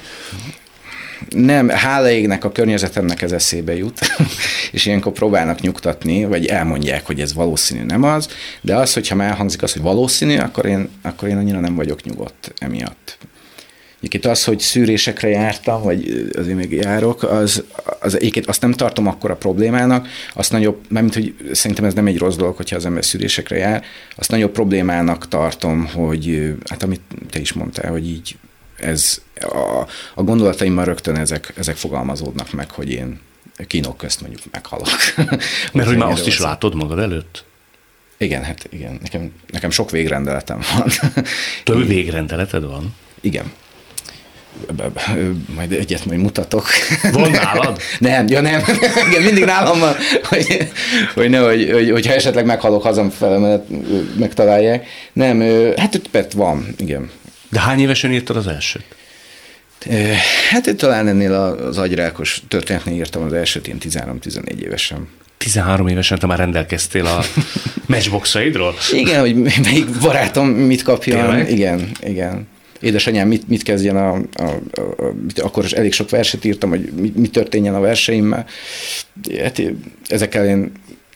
Nem, 1.28 1.68
hála 1.68 2.10
égnek 2.10 2.44
a 2.44 2.52
környezetemnek 2.52 3.22
ez 3.22 3.32
eszébe 3.32 3.76
jut, 3.76 3.98
és 4.72 4.86
ilyenkor 4.86 5.12
próbálnak 5.12 5.60
nyugtatni, 5.60 6.24
vagy 6.24 6.46
elmondják, 6.46 7.06
hogy 7.06 7.20
ez 7.20 7.34
valószínű 7.34 7.84
nem 7.84 8.02
az, 8.02 8.28
de 8.60 8.76
az, 8.76 8.92
hogyha 8.92 9.14
már 9.14 9.28
elhangzik 9.28 9.62
az, 9.62 9.72
hogy 9.72 9.82
valószínű, 9.82 10.36
akkor 10.36 10.66
én, 10.66 10.88
akkor 11.02 11.28
én 11.28 11.36
annyira 11.36 11.60
nem 11.60 11.74
vagyok 11.74 12.02
nyugodt 12.02 12.52
emiatt. 12.58 13.18
Egyébként 14.04 14.34
az, 14.34 14.44
hogy 14.44 14.58
szűrésekre 14.58 15.28
jártam, 15.28 15.82
vagy 15.82 16.30
azért 16.38 16.56
még 16.56 16.72
járok, 16.72 17.22
az, 17.22 17.64
az 18.00 18.14
egyébként 18.14 18.46
azt 18.46 18.60
nem 18.60 18.72
tartom 18.72 19.06
akkor 19.06 19.30
a 19.30 19.36
problémának, 19.36 20.08
azt 20.34 20.52
nagyobb, 20.52 20.80
mert 20.88 21.14
hogy 21.14 21.34
szerintem 21.52 21.84
ez 21.84 21.94
nem 21.94 22.06
egy 22.06 22.18
rossz 22.18 22.36
dolog, 22.36 22.56
hogyha 22.56 22.76
az 22.76 22.84
ember 22.84 23.04
szűrésekre 23.04 23.56
jár, 23.56 23.84
azt 24.16 24.30
nagyobb 24.30 24.50
problémának 24.50 25.28
tartom, 25.28 25.86
hogy 25.86 26.54
hát 26.70 26.82
amit 26.82 27.00
te 27.30 27.38
is 27.38 27.52
mondtál, 27.52 27.90
hogy 27.90 28.08
így 28.08 28.36
ez 28.76 29.22
a, 29.40 29.86
a 30.14 30.22
gondolataimmal 30.22 30.84
rögtön 30.84 31.16
ezek, 31.16 31.52
ezek 31.56 31.76
fogalmazódnak 31.76 32.52
meg, 32.52 32.70
hogy 32.70 32.90
én 32.90 33.20
kínok 33.66 33.96
közt 33.96 34.20
mondjuk 34.20 34.42
meghalok. 34.50 34.88
Mert 35.72 35.88
hogy 35.88 35.96
már 35.96 36.10
azt 36.10 36.26
is 36.26 36.38
látod 36.38 36.74
magad 36.74 36.98
előtt? 36.98 37.44
Igen, 38.16 38.42
hát 38.42 38.66
igen. 38.70 38.98
Nekem, 39.02 39.32
nekem 39.50 39.70
sok 39.70 39.90
végrendeletem 39.90 40.60
van. 40.74 40.88
Több 41.64 41.86
végrendeleted 41.96 42.64
van? 42.64 42.94
Igen 43.20 43.52
majd 45.54 45.72
egyet 45.72 46.04
majd 46.04 46.18
mutatok. 46.18 46.66
Van 47.12 47.30
nálad? 47.30 47.80
nem, 47.98 48.28
ja 48.28 48.40
nem, 48.40 48.62
igen, 49.08 49.22
mindig 49.22 49.44
nálam 49.44 49.78
van, 49.78 49.94
hogy, 50.22 50.68
hogy, 51.14 51.30
ne, 51.30 51.38
hogy, 51.38 51.70
hogy, 51.72 51.90
hogyha 51.90 52.12
esetleg 52.12 52.44
meghalok 52.44 52.82
hazamfele, 52.82 53.38
mert 53.38 53.64
megtalálják. 54.18 54.86
Nem, 55.12 55.40
hát 55.76 55.94
öt 55.94 56.08
perc 56.08 56.32
van, 56.32 56.66
igen. 56.76 57.10
De 57.50 57.60
hány 57.60 57.80
évesen 57.80 58.12
írtad 58.12 58.36
az 58.36 58.46
elsőt? 58.46 58.84
Hát 60.50 60.74
talán 60.76 61.08
ennél 61.08 61.32
az 61.32 61.78
agyrákos 61.78 62.42
történetnél 62.48 62.94
írtam 62.94 63.22
az 63.22 63.32
elsőt, 63.32 63.68
én 63.68 63.76
13-14 63.80 64.58
évesen. 64.58 65.08
13 65.38 65.88
évesen 65.88 66.18
te 66.18 66.26
már 66.26 66.38
rendelkeztél 66.38 67.06
a 67.06 67.24
matchboxaidról? 67.86 68.74
Igen, 68.92 69.20
hogy 69.20 69.34
melyik 69.34 69.98
barátom 70.00 70.48
mit 70.48 70.82
kapjon. 70.82 71.20
Tényleg? 71.20 71.50
Igen, 71.50 71.90
igen 72.00 72.46
édesanyám 72.84 73.28
mit, 73.28 73.48
mit 73.48 73.62
kezdjen, 73.62 73.96
a, 73.96 74.12
a, 74.12 74.42
a, 74.72 74.80
a, 74.80 75.14
akkor 75.36 75.64
is 75.64 75.72
elég 75.72 75.92
sok 75.92 76.10
verset 76.10 76.44
írtam, 76.44 76.70
hogy 76.70 76.92
mi, 76.96 77.12
mi 77.16 77.28
történjen 77.28 77.74
a 77.74 77.80
verseimmel. 77.80 78.46
Hát 79.38 79.62
ezekkel 80.08 80.46
én 80.46 80.72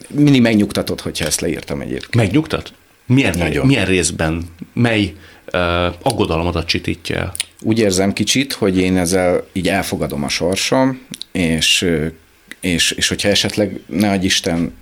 mindig 0.08 0.40
megnyugtatott, 0.40 1.00
hogyha 1.00 1.26
ezt 1.26 1.40
leírtam 1.40 1.80
egyébként. 1.80 2.14
Megnyugtat? 2.14 2.72
Milyen, 3.06 3.38
Nagyon. 3.38 3.66
milyen 3.66 3.86
részben, 3.86 4.42
mely 4.72 5.14
uh, 5.52 5.94
aggodalmadat 6.02 6.66
csitítja 6.66 7.16
el? 7.16 7.34
Úgy 7.62 7.78
érzem 7.78 8.12
kicsit, 8.12 8.52
hogy 8.52 8.78
én 8.78 8.96
ezzel 8.96 9.46
így 9.52 9.68
elfogadom 9.68 10.24
a 10.24 10.28
sorsom, 10.28 11.00
és, 11.32 11.90
és, 12.60 12.90
és 12.90 13.08
hogyha 13.08 13.28
esetleg, 13.28 13.80
ne 13.86 14.10
adj 14.10 14.24
Isten, 14.24 14.74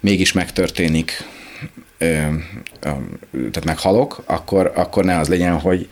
mégis 0.00 0.32
megtörténik, 0.32 1.24
tehát 1.98 3.64
meghalok, 3.64 4.22
akkor, 4.26 4.72
akkor 4.74 5.04
ne 5.04 5.18
az 5.18 5.28
legyen, 5.28 5.58
hogy, 5.58 5.88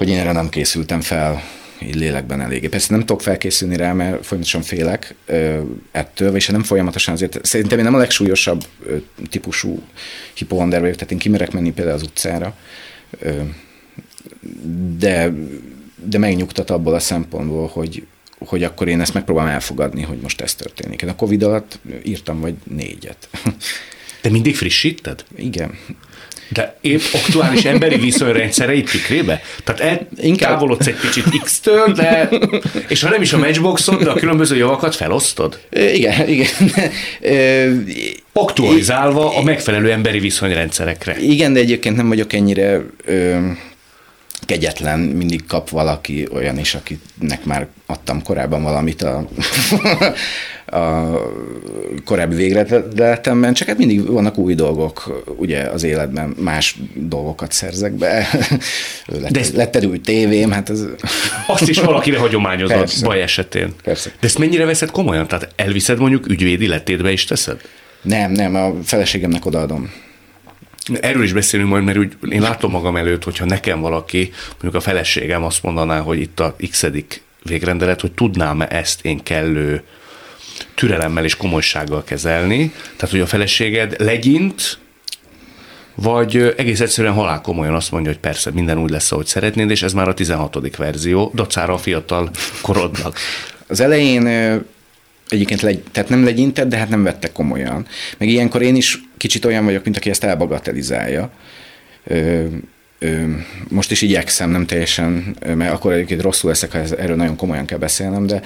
hogy 0.00 0.08
én 0.08 0.18
erre 0.18 0.32
nem 0.32 0.48
készültem 0.48 1.00
fel 1.00 1.42
így 1.82 1.94
lélekben 1.94 2.40
eléggé. 2.40 2.68
Persze 2.68 2.86
nem 2.90 3.00
tudok 3.00 3.22
felkészülni 3.22 3.76
rá, 3.76 3.92
mert 3.92 4.26
folyamatosan 4.26 4.62
félek 4.62 5.14
ö, 5.26 5.60
ettől, 5.90 6.36
és 6.36 6.46
nem 6.46 6.62
folyamatosan 6.62 7.14
azért, 7.14 7.44
szerintem 7.44 7.78
én 7.78 7.84
nem 7.84 7.94
a 7.94 7.98
legsúlyosabb 7.98 8.64
ö, 8.86 8.96
típusú 9.30 9.82
hipohonder 10.34 10.80
vagyok, 10.80 10.94
tehát 10.94 11.12
én 11.12 11.18
kimerek 11.18 11.52
menni 11.52 11.72
például 11.72 11.96
az 11.96 12.02
utcára, 12.02 12.56
ö, 13.18 13.40
de, 14.98 15.32
de 16.04 16.18
megnyugtat 16.18 16.70
abból 16.70 16.94
a 16.94 17.00
szempontból, 17.00 17.66
hogy, 17.66 18.06
hogy 18.38 18.62
akkor 18.62 18.88
én 18.88 19.00
ezt 19.00 19.14
megpróbálom 19.14 19.50
elfogadni, 19.50 20.02
hogy 20.02 20.18
most 20.18 20.40
ez 20.40 20.54
történik. 20.54 21.02
Én 21.02 21.08
a 21.08 21.16
Covid 21.16 21.42
alatt 21.42 21.78
írtam 22.02 22.40
vagy 22.40 22.54
négyet. 22.64 23.28
Te 24.20 24.30
mindig 24.30 24.56
frissíted? 24.56 25.24
Igen. 25.36 25.78
De 26.52 26.76
épp 26.80 27.00
aktuális 27.12 27.64
emberi 27.64 27.96
viszonyrendszereit 27.96 28.90
tükrébe? 28.90 29.42
Tehát 29.64 29.80
el, 29.80 30.06
Inkább... 30.20 30.50
távolodsz 30.50 30.86
egy 30.86 30.98
kicsit 31.00 31.24
X-től, 31.42 31.92
de, 31.92 32.28
és 32.88 33.02
ha 33.02 33.08
nem 33.08 33.22
is 33.22 33.32
a 33.32 33.38
matchboxot, 33.38 34.02
de 34.02 34.10
a 34.10 34.14
különböző 34.14 34.56
javakat 34.56 34.94
felosztod? 34.94 35.60
Igen, 35.70 36.28
igen. 36.28 36.50
Aktualizálva 38.32 39.36
a 39.36 39.42
megfelelő 39.42 39.92
emberi 39.92 40.18
viszonyrendszerekre. 40.18 41.20
Igen, 41.20 41.52
de 41.52 41.60
egyébként 41.60 41.96
nem 41.96 42.08
vagyok 42.08 42.32
ennyire 42.32 42.80
kegyetlen, 44.46 44.98
mindig 44.98 45.46
kap 45.46 45.68
valaki 45.68 46.28
olyan 46.32 46.58
is, 46.58 46.74
akinek 46.74 47.44
már 47.44 47.66
adtam 47.86 48.22
korábban 48.22 48.62
valamit 48.62 49.02
a, 49.02 49.28
a 50.70 51.18
korábbi 52.04 52.34
végletemben, 52.34 53.54
csak 53.54 53.68
hát 53.68 53.78
mindig 53.78 54.06
vannak 54.06 54.38
új 54.38 54.54
dolgok, 54.54 55.22
ugye 55.36 55.62
az 55.62 55.82
életben 55.82 56.34
más 56.38 56.76
dolgokat 56.94 57.52
szerzek 57.52 57.92
be. 57.92 58.28
lett, 59.20 59.30
De 59.30 59.44
lett 59.54 59.84
új 59.84 60.00
tévém, 60.00 60.50
hát 60.50 60.70
ez... 60.70 60.84
Azt 61.46 61.68
is 61.68 61.80
valakire 61.80 62.18
hagyományozott 62.18 62.78
Persze. 62.78 63.06
baj 63.06 63.22
esetén. 63.22 63.74
Persze. 63.82 64.10
De 64.20 64.26
ezt 64.26 64.38
mennyire 64.38 64.64
veszed 64.64 64.90
komolyan? 64.90 65.26
Tehát 65.26 65.52
elviszed 65.56 65.98
mondjuk 65.98 66.28
ügyvédi 66.28 66.66
lettétbe 66.66 67.12
is 67.12 67.24
teszed? 67.24 67.60
Nem, 68.02 68.32
nem, 68.32 68.54
a 68.54 68.72
feleségemnek 68.84 69.46
odaadom. 69.46 69.92
Erről 71.00 71.22
is 71.22 71.32
beszélünk 71.32 71.68
majd, 71.68 71.84
mert 71.84 71.98
úgy 71.98 72.16
én 72.30 72.40
látom 72.40 72.70
magam 72.70 72.96
előtt, 72.96 73.24
hogyha 73.24 73.44
nekem 73.44 73.80
valaki, 73.80 74.32
mondjuk 74.50 74.74
a 74.74 74.80
feleségem 74.80 75.44
azt 75.44 75.62
mondaná, 75.62 76.00
hogy 76.00 76.20
itt 76.20 76.40
a 76.40 76.56
x 76.70 76.86
végrendelet, 77.42 78.00
hogy 78.00 78.12
tudnám-e 78.12 78.66
ezt 78.70 79.04
én 79.04 79.22
kellő 79.22 79.82
türelemmel 80.74 81.24
és 81.24 81.36
komolysággal 81.36 82.04
kezelni. 82.04 82.72
Tehát, 82.96 83.10
hogy 83.10 83.20
a 83.20 83.26
feleséged 83.26 83.94
legyint, 83.98 84.78
vagy 85.94 86.54
egész 86.56 86.80
egyszerűen 86.80 87.14
halál 87.14 87.40
komolyan 87.40 87.74
azt 87.74 87.90
mondja, 87.90 88.10
hogy 88.10 88.20
persze 88.20 88.50
minden 88.50 88.78
úgy 88.78 88.90
lesz, 88.90 89.12
ahogy 89.12 89.26
szeretnéd, 89.26 89.70
és 89.70 89.82
ez 89.82 89.92
már 89.92 90.08
a 90.08 90.14
16. 90.14 90.76
verzió, 90.76 91.32
dacára 91.34 91.72
a 91.72 91.78
fiatal 91.78 92.30
korodnak. 92.62 93.18
Az 93.66 93.80
elején 93.80 94.26
egyébként 95.28 95.60
legy, 95.60 95.82
tehát 95.92 96.08
nem 96.08 96.24
legyintett, 96.24 96.68
de 96.68 96.76
hát 96.76 96.88
nem 96.88 97.02
vette 97.02 97.32
komolyan. 97.32 97.86
Meg 98.18 98.28
ilyenkor 98.28 98.62
én 98.62 98.76
is 98.76 99.02
kicsit 99.16 99.44
olyan 99.44 99.64
vagyok, 99.64 99.84
mint 99.84 99.96
aki 99.96 100.10
ezt 100.10 100.24
elbagatelizálja. 100.24 101.30
Ö, 102.04 102.44
ö, 102.98 103.24
most 103.68 103.90
is 103.90 104.02
igyekszem, 104.02 104.50
nem 104.50 104.66
teljesen, 104.66 105.36
mert 105.54 105.72
akkor 105.72 105.92
egyébként 105.92 106.22
rosszul 106.22 106.50
leszek, 106.50 106.72
ha 106.72 106.78
erről 106.78 107.16
nagyon 107.16 107.36
komolyan 107.36 107.66
kell 107.66 107.78
beszélnem, 107.78 108.26
de 108.26 108.42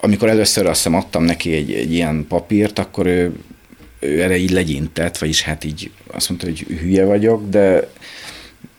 amikor 0.00 0.28
először 0.28 0.66
azt 0.66 0.76
hiszem 0.76 0.94
adtam 0.94 1.22
neki 1.22 1.52
egy, 1.52 1.72
egy 1.72 1.92
ilyen 1.92 2.26
papírt, 2.28 2.78
akkor 2.78 3.06
ő, 3.06 3.32
ő 4.00 4.22
erre 4.22 4.36
így 4.36 4.50
legyintett, 4.50 5.18
vagyis 5.18 5.42
hát 5.42 5.64
így 5.64 5.90
azt 6.12 6.28
mondta, 6.28 6.46
hogy 6.46 6.58
hülye 6.58 7.04
vagyok, 7.04 7.48
de, 7.48 7.90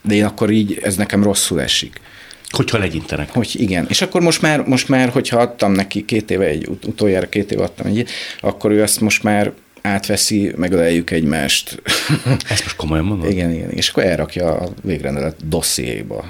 de 0.02 0.14
én 0.14 0.26
akkor 0.26 0.52
így, 0.52 0.80
ez 0.84 0.96
nekem 0.96 1.24
rosszul 1.24 1.62
esik. 1.62 2.00
Hogyha 2.50 2.78
legyintenek. 2.78 3.30
Hogy 3.30 3.56
igen. 3.60 3.86
És 3.90 4.02
akkor 4.02 4.22
most 4.22 4.42
már, 4.42 4.62
most 4.62 4.90
már, 4.90 5.10
hogyha 5.10 5.40
adtam 5.40 5.72
neki 5.72 6.06
két 6.06 6.32
éve, 6.32 6.46
egy 6.46 6.68
utoljára 6.86 7.30
két 7.30 7.52
éve 7.52 7.64
adtam 7.64 7.86
egy, 7.86 8.10
akkor 8.40 8.72
ő 8.72 8.82
ezt 8.82 9.00
most 9.00 9.24
már 9.24 9.54
átveszi, 9.88 10.54
megöleljük 10.56 11.12
egymást. 11.12 11.82
Ezt 12.50 12.64
most 12.64 12.76
komolyan 12.76 13.06
mondod? 13.06 13.30
Igen, 13.30 13.52
igen. 13.52 13.70
És 13.70 13.90
akkor 13.90 14.04
elrakja 14.04 14.54
a 14.58 14.70
végrendelet 14.84 15.48
dossziéba. 15.48 16.26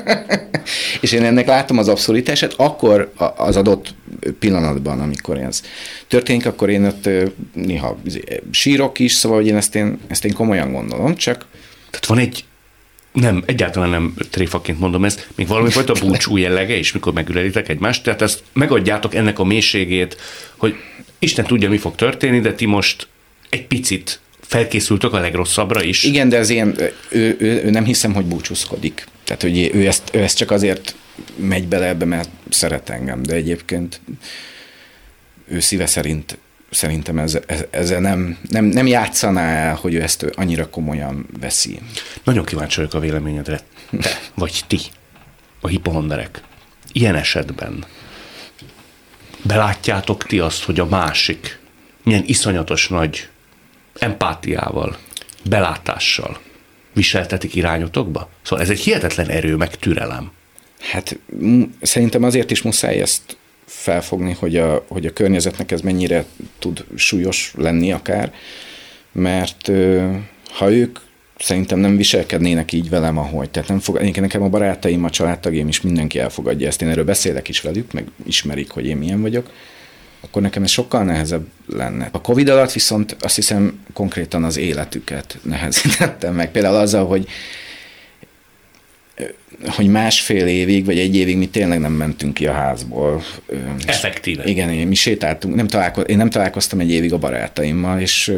és 1.00 1.12
én 1.12 1.24
ennek 1.24 1.46
látom 1.46 1.78
az 1.78 1.88
abszolítását, 1.88 2.54
akkor 2.56 3.12
az 3.36 3.56
adott 3.56 3.94
pillanatban, 4.38 5.00
amikor 5.00 5.38
ez 5.38 5.62
történik, 6.08 6.46
akkor 6.46 6.70
én 6.70 6.84
ott 6.84 7.08
néha 7.54 7.98
sírok 8.50 8.98
is, 8.98 9.12
szóval 9.12 9.38
hogy 9.38 9.46
én 9.46 9.56
ezt 9.56 9.74
én, 9.74 9.98
ezt 10.08 10.24
én 10.24 10.32
komolyan 10.32 10.72
gondolom, 10.72 11.14
csak 11.14 11.46
tehát 11.90 12.06
van 12.06 12.18
egy 12.18 12.44
nem, 13.12 13.42
egyáltalán 13.46 13.90
nem 13.90 14.14
tréfaként 14.30 14.78
mondom 14.78 15.04
ezt, 15.04 15.28
még 15.34 15.46
valami 15.46 15.70
fajta 15.70 15.92
búcsú 15.92 16.36
jellege 16.36 16.76
is, 16.76 16.92
mikor 16.92 17.12
megülelitek 17.12 17.68
egymást, 17.68 18.02
tehát 18.02 18.22
ezt 18.22 18.42
megadjátok 18.52 19.14
ennek 19.14 19.38
a 19.38 19.44
mélységét, 19.44 20.16
hogy 20.56 20.74
Isten 21.18 21.44
tudja, 21.44 21.68
mi 21.68 21.78
fog 21.78 21.94
történni, 21.94 22.40
de 22.40 22.54
ti 22.54 22.66
most 22.66 23.08
egy 23.48 23.66
picit 23.66 24.20
felkészültök 24.40 25.12
a 25.12 25.18
legrosszabbra 25.18 25.82
is. 25.82 26.04
Igen, 26.04 26.28
de 26.28 26.38
az 26.38 26.50
ilyen, 26.50 26.74
ő, 27.08 27.36
ő, 27.38 27.60
ő 27.64 27.70
nem 27.70 27.84
hiszem, 27.84 28.14
hogy 28.14 28.24
búcsúzkodik. 28.24 29.06
Tehát, 29.24 29.42
hogy 29.42 29.70
ő 29.74 29.86
ezt, 29.86 30.10
ő 30.12 30.18
ezt 30.18 30.36
csak 30.36 30.50
azért 30.50 30.94
megy 31.36 31.66
bele 31.66 31.86
ebbe, 31.86 32.04
mert 32.04 32.28
szeret 32.48 32.90
engem, 32.90 33.22
de 33.22 33.34
egyébként 33.34 34.00
ő 35.48 35.60
szíve 35.60 35.86
szerint 35.86 36.38
szerintem 36.70 37.18
ez, 37.18 37.38
ez, 37.46 37.64
ezzel 37.70 38.00
nem, 38.00 38.38
nem, 38.48 38.64
nem 38.64 38.86
játszaná 38.86 39.42
el, 39.42 39.74
hogy 39.74 39.94
ő 39.94 40.02
ezt 40.02 40.22
annyira 40.34 40.70
komolyan 40.70 41.26
veszi. 41.40 41.80
Nagyon 42.24 42.44
kíváncsi 42.44 42.76
vagyok 42.76 42.94
a 42.94 42.98
véleményedre. 43.00 43.60
Te, 44.00 44.18
vagy 44.34 44.60
ti, 44.66 44.78
a 45.60 45.68
hipohonderek. 45.68 46.42
Ilyen 46.92 47.14
esetben 47.14 47.84
belátjátok 49.42 50.24
ti 50.24 50.38
azt, 50.38 50.62
hogy 50.62 50.80
a 50.80 50.86
másik 50.86 51.58
milyen 52.02 52.22
iszonyatos 52.26 52.88
nagy 52.88 53.28
empátiával, 53.98 54.96
belátással 55.44 56.40
viseltetik 56.92 57.54
irányotokba? 57.54 58.30
Szóval 58.42 58.64
ez 58.64 58.70
egy 58.70 58.80
hihetetlen 58.80 59.28
erő, 59.28 59.56
meg 59.56 59.76
türelem. 59.76 60.32
Hát 60.80 61.18
szerintem 61.82 62.22
azért 62.22 62.50
is 62.50 62.62
muszáj 62.62 63.00
ezt 63.00 63.36
felfogni, 63.70 64.36
hogy 64.38 64.56
a, 64.56 64.84
hogy 64.88 65.06
a 65.06 65.12
környezetnek 65.12 65.70
ez 65.70 65.80
mennyire 65.80 66.24
tud 66.58 66.84
súlyos 66.94 67.52
lenni 67.56 67.92
akár, 67.92 68.32
mert 69.12 69.70
ha 70.50 70.72
ők 70.72 70.98
szerintem 71.38 71.78
nem 71.78 71.96
viselkednének 71.96 72.72
így 72.72 72.88
velem, 72.88 73.18
ahogy. 73.18 73.50
Tehát 73.50 73.68
nem 73.68 73.78
fog, 73.78 74.02
én 74.02 74.14
nekem 74.20 74.42
a 74.42 74.48
barátaim, 74.48 75.04
a 75.04 75.10
családtagjaim 75.10 75.68
is 75.68 75.80
mindenki 75.80 76.18
elfogadja 76.18 76.66
ezt. 76.66 76.82
Én 76.82 76.88
erről 76.88 77.04
beszélek 77.04 77.48
is 77.48 77.60
velük, 77.60 77.92
meg 77.92 78.04
ismerik, 78.24 78.70
hogy 78.70 78.86
én 78.86 78.96
milyen 78.96 79.20
vagyok 79.20 79.50
akkor 80.20 80.42
nekem 80.42 80.62
ez 80.62 80.70
sokkal 80.70 81.04
nehezebb 81.04 81.46
lenne. 81.66 82.08
A 82.12 82.20
Covid 82.20 82.48
alatt 82.48 82.72
viszont 82.72 83.16
azt 83.20 83.34
hiszem 83.34 83.84
konkrétan 83.92 84.44
az 84.44 84.56
életüket 84.56 85.38
nehezítettem 85.42 86.34
meg. 86.34 86.50
Például 86.50 86.76
azzal, 86.76 87.06
hogy 87.06 87.26
hogy 89.68 89.86
másfél 89.86 90.46
évig, 90.46 90.84
vagy 90.84 90.98
egy 90.98 91.16
évig 91.16 91.36
mi 91.36 91.48
tényleg 91.48 91.80
nem 91.80 91.92
mentünk 91.92 92.34
ki 92.34 92.46
a 92.46 92.52
házból. 92.52 93.22
Effektíve. 93.86 94.44
Igen, 94.44 94.68
mi 94.68 94.94
sétáltunk, 94.94 95.54
nem 95.54 95.66
találko- 95.66 96.08
én 96.08 96.16
nem 96.16 96.30
találkoztam 96.30 96.80
egy 96.80 96.90
évig 96.90 97.12
a 97.12 97.18
barátaimmal, 97.18 98.00
és 98.00 98.34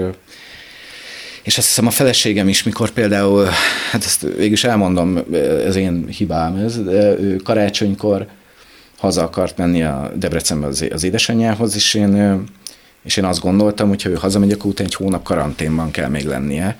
és 1.43 1.59
azt 1.59 1.66
hiszem 1.66 1.87
a 1.87 1.91
feleségem 1.91 2.49
is, 2.49 2.62
mikor 2.62 2.91
például, 2.91 3.49
hát 3.91 4.05
ezt 4.05 4.22
végülis 4.22 4.64
elmondom, 4.64 5.18
ez 5.66 5.76
én 5.76 6.07
hibám 6.09 6.57
ez, 6.57 6.85
de 6.85 7.18
ő 7.18 7.37
karácsonykor 7.37 8.26
haza 8.99 9.22
akart 9.22 9.57
menni 9.57 9.83
a 9.83 10.12
Debrecenbe 10.14 10.66
az, 10.66 10.87
az 10.91 11.05
édesanyjához, 11.05 11.74
és 11.74 11.95
én, 11.95 12.43
és 13.05 13.16
én 13.16 13.24
azt 13.24 13.41
gondoltam, 13.41 13.89
hogy 13.89 14.03
ha 14.03 14.09
ő 14.09 14.14
hazamegy, 14.14 14.53
akkor 14.53 14.70
utána 14.70 14.89
egy 14.89 14.95
hónap 14.95 15.22
karanténban 15.22 15.91
kell 15.91 16.09
még 16.09 16.24
lennie 16.24 16.76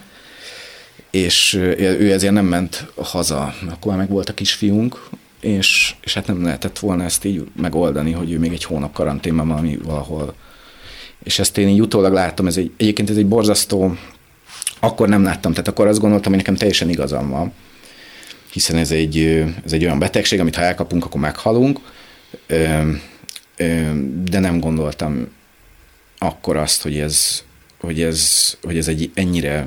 és 1.13 1.55
ő 1.55 2.13
ezért 2.13 2.33
nem 2.33 2.47
ment 2.47 2.87
haza. 2.97 3.55
Akkor 3.69 3.91
már 3.91 3.97
meg 3.97 4.09
volt 4.09 4.29
a 4.29 4.35
kisfiunk, 4.35 5.09
és, 5.41 5.95
és 6.01 6.15
hát 6.15 6.27
nem 6.27 6.43
lehetett 6.43 6.79
volna 6.79 7.05
ezt 7.05 7.25
így 7.25 7.45
megoldani, 7.57 8.13
hogy 8.13 8.33
ő 8.33 8.39
még 8.39 8.53
egy 8.53 8.65
hónap 8.65 8.93
karanténban 8.93 9.49
valami 9.49 9.77
valahol. 9.77 10.35
És 11.23 11.39
ezt 11.39 11.59
én 11.59 11.69
így 11.69 11.81
utólag 11.81 12.13
láttam, 12.13 12.47
ez 12.47 12.57
egy, 12.57 12.71
egyébként 12.77 13.11
ez 13.11 13.17
egy 13.17 13.27
borzasztó, 13.27 13.97
akkor 14.81 15.09
nem 15.09 15.23
láttam, 15.23 15.53
tehát 15.53 15.69
akkor 15.69 15.87
azt 15.87 16.01
gondoltam, 16.01 16.33
hogy 16.33 16.41
nekem 16.41 16.57
teljesen 16.57 16.89
igazam 16.89 17.31
van, 17.31 17.53
hiszen 18.53 18.77
ez 18.77 18.91
egy, 18.91 19.19
ez 19.65 19.73
egy 19.73 19.85
olyan 19.85 19.99
betegség, 19.99 20.41
amit 20.41 20.57
ha 20.57 20.63
elkapunk, 20.63 21.05
akkor 21.05 21.21
meghalunk, 21.21 21.81
de 24.25 24.39
nem 24.39 24.61
gondoltam 24.61 25.29
akkor 26.19 26.57
azt, 26.57 26.83
hogy 26.83 26.99
ez, 26.99 27.43
hogy 27.81 28.03
ez, 28.03 28.53
hogy 28.63 28.77
ez 28.77 28.89
egy 28.89 29.11
ennyire 29.15 29.67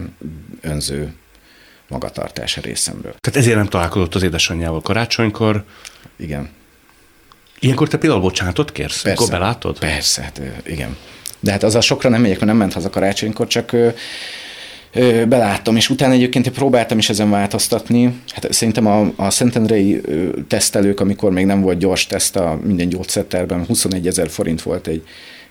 önző 0.62 1.14
magatartása 1.88 2.62
részemről. 2.62 3.16
Tehát 3.22 3.40
ezért 3.40 3.58
nem 3.58 3.68
találkozott 3.68 4.16
az 4.16 4.24
édesanyjával 4.24 4.82
karácsonykor. 4.82 5.64
Igen. 6.16 6.50
Ilyenkor 7.60 7.88
te 7.88 7.98
például 7.98 8.22
bocsánatot 8.22 8.72
kérsz, 8.72 9.02
Persze. 9.02 9.24
akkor 9.24 9.40
belátod? 9.40 9.80
Persze, 9.80 10.22
hát 10.22 10.42
igen. 10.66 10.98
De 11.40 11.52
hát 11.52 11.64
az 11.64 11.76
a 11.76 11.82
sokra 11.82 12.10
nem 12.10 12.22
megyek, 12.22 12.36
mert 12.36 12.48
nem 12.48 12.58
ment 12.58 12.74
haza 12.74 12.90
karácsonykor, 12.90 13.48
csak 13.48 13.72
ö, 13.72 13.90
ö, 14.94 15.26
beláttam, 15.26 15.76
és 15.76 15.90
utána 15.90 16.14
egyébként 16.14 16.50
próbáltam 16.50 16.98
is 16.98 17.10
ezen 17.10 17.30
változtatni. 17.30 18.22
Hát 18.28 18.54
szerintem 18.54 18.86
a, 18.88 19.12
a 19.16 19.30
Szentendrei 19.30 20.02
tesztelők, 20.48 21.00
amikor 21.00 21.32
még 21.32 21.46
nem 21.46 21.62
volt 21.62 21.78
gyors 21.78 22.08
teszt 22.08 22.36
a 22.36 22.60
minden 22.64 22.90
gyógyszerterben, 22.90 23.66
21 23.66 24.08
ezer 24.08 24.30
forint 24.30 24.62
volt 24.62 24.88
egy 24.88 25.04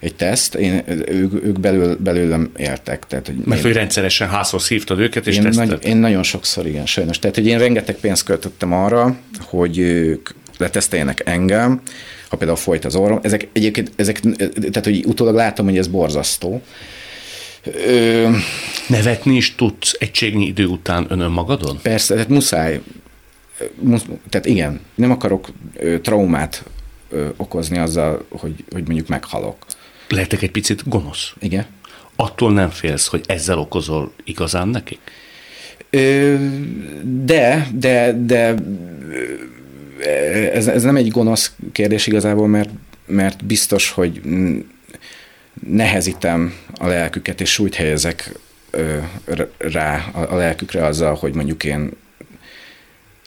egy 0.05 0.15
teszt, 0.15 0.55
én, 0.55 0.83
ők, 1.07 1.45
ők 1.45 1.61
belül, 1.61 1.97
belőlem 1.97 2.51
éltek. 2.57 3.07
Tehát, 3.07 3.27
hogy 3.27 3.37
Mert 3.45 3.61
én, 3.61 3.67
hogy 3.67 3.75
rendszeresen 3.75 4.29
házhoz 4.29 4.69
hívtad 4.69 4.99
őket, 4.99 5.27
és 5.27 5.37
én, 5.37 5.49
nagy, 5.53 5.85
én 5.85 5.97
nagyon 5.97 6.23
sokszor, 6.23 6.67
igen, 6.67 6.87
sajnos. 6.87 7.19
Tehát, 7.19 7.37
hogy 7.37 7.47
én 7.47 7.59
rengeteg 7.59 7.97
pénzt 7.97 8.25
költöttem 8.25 8.73
arra, 8.73 9.17
hogy 9.41 9.79
ők 9.79 10.29
leteszteljenek 10.59 11.23
engem, 11.25 11.81
ha 12.29 12.37
például 12.37 12.59
folyt 12.59 12.85
az 12.85 12.95
orrom. 12.95 13.19
Ezek 13.23 13.49
egyébként, 13.53 13.93
ezek, 13.97 14.21
tehát, 14.21 14.85
hogy 14.85 15.05
utólag 15.07 15.35
látom, 15.35 15.67
hogy 15.67 15.79
ez 15.79 15.87
borzasztó. 15.87 16.63
Ö, 17.87 18.31
Nevetni 18.89 19.37
is 19.37 19.55
tudsz 19.55 19.97
egységnyi 19.99 20.47
idő 20.47 20.67
után 20.67 21.07
önön 21.09 21.31
magadon? 21.31 21.79
Persze, 21.83 22.15
tehát 22.15 22.29
muszáj. 22.29 22.81
Musz, 23.75 24.05
tehát 24.29 24.47
igen, 24.47 24.81
nem 24.95 25.11
akarok 25.11 25.49
ö, 25.77 26.01
traumát 26.01 26.65
ö, 27.11 27.29
okozni 27.37 27.79
azzal, 27.79 28.25
hogy, 28.29 28.65
hogy 28.73 28.87
mondjuk 28.87 29.09
meghalok. 29.09 29.64
Lehetek 30.09 30.43
egy 30.43 30.51
picit 30.51 30.89
gonosz? 30.89 31.33
Igen. 31.41 31.67
Attól 32.17 32.53
nem 32.53 32.71
félsz, 32.71 33.07
hogy 33.07 33.25
ezzel 33.27 33.59
okozol 33.59 34.13
igazán 34.25 34.69
nekik? 34.69 35.01
Ö, 35.91 36.35
de, 37.03 37.69
de, 37.75 38.13
de 38.27 38.55
ez, 40.53 40.67
ez 40.67 40.83
nem 40.83 40.97
egy 40.97 41.11
gonosz 41.11 41.53
kérdés 41.73 42.07
igazából, 42.07 42.49
mert, 42.49 42.71
mert 43.07 43.45
biztos, 43.45 43.91
hogy 43.91 44.21
nehezítem 45.67 46.55
a 46.75 46.87
lelküket, 46.87 47.41
és 47.41 47.53
súlyt 47.53 47.75
helyezek 47.75 48.33
rá 49.59 50.05
a 50.13 50.35
lelkükre 50.35 50.85
azzal, 50.85 51.15
hogy 51.15 51.35
mondjuk 51.35 51.65
én 51.65 51.91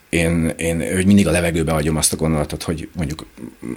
én, 0.09 0.53
én 0.57 0.93
hogy 0.93 1.05
mindig 1.05 1.27
a 1.27 1.31
levegőbe 1.31 1.71
hagyom 1.71 1.95
azt 1.95 2.13
a 2.13 2.15
gondolatot, 2.15 2.63
hogy 2.63 2.89
mondjuk 2.95 3.25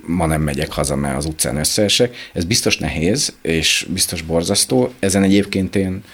ma 0.07 0.27
nem 0.27 0.43
megyek 0.43 0.73
haza, 0.73 0.97
mert 0.97 1.17
az 1.17 1.25
utcán 1.25 1.57
összeesek. 1.57 2.17
Ez 2.33 2.45
biztos 2.45 2.79
nehéz, 2.79 3.37
és 3.43 3.87
biztos 3.93 4.23
borzasztó. 4.23 4.93
Ezen 4.99 5.23
egyébként 5.23 5.77
én 5.77 6.05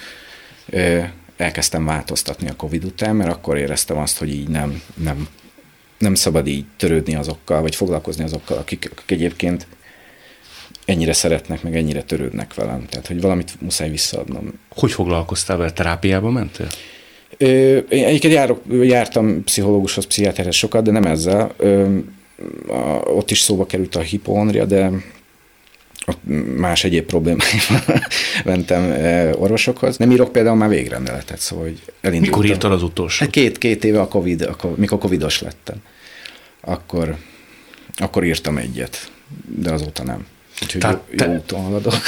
ö, 0.71 1.03
elkezdtem 1.37 1.85
változtatni 1.85 2.49
a 2.49 2.57
Covid 2.57 2.85
után, 2.85 3.17
mert 3.17 3.31
akkor 3.31 3.57
éreztem 3.57 3.99
azt, 3.99 4.19
hogy 4.19 4.33
így 4.33 4.49
nem, 4.49 4.83
nem, 4.95 5.29
nem 5.99 6.15
szabad 6.15 6.47
így 6.47 6.65
törődni 6.77 7.15
azokkal, 7.15 7.61
vagy 7.61 7.75
foglalkozni 7.75 8.25
azokkal, 8.25 8.59
akik, 8.59 8.89
akik 8.93 9.11
egyébként 9.11 9.67
ennyire 10.85 11.13
szeretnek, 11.13 11.63
meg 11.63 11.77
ennyire 11.77 12.03
törődnek 12.03 12.55
velem. 12.55 12.87
Tehát, 12.87 13.07
hogy 13.07 13.21
valamit 13.21 13.61
muszáj 13.61 13.91
visszaadnom. 13.91 14.53
Hogy 14.69 14.93
foglalkoztál 14.93 15.57
vele? 15.57 15.73
Terápiába 15.73 16.31
mentél? 16.31 16.69
Ö, 17.39 17.77
én 17.77 18.05
egyébként 18.05 18.33
járok, 18.35 18.61
jártam 18.83 19.45
pszichológushoz, 19.45 20.05
pszichiáterhez 20.05 20.55
sokat, 20.55 20.85
de 20.85 20.91
nem 20.91 21.05
ezzel. 21.05 21.55
Ö, 21.57 21.99
a, 22.69 22.79
ott 23.05 23.31
is 23.31 23.41
szóba 23.41 23.67
került 23.67 23.97
a 23.97 24.01
hipohondria, 24.01 24.65
de 24.65 24.91
ott 26.07 26.21
más 26.57 26.85
egyéb 26.85 27.05
problémáimmal 27.05 27.83
mentem 28.45 28.91
orvosokhoz. 29.39 29.97
Nem 29.97 30.11
írok 30.11 30.33
például 30.33 30.57
már 30.57 30.69
végrendeletet, 30.69 31.39
szóval 31.39 31.65
hogy 31.65 31.83
elindultam. 32.01 32.39
Mikor 32.39 32.55
írtad 32.55 32.73
az 32.73 32.83
utolsó? 32.83 33.25
Hát 33.25 33.33
két, 33.33 33.59
két 33.59 33.85
éve 33.85 34.01
a 34.01 34.09
COVID, 34.09 34.43
akkor, 34.43 34.77
mikor 34.77 34.99
covidos 34.99 35.41
lettem. 35.41 35.77
Akkor, 36.61 37.17
akkor 37.97 38.25
írtam 38.25 38.57
egyet, 38.57 39.11
de 39.59 39.73
azóta 39.73 40.03
nem. 40.03 40.27
Úgyhogy 40.63 40.81
Tehát 40.81 41.03
jó, 41.11 41.27
jó 41.27 41.33
úton 41.33 41.61
haladok. 41.61 42.03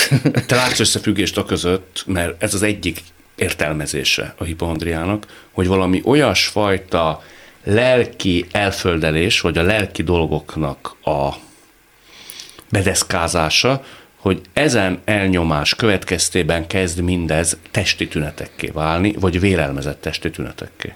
Te 0.47 0.55
látsz 0.55 0.81
összefüggést 0.81 1.37
a 1.37 1.45
között, 1.45 2.05
mert 2.07 2.43
ez 2.43 2.55
az 2.55 2.63
egyik 2.63 3.01
értelmezése 3.39 4.35
a 4.39 4.45
hipohondriának, 4.45 5.27
hogy 5.51 5.67
valami 5.67 6.01
olyasfajta 6.05 7.23
lelki 7.65 8.47
elföldelés, 8.53 9.41
vagy 9.41 9.59
a 9.59 9.63
lelki 9.63 10.03
dolgoknak 10.03 10.97
a 11.05 11.29
bedeszkázása, 12.71 13.85
hogy 14.17 14.41
ezen 14.53 15.01
elnyomás 15.05 15.75
következtében 15.75 16.67
kezd 16.67 17.01
mindez 17.01 17.57
testi 17.71 18.09
tünetekké 18.09 18.67
válni, 18.67 19.15
vagy 19.21 19.41
vélelmezett 19.41 20.01
testi 20.01 20.31
tünetekké. 20.31 20.95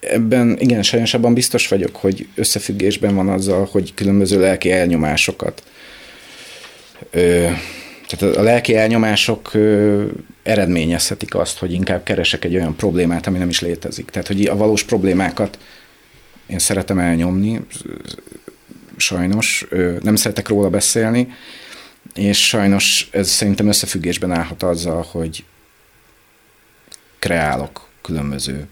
Ebben 0.00 0.56
igen, 0.58 0.82
sajnos 0.82 1.14
abban 1.14 1.34
biztos 1.34 1.68
vagyok, 1.68 1.96
hogy 1.96 2.28
összefüggésben 2.34 3.14
van 3.14 3.28
azzal, 3.28 3.68
hogy 3.70 3.94
különböző 3.94 4.40
lelki 4.40 4.72
elnyomásokat 4.72 5.62
ö, 7.10 7.50
tehát 8.08 8.36
a 8.36 8.42
lelki 8.42 8.76
elnyomások 8.76 9.52
eredményezhetik 10.42 11.34
azt, 11.34 11.58
hogy 11.58 11.72
inkább 11.72 12.02
keresek 12.02 12.44
egy 12.44 12.54
olyan 12.54 12.76
problémát, 12.76 13.26
ami 13.26 13.38
nem 13.38 13.48
is 13.48 13.60
létezik. 13.60 14.10
Tehát, 14.10 14.26
hogy 14.26 14.46
a 14.46 14.56
valós 14.56 14.82
problémákat 14.82 15.58
én 16.46 16.58
szeretem 16.58 16.98
elnyomni, 16.98 17.60
sajnos, 18.96 19.66
nem 20.02 20.16
szeretek 20.16 20.48
róla 20.48 20.70
beszélni, 20.70 21.28
és 22.14 22.46
sajnos 22.46 23.08
ez 23.10 23.28
szerintem 23.28 23.68
összefüggésben 23.68 24.32
állhat 24.32 24.62
azzal, 24.62 25.06
hogy 25.10 25.44
kreálok 27.18 27.88
különböző 28.02 28.66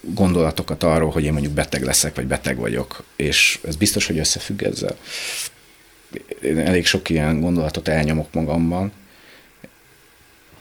gondolatokat 0.00 0.82
arról, 0.82 1.10
hogy 1.10 1.24
én 1.24 1.32
mondjuk 1.32 1.52
beteg 1.52 1.82
leszek, 1.82 2.14
vagy 2.14 2.26
beteg 2.26 2.56
vagyok, 2.56 3.04
és 3.16 3.58
ez 3.66 3.76
biztos, 3.76 4.06
hogy 4.06 4.18
összefügg 4.18 4.62
ezzel 4.62 4.96
én 6.42 6.58
elég 6.58 6.86
sok 6.86 7.10
ilyen 7.10 7.40
gondolatot 7.40 7.88
elnyomok 7.88 8.32
magamban, 8.32 8.92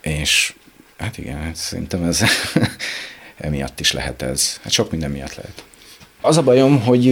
és 0.02 0.54
hát 0.98 1.18
igen, 1.18 1.38
hát 1.38 1.56
szerintem 1.56 2.04
ez 2.04 2.22
emiatt 3.38 3.80
is 3.80 3.92
lehet 3.92 4.22
ez. 4.22 4.60
Hát 4.64 4.72
sok 4.72 4.92
minden 4.92 5.12
miatt 5.12 5.36
lehet. 5.36 5.64
Az 6.22 6.38
a 6.38 6.44
bajom, 6.44 6.82
hogy 6.82 7.06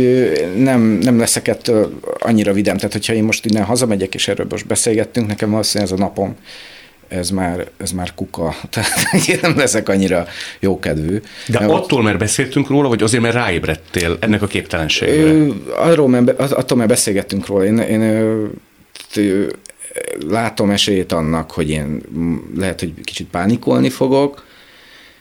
nem, 0.55 0.81
nem 0.81 1.19
leszek 1.19 1.47
ettől 1.47 1.99
annyira 2.19 2.53
vidám, 2.53 2.77
tehát 2.77 2.91
hogyha 2.91 3.13
én 3.13 3.23
most 3.23 3.45
innen 3.45 3.63
hazamegyek, 3.63 4.15
és 4.15 4.27
erről 4.27 4.47
most 4.49 4.67
beszélgettünk, 4.67 5.27
nekem 5.27 5.49
valószínűleg 5.49 5.93
ez 5.93 5.99
a 5.99 6.03
napom 6.03 6.35
ez 7.11 7.29
már, 7.29 7.69
ez 7.77 7.91
már 7.91 8.13
kuka. 8.15 8.55
Tehát 8.69 9.27
én 9.27 9.39
nem 9.41 9.57
leszek 9.57 9.89
annyira 9.89 10.27
jókedvű. 10.59 11.21
De 11.47 11.59
mert 11.59 11.71
attól, 11.71 12.03
mert 12.03 12.17
beszéltünk 12.17 12.67
róla, 12.67 12.87
vagy 12.87 13.03
azért, 13.03 13.23
mert 13.23 13.35
ráébredtél 13.35 14.17
ennek 14.19 14.41
a 14.41 14.47
képtelenségre? 14.47 15.53
Arról, 15.75 16.07
mert, 16.07 16.39
attól, 16.39 16.77
mert 16.77 16.89
beszélgettünk 16.89 17.45
róla. 17.45 17.65
Én, 17.65 17.77
én 17.77 18.49
látom 20.27 20.69
esélyét 20.69 21.11
annak, 21.11 21.51
hogy 21.51 21.69
én 21.69 22.01
lehet, 22.57 22.79
hogy 22.79 22.93
kicsit 23.03 23.27
pánikolni 23.27 23.89
fogok, 23.89 24.45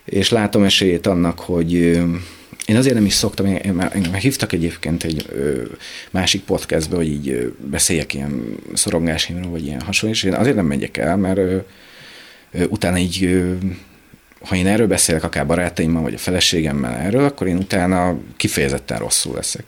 és 0.05 0.31
látom 0.31 0.63
esélyét 0.63 1.07
annak, 1.07 1.39
hogy 1.39 2.01
én 2.71 2.77
azért 2.77 2.95
nem 2.95 3.05
is 3.05 3.13
szoktam, 3.13 3.47
engem 3.47 4.15
hívtak 4.15 4.53
egyébként 4.53 5.05
egy 5.05 5.27
ö, 5.29 5.63
másik 6.11 6.43
podcastbe, 6.43 6.97
hogy 6.97 7.09
így 7.09 7.29
ö, 7.29 7.47
beszéljek 7.71 8.15
ilyen 8.15 8.57
szorongásimról, 8.73 9.51
vagy 9.51 9.67
ilyen 9.67 9.81
hasonló, 9.81 10.15
és 10.15 10.23
én 10.23 10.35
azért 10.35 10.57
nem 10.57 10.67
megyek 10.67 10.97
el, 10.97 11.17
mert 11.17 11.39
ö, 11.39 11.57
ö, 12.53 12.65
utána 12.65 12.99
így, 12.99 13.25
ö, 13.25 13.53
ha 14.41 14.57
én 14.57 14.67
erről 14.67 14.87
beszélek, 14.87 15.25
akár 15.25 15.47
barátaimmal, 15.47 16.03
vagy 16.03 16.15
a 16.15 16.19
feleségemmel 16.19 16.95
erről, 16.95 17.25
akkor 17.25 17.47
én 17.47 17.57
utána 17.57 18.19
kifejezetten 18.37 18.99
rosszul 18.99 19.35
leszek. 19.35 19.65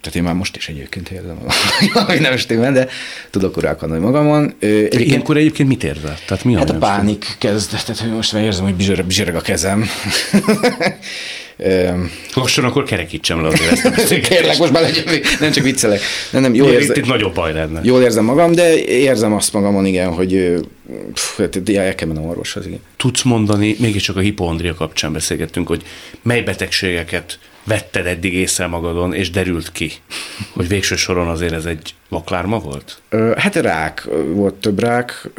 Tehát 0.00 0.16
én 0.16 0.22
már 0.22 0.34
most 0.34 0.56
is 0.56 0.68
egyébként 0.68 1.08
érzem 1.08 1.38
valami 1.92 2.18
nem 2.18 2.36
stimmel, 2.36 2.72
de 2.72 2.88
tudok 3.30 3.56
uralkodni 3.56 3.98
magamon. 3.98 4.54
Egyébként, 4.58 5.04
Ilyenkor 5.04 5.36
egyébként 5.36 5.68
mit 5.68 5.84
érzel? 5.84 6.18
Tehát 6.26 6.44
mi 6.44 6.54
a 6.54 6.58
hát 6.58 6.70
a 6.70 6.78
pánik 6.78 7.26
kezd, 7.38 7.70
tehát 7.70 7.98
hogy 7.98 8.10
most 8.12 8.32
már 8.32 8.42
érzem, 8.42 8.64
hogy 8.64 8.74
bizsereg 9.04 9.36
a 9.36 9.40
kezem. 9.40 9.86
Lassan 12.34 12.64
akkor 12.64 12.84
kerekítsem 12.84 13.42
le 13.42 13.48
azért 13.48 13.84
ezt. 13.84 14.20
Kérlek, 14.28 14.58
most 14.58 14.72
már 14.72 14.90
nem 15.40 15.50
csak 15.50 15.64
viccelek. 15.64 16.00
Nem, 16.30 16.42
nem, 16.42 16.54
jól 16.54 16.70
érzem, 16.70 16.96
itt 16.96 17.06
nagyobb 17.06 17.34
baj 17.34 17.52
lenne. 17.52 17.80
Jól 17.82 18.02
érzem 18.02 18.24
magam, 18.24 18.52
de 18.52 18.84
érzem 18.84 19.32
azt 19.32 19.52
magamon, 19.52 19.86
igen, 19.86 20.12
hogy 20.12 20.54
pff, 21.12 21.38
hát 21.38 21.68
el 21.68 21.94
kell 21.94 22.08
mennem 22.08 22.24
orvoshoz, 22.24 22.66
igen. 22.66 22.80
Tudsz 22.96 23.22
mondani, 23.22 23.76
mégiscsak 23.78 24.16
a 24.16 24.20
hipohondria 24.20 24.74
kapcsán 24.74 25.12
beszélgettünk, 25.12 25.68
hogy 25.68 25.82
mely 26.22 26.42
betegségeket 26.42 27.38
vetted 27.64 28.06
eddig 28.06 28.34
észre 28.34 28.66
magadon, 28.66 29.14
és 29.14 29.30
derült 29.30 29.72
ki, 29.72 29.92
hogy 30.52 30.68
végső 30.68 30.96
soron 30.96 31.28
azért 31.28 31.52
ez 31.52 31.64
egy 31.64 31.94
vaklárma 32.08 32.58
volt? 32.58 33.00
Ö, 33.08 33.32
hát 33.36 33.54
rák, 33.54 34.08
volt 34.32 34.54
több 34.54 34.80
rák. 34.80 35.30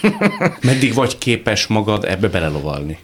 Meddig 0.60 0.94
vagy 0.94 1.18
képes 1.18 1.66
magad 1.66 2.04
ebbe 2.04 2.28
belelovalni? 2.28 2.98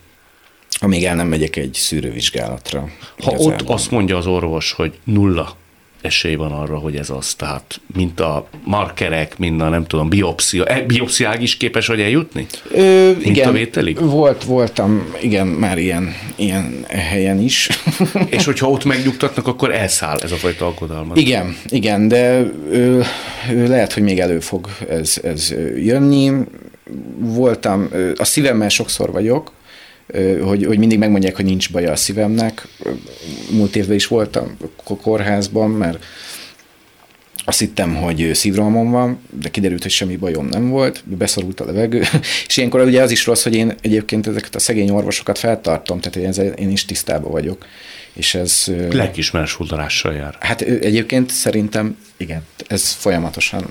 Amíg 0.81 1.05
el 1.05 1.15
nem 1.15 1.29
megyek 1.29 1.57
egy 1.57 1.75
szűrővizsgálatra. 1.75 2.81
Ha 2.81 3.31
igazából. 3.31 3.53
ott 3.53 3.69
azt 3.69 3.91
mondja 3.91 4.17
az 4.17 4.27
orvos, 4.27 4.73
hogy 4.73 4.99
nulla 5.05 5.57
esély 6.01 6.35
van 6.35 6.53
arra, 6.53 6.79
hogy 6.79 6.97
ez 6.97 7.11
az, 7.11 7.35
tehát 7.35 7.81
mint 7.95 8.21
a 8.21 8.49
markerek, 8.65 9.39
mint 9.39 9.61
a 9.61 9.69
nem 9.69 9.87
tudom, 9.87 10.09
biopszia, 10.09 10.65
e, 10.65 10.83
biopsziág 10.83 11.43
is 11.43 11.57
képes, 11.57 11.87
hogy 11.87 12.01
eljutni? 12.01 12.47
Ö, 12.71 13.11
mint 13.13 13.27
igen, 13.27 13.49
a 13.49 13.53
vételig? 13.53 14.01
Volt, 14.01 14.45
voltam, 14.45 15.15
igen, 15.21 15.47
már 15.47 15.79
ilyen, 15.79 16.15
ilyen 16.37 16.85
helyen 16.89 17.41
is. 17.41 17.69
És 18.37 18.45
hogyha 18.45 18.71
ott 18.71 18.85
megnyugtatnak, 18.85 19.47
akkor 19.47 19.75
elszáll 19.75 20.19
ez 20.19 20.33
a 20.33 20.37
fajta 20.37 20.65
alkodalmat. 20.65 21.17
Igen, 21.17 21.57
igen, 21.69 22.09
de 22.09 22.51
ö, 22.71 23.01
ö, 23.51 23.67
lehet, 23.67 23.93
hogy 23.93 24.03
még 24.03 24.19
elő 24.19 24.41
fog 24.41 24.69
ez, 24.89 25.19
ez 25.23 25.55
jönni. 25.77 26.33
Voltam, 27.19 27.89
a 28.17 28.25
szívemmel 28.25 28.69
sokszor 28.69 29.13
vagyok, 29.13 29.53
hogy, 30.43 30.65
hogy 30.65 30.79
mindig 30.79 30.99
megmondják, 30.99 31.37
hogy 31.37 31.45
nincs 31.45 31.73
baja 31.73 31.93
a 31.93 31.97
szívemnek. 31.97 32.69
Múlt 33.51 33.77
évben 33.77 33.97
is 33.97 34.07
voltam 34.07 34.57
a 34.85 34.97
kórházban, 34.97 35.71
mert 35.71 36.05
azt 37.49 37.59
hittem, 37.59 37.95
hogy 37.95 38.31
szívrohamom 38.33 38.91
van, 38.91 39.19
de 39.41 39.49
kiderült, 39.49 39.83
hogy 39.83 39.91
semmi 39.91 40.17
bajom 40.17 40.47
nem 40.47 40.69
volt, 40.69 41.03
beszorult 41.05 41.61
a 41.61 41.65
levegő, 41.65 42.03
és 42.49 42.57
ilyenkor 42.57 42.81
ugye 42.81 43.03
az 43.03 43.11
is 43.11 43.27
rossz, 43.27 43.43
hogy 43.43 43.55
én 43.55 43.75
egyébként 43.81 44.27
ezeket 44.27 44.55
a 44.55 44.59
szegény 44.59 44.91
orvosokat 44.91 45.39
feltartom, 45.39 46.01
tehát 46.01 46.39
én, 46.39 46.53
én 46.53 46.71
is 46.71 46.85
tisztában 46.85 47.31
vagyok. 47.31 47.67
És 48.13 48.35
ez... 48.35 48.65
Lelkismeres 48.91 49.55
huldarással 49.55 50.15
jár. 50.15 50.37
Hát 50.41 50.61
egyébként 50.61 51.31
szerintem, 51.31 51.97
igen, 52.17 52.43
ez 52.67 52.93
folyamatosan 52.93 53.69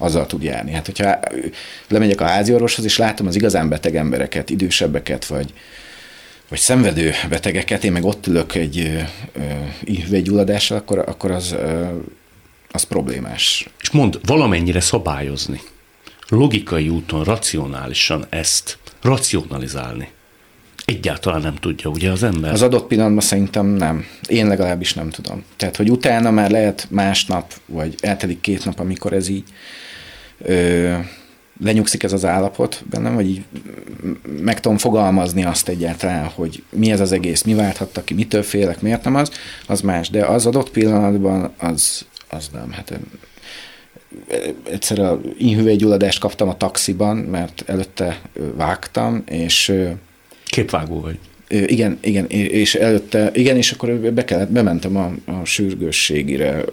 azzal 0.00 0.26
tud 0.26 0.42
járni. 0.42 0.72
Hát, 0.72 0.86
hogyha 0.86 1.20
lemegyek 1.88 2.20
a 2.20 2.26
házi 2.26 2.52
orvoshoz, 2.52 2.84
és 2.84 2.96
látom 2.98 3.26
az 3.26 3.36
igazán 3.36 3.68
beteg 3.68 3.96
embereket, 3.96 4.50
idősebbeket, 4.50 5.26
vagy, 5.26 5.52
vagy 6.48 6.58
szenvedő 6.58 7.12
betegeket, 7.28 7.84
én 7.84 7.92
meg 7.92 8.04
ott 8.04 8.26
ülök 8.26 8.54
egy 8.54 9.06
üvegyulladással, 10.06 10.76
akkor, 10.76 10.98
akkor 10.98 11.30
az, 11.30 11.56
az 12.70 12.82
problémás. 12.82 13.68
És 13.80 13.90
mond, 13.90 14.20
valamennyire 14.22 14.80
szabályozni, 14.80 15.60
logikai 16.28 16.88
úton, 16.88 17.24
racionálisan 17.24 18.26
ezt 18.28 18.78
racionalizálni. 19.02 20.08
Egyáltalán 20.84 21.40
nem 21.40 21.54
tudja, 21.54 21.90
ugye 21.90 22.10
az 22.10 22.22
ember? 22.22 22.52
Az 22.52 22.62
adott 22.62 22.86
pillanatban 22.86 23.20
szerintem 23.20 23.66
nem. 23.66 24.06
Én 24.28 24.46
legalábbis 24.46 24.94
nem 24.94 25.10
tudom. 25.10 25.44
Tehát, 25.56 25.76
hogy 25.76 25.90
utána 25.90 26.30
már 26.30 26.50
lehet 26.50 26.86
másnap, 26.90 27.52
vagy 27.66 27.94
eltelik 28.00 28.40
két 28.40 28.64
nap, 28.64 28.78
amikor 28.78 29.12
ez 29.12 29.28
így 29.28 29.44
ö, 30.42 30.94
lenyugszik 31.62 32.02
ez 32.02 32.12
az 32.12 32.24
állapot 32.24 32.82
bennem, 32.90 33.14
vagy 33.14 33.26
így 33.26 33.44
meg 34.42 34.60
tudom 34.60 34.78
fogalmazni 34.78 35.44
azt 35.44 35.68
egyáltalán, 35.68 36.24
hogy 36.24 36.62
mi 36.70 36.90
ez 36.90 37.00
az 37.00 37.12
egész, 37.12 37.42
mi 37.42 37.54
válthatta 37.54 38.04
ki, 38.04 38.14
mitől 38.14 38.42
félek, 38.42 38.80
miért 38.80 39.04
nem 39.04 39.14
az, 39.14 39.30
az 39.66 39.80
más. 39.80 40.10
De 40.10 40.24
az 40.24 40.46
adott 40.46 40.70
pillanatban 40.70 41.52
az, 41.58 42.06
az 42.28 42.48
nem. 42.52 42.72
Hát 42.72 42.98
egyszer 44.70 44.98
a 44.98 45.20
inhüvelygyulladást 45.38 46.20
kaptam 46.20 46.48
a 46.48 46.56
taxiban, 46.56 47.16
mert 47.16 47.62
előtte 47.66 48.20
vágtam, 48.56 49.22
és 49.26 49.72
Képvágó 50.50 51.00
vagy. 51.00 51.18
Igen, 51.48 51.98
igen, 52.00 52.26
és 52.26 52.74
előtte, 52.74 53.30
igen, 53.34 53.56
és 53.56 53.72
akkor 53.72 53.90
be 53.90 54.24
kellett, 54.24 54.50
bementem 54.50 54.96
a, 54.96 55.12
a 55.24 55.44
sürgősségire, 55.44 56.64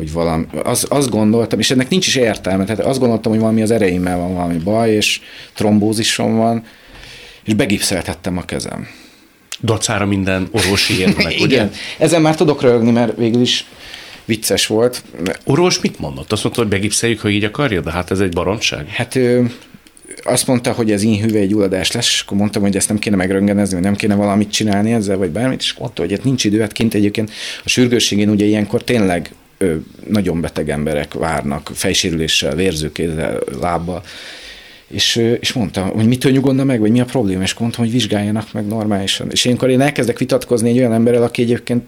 hogy 0.00 0.12
valami, 0.12 0.44
az, 0.62 0.86
azt 0.88 1.10
gondoltam, 1.10 1.58
és 1.58 1.70
ennek 1.70 1.88
nincs 1.88 2.06
is 2.06 2.16
értelme, 2.16 2.64
tehát 2.64 2.84
azt 2.84 2.98
gondoltam, 2.98 3.32
hogy 3.32 3.40
valami 3.40 3.62
az 3.62 3.70
ereimmel 3.70 4.18
van 4.18 4.34
valami 4.34 4.56
baj, 4.56 4.90
és 4.90 5.20
trombózisom 5.54 6.36
van, 6.36 6.64
és 7.44 7.54
begipszeltettem 7.54 8.36
a 8.36 8.44
kezem. 8.44 8.88
Dacára 9.62 10.06
minden 10.06 10.48
orvosi 10.50 10.98
érvnek, 10.98 11.34
ugye? 11.40 11.54
Igen, 11.54 11.70
ezen 11.98 12.22
már 12.22 12.34
tudok 12.34 12.62
rögni, 12.62 12.90
mert 12.90 13.16
végül 13.16 13.40
is 13.40 13.66
vicces 14.24 14.66
volt. 14.66 15.02
Orvos 15.44 15.80
mit 15.80 15.98
mondott? 15.98 16.32
Azt 16.32 16.42
mondta, 16.42 16.62
hogy 16.62 16.70
begipszeljük, 16.70 17.20
ha 17.20 17.28
így 17.28 17.44
akarja, 17.44 17.80
de 17.80 17.90
hát 17.90 18.10
ez 18.10 18.20
egy 18.20 18.32
baromság. 18.32 18.88
Hát 18.88 19.18
azt 20.22 20.46
mondta, 20.46 20.72
hogy 20.72 20.92
ez 20.92 21.04
gyulladás 21.46 21.92
lesz, 21.92 22.06
és 22.06 22.22
akkor 22.26 22.36
mondtam, 22.36 22.62
hogy 22.62 22.76
ezt 22.76 22.88
nem 22.88 22.98
kéne 22.98 23.16
megröngenezni, 23.16 23.74
vagy 23.74 23.84
nem 23.84 23.96
kéne 23.96 24.14
valamit 24.14 24.50
csinálni 24.50 24.92
ezzel, 24.92 25.16
vagy 25.16 25.30
bármit, 25.30 25.60
és 25.60 25.74
mondta, 25.74 26.02
hogy 26.02 26.10
hát 26.10 26.24
nincs 26.24 26.44
idő, 26.44 26.60
hát 26.60 26.72
kint 26.72 26.94
egyébként 26.94 27.30
a 27.64 27.68
sürgősségén 27.68 28.28
ugye 28.28 28.44
ilyenkor 28.44 28.84
tényleg 28.84 29.30
nagyon 30.08 30.40
beteg 30.40 30.70
emberek 30.70 31.14
várnak, 31.14 31.70
fejsérüléssel, 31.74 32.54
vérzőkézzel, 32.54 33.40
lábbal, 33.60 34.02
és, 34.86 35.16
és 35.40 35.52
mondta, 35.52 35.84
hogy 35.84 36.06
mitől 36.06 36.32
nyugodna 36.32 36.64
meg, 36.64 36.80
vagy 36.80 36.90
mi 36.90 37.00
a 37.00 37.04
probléma, 37.04 37.42
és 37.42 37.54
mondtam, 37.54 37.84
hogy 37.84 37.92
vizsgáljanak 37.92 38.52
meg 38.52 38.66
normálisan. 38.66 39.30
És 39.30 39.44
ilyenkor 39.44 39.70
én 39.70 39.80
elkezdek 39.80 40.18
vitatkozni 40.18 40.68
egy 40.68 40.78
olyan 40.78 40.92
emberrel, 40.92 41.22
aki 41.22 41.42
egyébként 41.42 41.84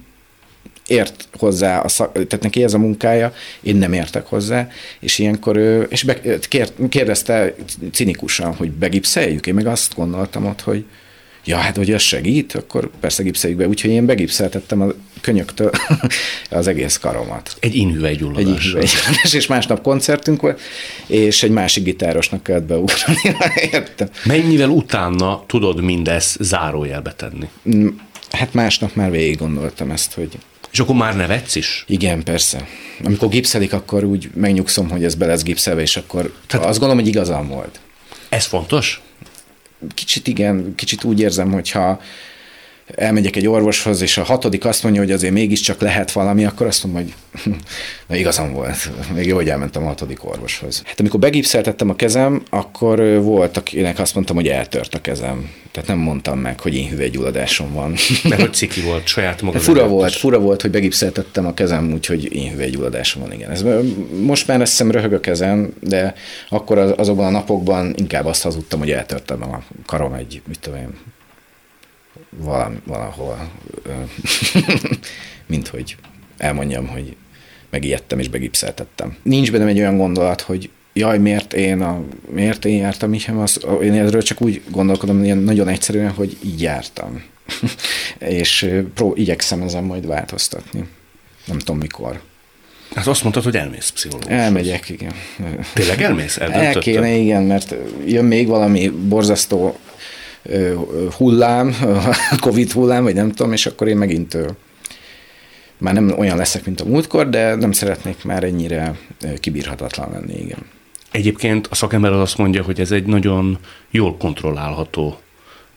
ért 0.86 1.28
hozzá, 1.38 1.80
a 1.80 1.88
szak, 1.88 2.12
tehát 2.12 2.40
neki 2.40 2.62
ez 2.62 2.74
a 2.74 2.78
munkája, 2.78 3.34
én 3.60 3.76
nem 3.76 3.92
értek 3.92 4.26
hozzá, 4.26 4.68
és 5.00 5.18
ilyenkor 5.18 5.56
és 5.88 6.02
be, 6.02 6.20
kér, 6.48 6.68
kérdezte 6.88 7.54
cinikusan, 7.92 8.54
hogy 8.54 8.70
begipszeljük, 8.70 9.46
én 9.46 9.54
meg 9.54 9.66
azt 9.66 9.94
gondoltam 9.94 10.46
ott, 10.46 10.60
hogy 10.60 10.84
ja, 11.44 11.56
hát 11.56 11.76
hogy 11.76 11.92
ez 11.92 12.02
segít, 12.02 12.54
akkor 12.54 12.90
persze 13.00 13.22
gipszeljük 13.22 13.58
be, 13.58 13.68
úgyhogy 13.68 13.90
én 13.90 14.06
begipszeltettem 14.06 14.80
a 14.80 14.86
könyöktől 15.20 15.70
az 16.50 16.66
egész 16.66 16.98
karomat. 16.98 17.56
Egy 17.60 17.74
inhüvelygyulladás. 17.74 18.44
Egy 18.44 18.64
inhüvelygyulladás, 18.64 19.32
és 19.32 19.46
másnap 19.46 19.82
koncertünk 19.82 20.40
volt, 20.40 20.60
és 21.06 21.42
egy 21.42 21.50
másik 21.50 21.84
gitárosnak 21.84 22.42
kellett 22.42 22.62
beugrani. 22.62 23.36
Értem. 23.72 24.08
Mennyivel 24.24 24.68
utána 24.68 25.44
tudod 25.46 25.82
mindezt 25.82 26.36
zárójelbe 26.40 27.12
tenni? 27.12 27.48
Mm, 27.74 27.88
hát 28.30 28.54
másnap 28.54 28.94
már 28.94 29.10
végig 29.10 29.38
gondoltam 29.38 29.90
ezt, 29.90 30.12
hogy 30.12 30.38
és 30.72 30.80
akkor 30.80 30.94
már 30.94 31.16
nevetsz 31.16 31.54
is? 31.54 31.84
Igen, 31.88 32.22
persze. 32.22 32.66
Amikor 33.04 33.28
gipszelik, 33.28 33.72
akkor 33.72 34.04
úgy 34.04 34.30
megnyugszom, 34.34 34.90
hogy 34.90 35.04
ez 35.04 35.14
be 35.14 35.26
lesz 35.26 35.42
gipszelve, 35.42 35.80
és 35.80 35.96
akkor 35.96 36.34
Tehát 36.46 36.66
azt 36.66 36.78
gondolom, 36.78 37.02
hogy 37.02 37.12
igazam 37.12 37.48
volt. 37.48 37.80
Ez 38.28 38.44
fontos? 38.44 39.00
Kicsit 39.94 40.28
igen, 40.28 40.74
kicsit 40.76 41.04
úgy 41.04 41.20
érzem, 41.20 41.52
hogyha 41.52 42.00
elmegyek 42.94 43.36
egy 43.36 43.46
orvoshoz, 43.46 44.00
és 44.00 44.18
a 44.18 44.22
hatodik 44.22 44.64
azt 44.64 44.82
mondja, 44.82 45.00
hogy 45.00 45.10
azért 45.10 45.32
mégiscsak 45.32 45.80
lehet 45.80 46.12
valami, 46.12 46.44
akkor 46.44 46.66
azt 46.66 46.84
mondom, 46.84 47.02
hogy 47.02 47.14
na 48.08 48.16
igazam 48.16 48.52
volt. 48.52 48.90
Még 49.14 49.26
jó, 49.26 49.36
hogy 49.36 49.48
elmentem 49.48 49.82
a 49.82 49.86
hatodik 49.86 50.24
orvoshoz. 50.24 50.82
Hát 50.84 51.00
amikor 51.00 51.20
begipszeltettem 51.20 51.90
a 51.90 51.96
kezem, 51.96 52.42
akkor 52.50 53.22
volt, 53.22 53.56
akinek 53.56 53.98
azt 53.98 54.14
mondtam, 54.14 54.36
hogy 54.36 54.48
eltört 54.48 54.94
a 54.94 55.00
kezem. 55.00 55.50
Tehát 55.72 55.88
nem 55.88 55.98
mondtam 55.98 56.38
meg, 56.38 56.60
hogy 56.60 56.74
én 56.74 56.88
hüvelygyulladásom 56.88 57.72
van. 57.72 57.94
Mert 58.28 58.40
hogy 58.40 58.54
ciki 58.54 58.80
volt 58.80 59.06
saját 59.06 59.42
maga. 59.42 59.58
Fura 59.58 59.88
volt, 59.88 60.12
fura 60.12 60.38
volt, 60.38 60.62
hogy 60.62 60.70
begipszeltettem 60.70 61.46
a 61.46 61.54
kezem, 61.54 61.92
úgyhogy 61.92 62.34
én 62.34 62.50
hüvelygyulladásom 62.50 63.22
van, 63.22 63.32
igen. 63.32 63.50
Ez, 63.50 63.64
most 64.22 64.46
már 64.46 64.60
azt 64.60 64.70
hiszem 64.70 64.90
röhög 64.90 65.12
a 65.12 65.20
kezem, 65.20 65.74
de 65.80 66.14
akkor 66.48 66.78
az, 66.78 66.92
azokban 66.96 67.26
a 67.26 67.30
napokban 67.30 67.94
inkább 67.96 68.26
azt 68.26 68.42
hazudtam, 68.42 68.78
hogy 68.78 68.90
eltörtem 68.90 69.42
a 69.42 69.62
karom 69.86 70.12
egy, 70.12 70.42
mit 70.48 70.58
tudom 70.60 70.78
én, 70.78 70.98
valami, 72.30 72.76
valahol, 72.84 73.50
mint 75.46 75.68
hogy 75.68 75.96
elmondjam, 76.36 76.86
hogy 76.86 77.16
megijedtem 77.70 78.18
és 78.18 78.28
begipszeltettem. 78.28 79.16
Nincs 79.22 79.52
bennem 79.52 79.68
egy 79.68 79.78
olyan 79.78 79.96
gondolat, 79.96 80.40
hogy 80.40 80.70
jaj, 80.92 81.18
miért 81.18 81.52
én, 81.52 81.80
a, 81.80 82.02
miért 82.30 82.64
én 82.64 82.76
jártam 82.76 83.14
így, 83.14 83.30
az, 83.36 83.60
én 83.82 83.92
erről 83.92 84.22
csak 84.22 84.40
úgy 84.40 84.62
gondolkodom, 84.70 85.24
ilyen 85.24 85.38
nagyon 85.38 85.68
egyszerűen, 85.68 86.10
hogy 86.10 86.36
így 86.44 86.60
jártam. 86.60 87.22
és 88.18 88.70
pró, 88.94 89.12
igyekszem 89.16 89.62
ezen 89.62 89.84
majd 89.84 90.06
változtatni. 90.06 90.88
Nem 91.46 91.58
tudom 91.58 91.78
mikor. 91.78 92.20
Hát 92.94 93.06
azt 93.06 93.22
mondtad, 93.22 93.44
hogy 93.44 93.56
elmész 93.56 93.90
pszichológushoz. 93.90 94.38
Elmegyek, 94.38 94.88
igen. 94.88 95.12
Tényleg 95.74 96.02
elmész? 96.02 96.36
El 96.40 96.78
kéne, 96.78 97.10
igen, 97.10 97.42
mert 97.42 97.74
jön 98.06 98.24
még 98.24 98.46
valami 98.46 98.88
borzasztó 98.88 99.78
hullám, 101.16 101.76
Covid 102.40 102.72
hullám, 102.72 103.02
vagy 103.02 103.14
nem 103.14 103.30
tudom, 103.30 103.52
és 103.52 103.66
akkor 103.66 103.88
én 103.88 103.96
megint 103.96 104.36
már 105.78 105.94
nem 105.94 106.14
olyan 106.18 106.36
leszek, 106.36 106.64
mint 106.64 106.80
a 106.80 106.84
múltkor, 106.84 107.28
de 107.28 107.54
nem 107.54 107.72
szeretnék 107.72 108.24
már 108.24 108.44
ennyire 108.44 108.98
kibírhatatlan 109.40 110.10
lenni, 110.12 110.40
igen. 110.40 110.66
Egyébként 111.12 111.66
a 111.66 111.74
szakember 111.74 112.12
az 112.12 112.20
azt 112.20 112.38
mondja, 112.38 112.62
hogy 112.62 112.80
ez 112.80 112.90
egy 112.90 113.04
nagyon 113.04 113.58
jól 113.90 114.16
kontrollálható 114.16 115.16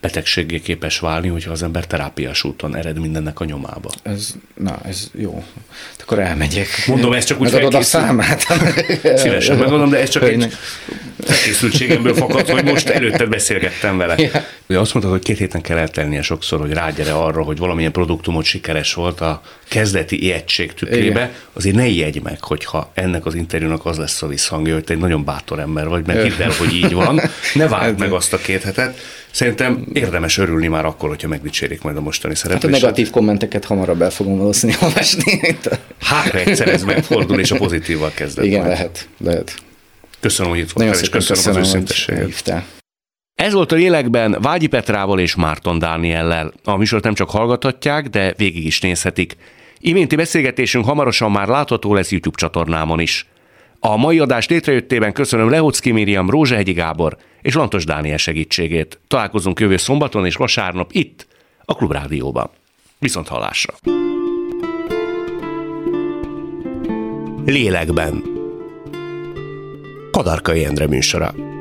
betegségé 0.05 0.59
képes 0.59 0.99
válni, 0.99 1.27
hogyha 1.27 1.51
az 1.51 1.63
ember 1.63 1.87
terápiás 1.87 2.43
úton 2.43 2.75
ered 2.75 2.99
mindennek 2.99 3.39
a 3.39 3.45
nyomába. 3.45 3.89
Ez, 4.03 4.33
na, 4.53 4.79
ez 4.83 5.09
jó. 5.13 5.43
Akkor 6.01 6.19
elmegyek. 6.19 6.67
Mondom, 6.87 7.13
ez 7.13 7.25
csak 7.25 7.41
úgy 7.41 7.51
Megadod 7.51 7.73
a 7.73 7.81
számát? 7.81 8.45
Szívesen 9.15 9.57
megadom, 9.57 9.89
de 9.89 9.99
ez 9.99 10.09
csak 10.09 10.23
egy 10.23 10.53
felkészültségemből 11.19 12.15
fakad, 12.15 12.49
hogy 12.49 12.63
most 12.63 12.89
előtte 12.89 13.25
beszélgettem 13.25 13.97
vele. 13.97 14.15
Ja. 14.17 14.29
Ugye 14.69 14.79
azt 14.79 14.93
mondtad, 14.93 15.15
hogy 15.15 15.23
két 15.23 15.37
héten 15.37 15.61
kell 15.61 15.77
eltelnie 15.77 16.21
sokszor, 16.21 16.59
hogy 16.59 16.71
rágyere 16.71 17.13
arra, 17.13 17.43
hogy 17.43 17.57
valamilyen 17.57 17.91
produktumot 17.91 18.45
sikeres 18.45 18.93
volt 18.93 19.21
a 19.21 19.41
kezdeti 19.67 20.23
ijegység 20.23 20.73
tükrébe. 20.73 21.19
Igen. 21.19 21.31
Azért 21.53 21.75
ne 21.75 21.85
ijedj 21.85 22.19
meg, 22.19 22.43
hogyha 22.43 22.91
ennek 22.93 23.25
az 23.25 23.35
interjúnak 23.35 23.85
az 23.85 23.97
lesz 23.97 24.21
a 24.21 24.27
visszhangja, 24.27 24.73
hogy 24.73 24.83
te 24.83 24.93
egy 24.93 24.99
nagyon 24.99 25.23
bátor 25.23 25.59
ember 25.59 25.87
vagy, 25.87 26.05
mert 26.05 26.23
hidd 26.23 26.41
el, 26.41 26.51
hogy 26.57 26.73
így 26.73 26.93
van. 26.93 27.21
Ne 27.53 27.67
várd 27.67 27.83
hát 27.83 27.97
meg 27.99 28.11
azt 28.11 28.33
a 28.33 28.37
két 28.37 28.63
hetet. 28.63 28.99
Szerintem 29.35 29.85
érdemes 29.93 30.37
örülni 30.37 30.67
már 30.67 30.85
akkor, 30.85 31.09
hogyha 31.09 31.27
megdicsérik 31.27 31.81
majd 31.81 31.97
a 31.97 32.01
mostani 32.01 32.35
szereplést. 32.35 32.73
Hát 32.73 32.83
a 32.83 32.85
negatív 32.85 33.09
kommenteket 33.09 33.65
hamarabb 33.65 34.01
el 34.01 34.09
fogom 34.09 34.37
valószínűleg 34.37 34.81
olvasni. 34.83 35.55
Hát 35.99 36.33
egyszer 36.33 36.67
ez 36.67 36.83
megfordul, 36.83 37.39
és 37.39 37.51
a 37.51 37.57
pozitívval 37.57 38.11
kezdett. 38.13 38.45
Igen, 38.45 38.59
majd. 38.59 38.71
lehet, 38.71 39.07
lehet. 39.17 39.55
Köszönöm, 40.19 40.51
hogy 40.51 40.59
itt 40.59 40.71
voltál, 40.71 40.93
és 40.93 41.09
köszönöm, 41.09 41.43
köszönöm 41.43 41.61
az 41.61 41.67
őszintességet. 41.67 42.63
Ez 43.33 43.53
volt 43.53 43.71
a 43.71 43.75
lélekben 43.75 44.37
Vágyi 44.41 44.67
Petrával 44.67 45.19
és 45.19 45.35
Márton 45.35 45.79
Dániellel. 45.79 46.53
A 46.63 46.75
műsort 46.75 47.03
nem 47.03 47.13
csak 47.13 47.29
hallgathatják, 47.29 48.09
de 48.09 48.33
végig 48.37 48.65
is 48.65 48.81
nézhetik. 48.81 49.37
Iménti 49.79 50.15
beszélgetésünk 50.15 50.85
hamarosan 50.85 51.31
már 51.31 51.47
látható 51.47 51.93
lesz 51.93 52.11
YouTube 52.11 52.37
csatornámon 52.37 52.99
is. 52.99 53.27
A 53.79 53.97
mai 53.97 54.19
adás 54.19 54.47
létrejöttében 54.47 55.13
köszönöm 55.13 55.49
Lehocki 55.49 55.91
Miriam, 55.91 56.29
Rózsehegyi 56.29 56.73
Gábor 56.73 57.17
és 57.45 57.53
Lantos 57.53 57.85
Dániel 57.85 58.17
segítségét. 58.17 58.99
Találkozunk 59.07 59.59
jövő 59.59 59.77
szombaton 59.77 60.25
és 60.25 60.35
vasárnap 60.35 60.91
itt, 60.91 61.27
a 61.65 61.75
Klubrádióban. 61.75 62.49
Viszont 62.99 63.27
hallásra! 63.27 63.73
Lélekben 67.45 68.23
Kadarkai 70.11 70.65
Endre 70.65 70.87
műsora. 70.87 71.54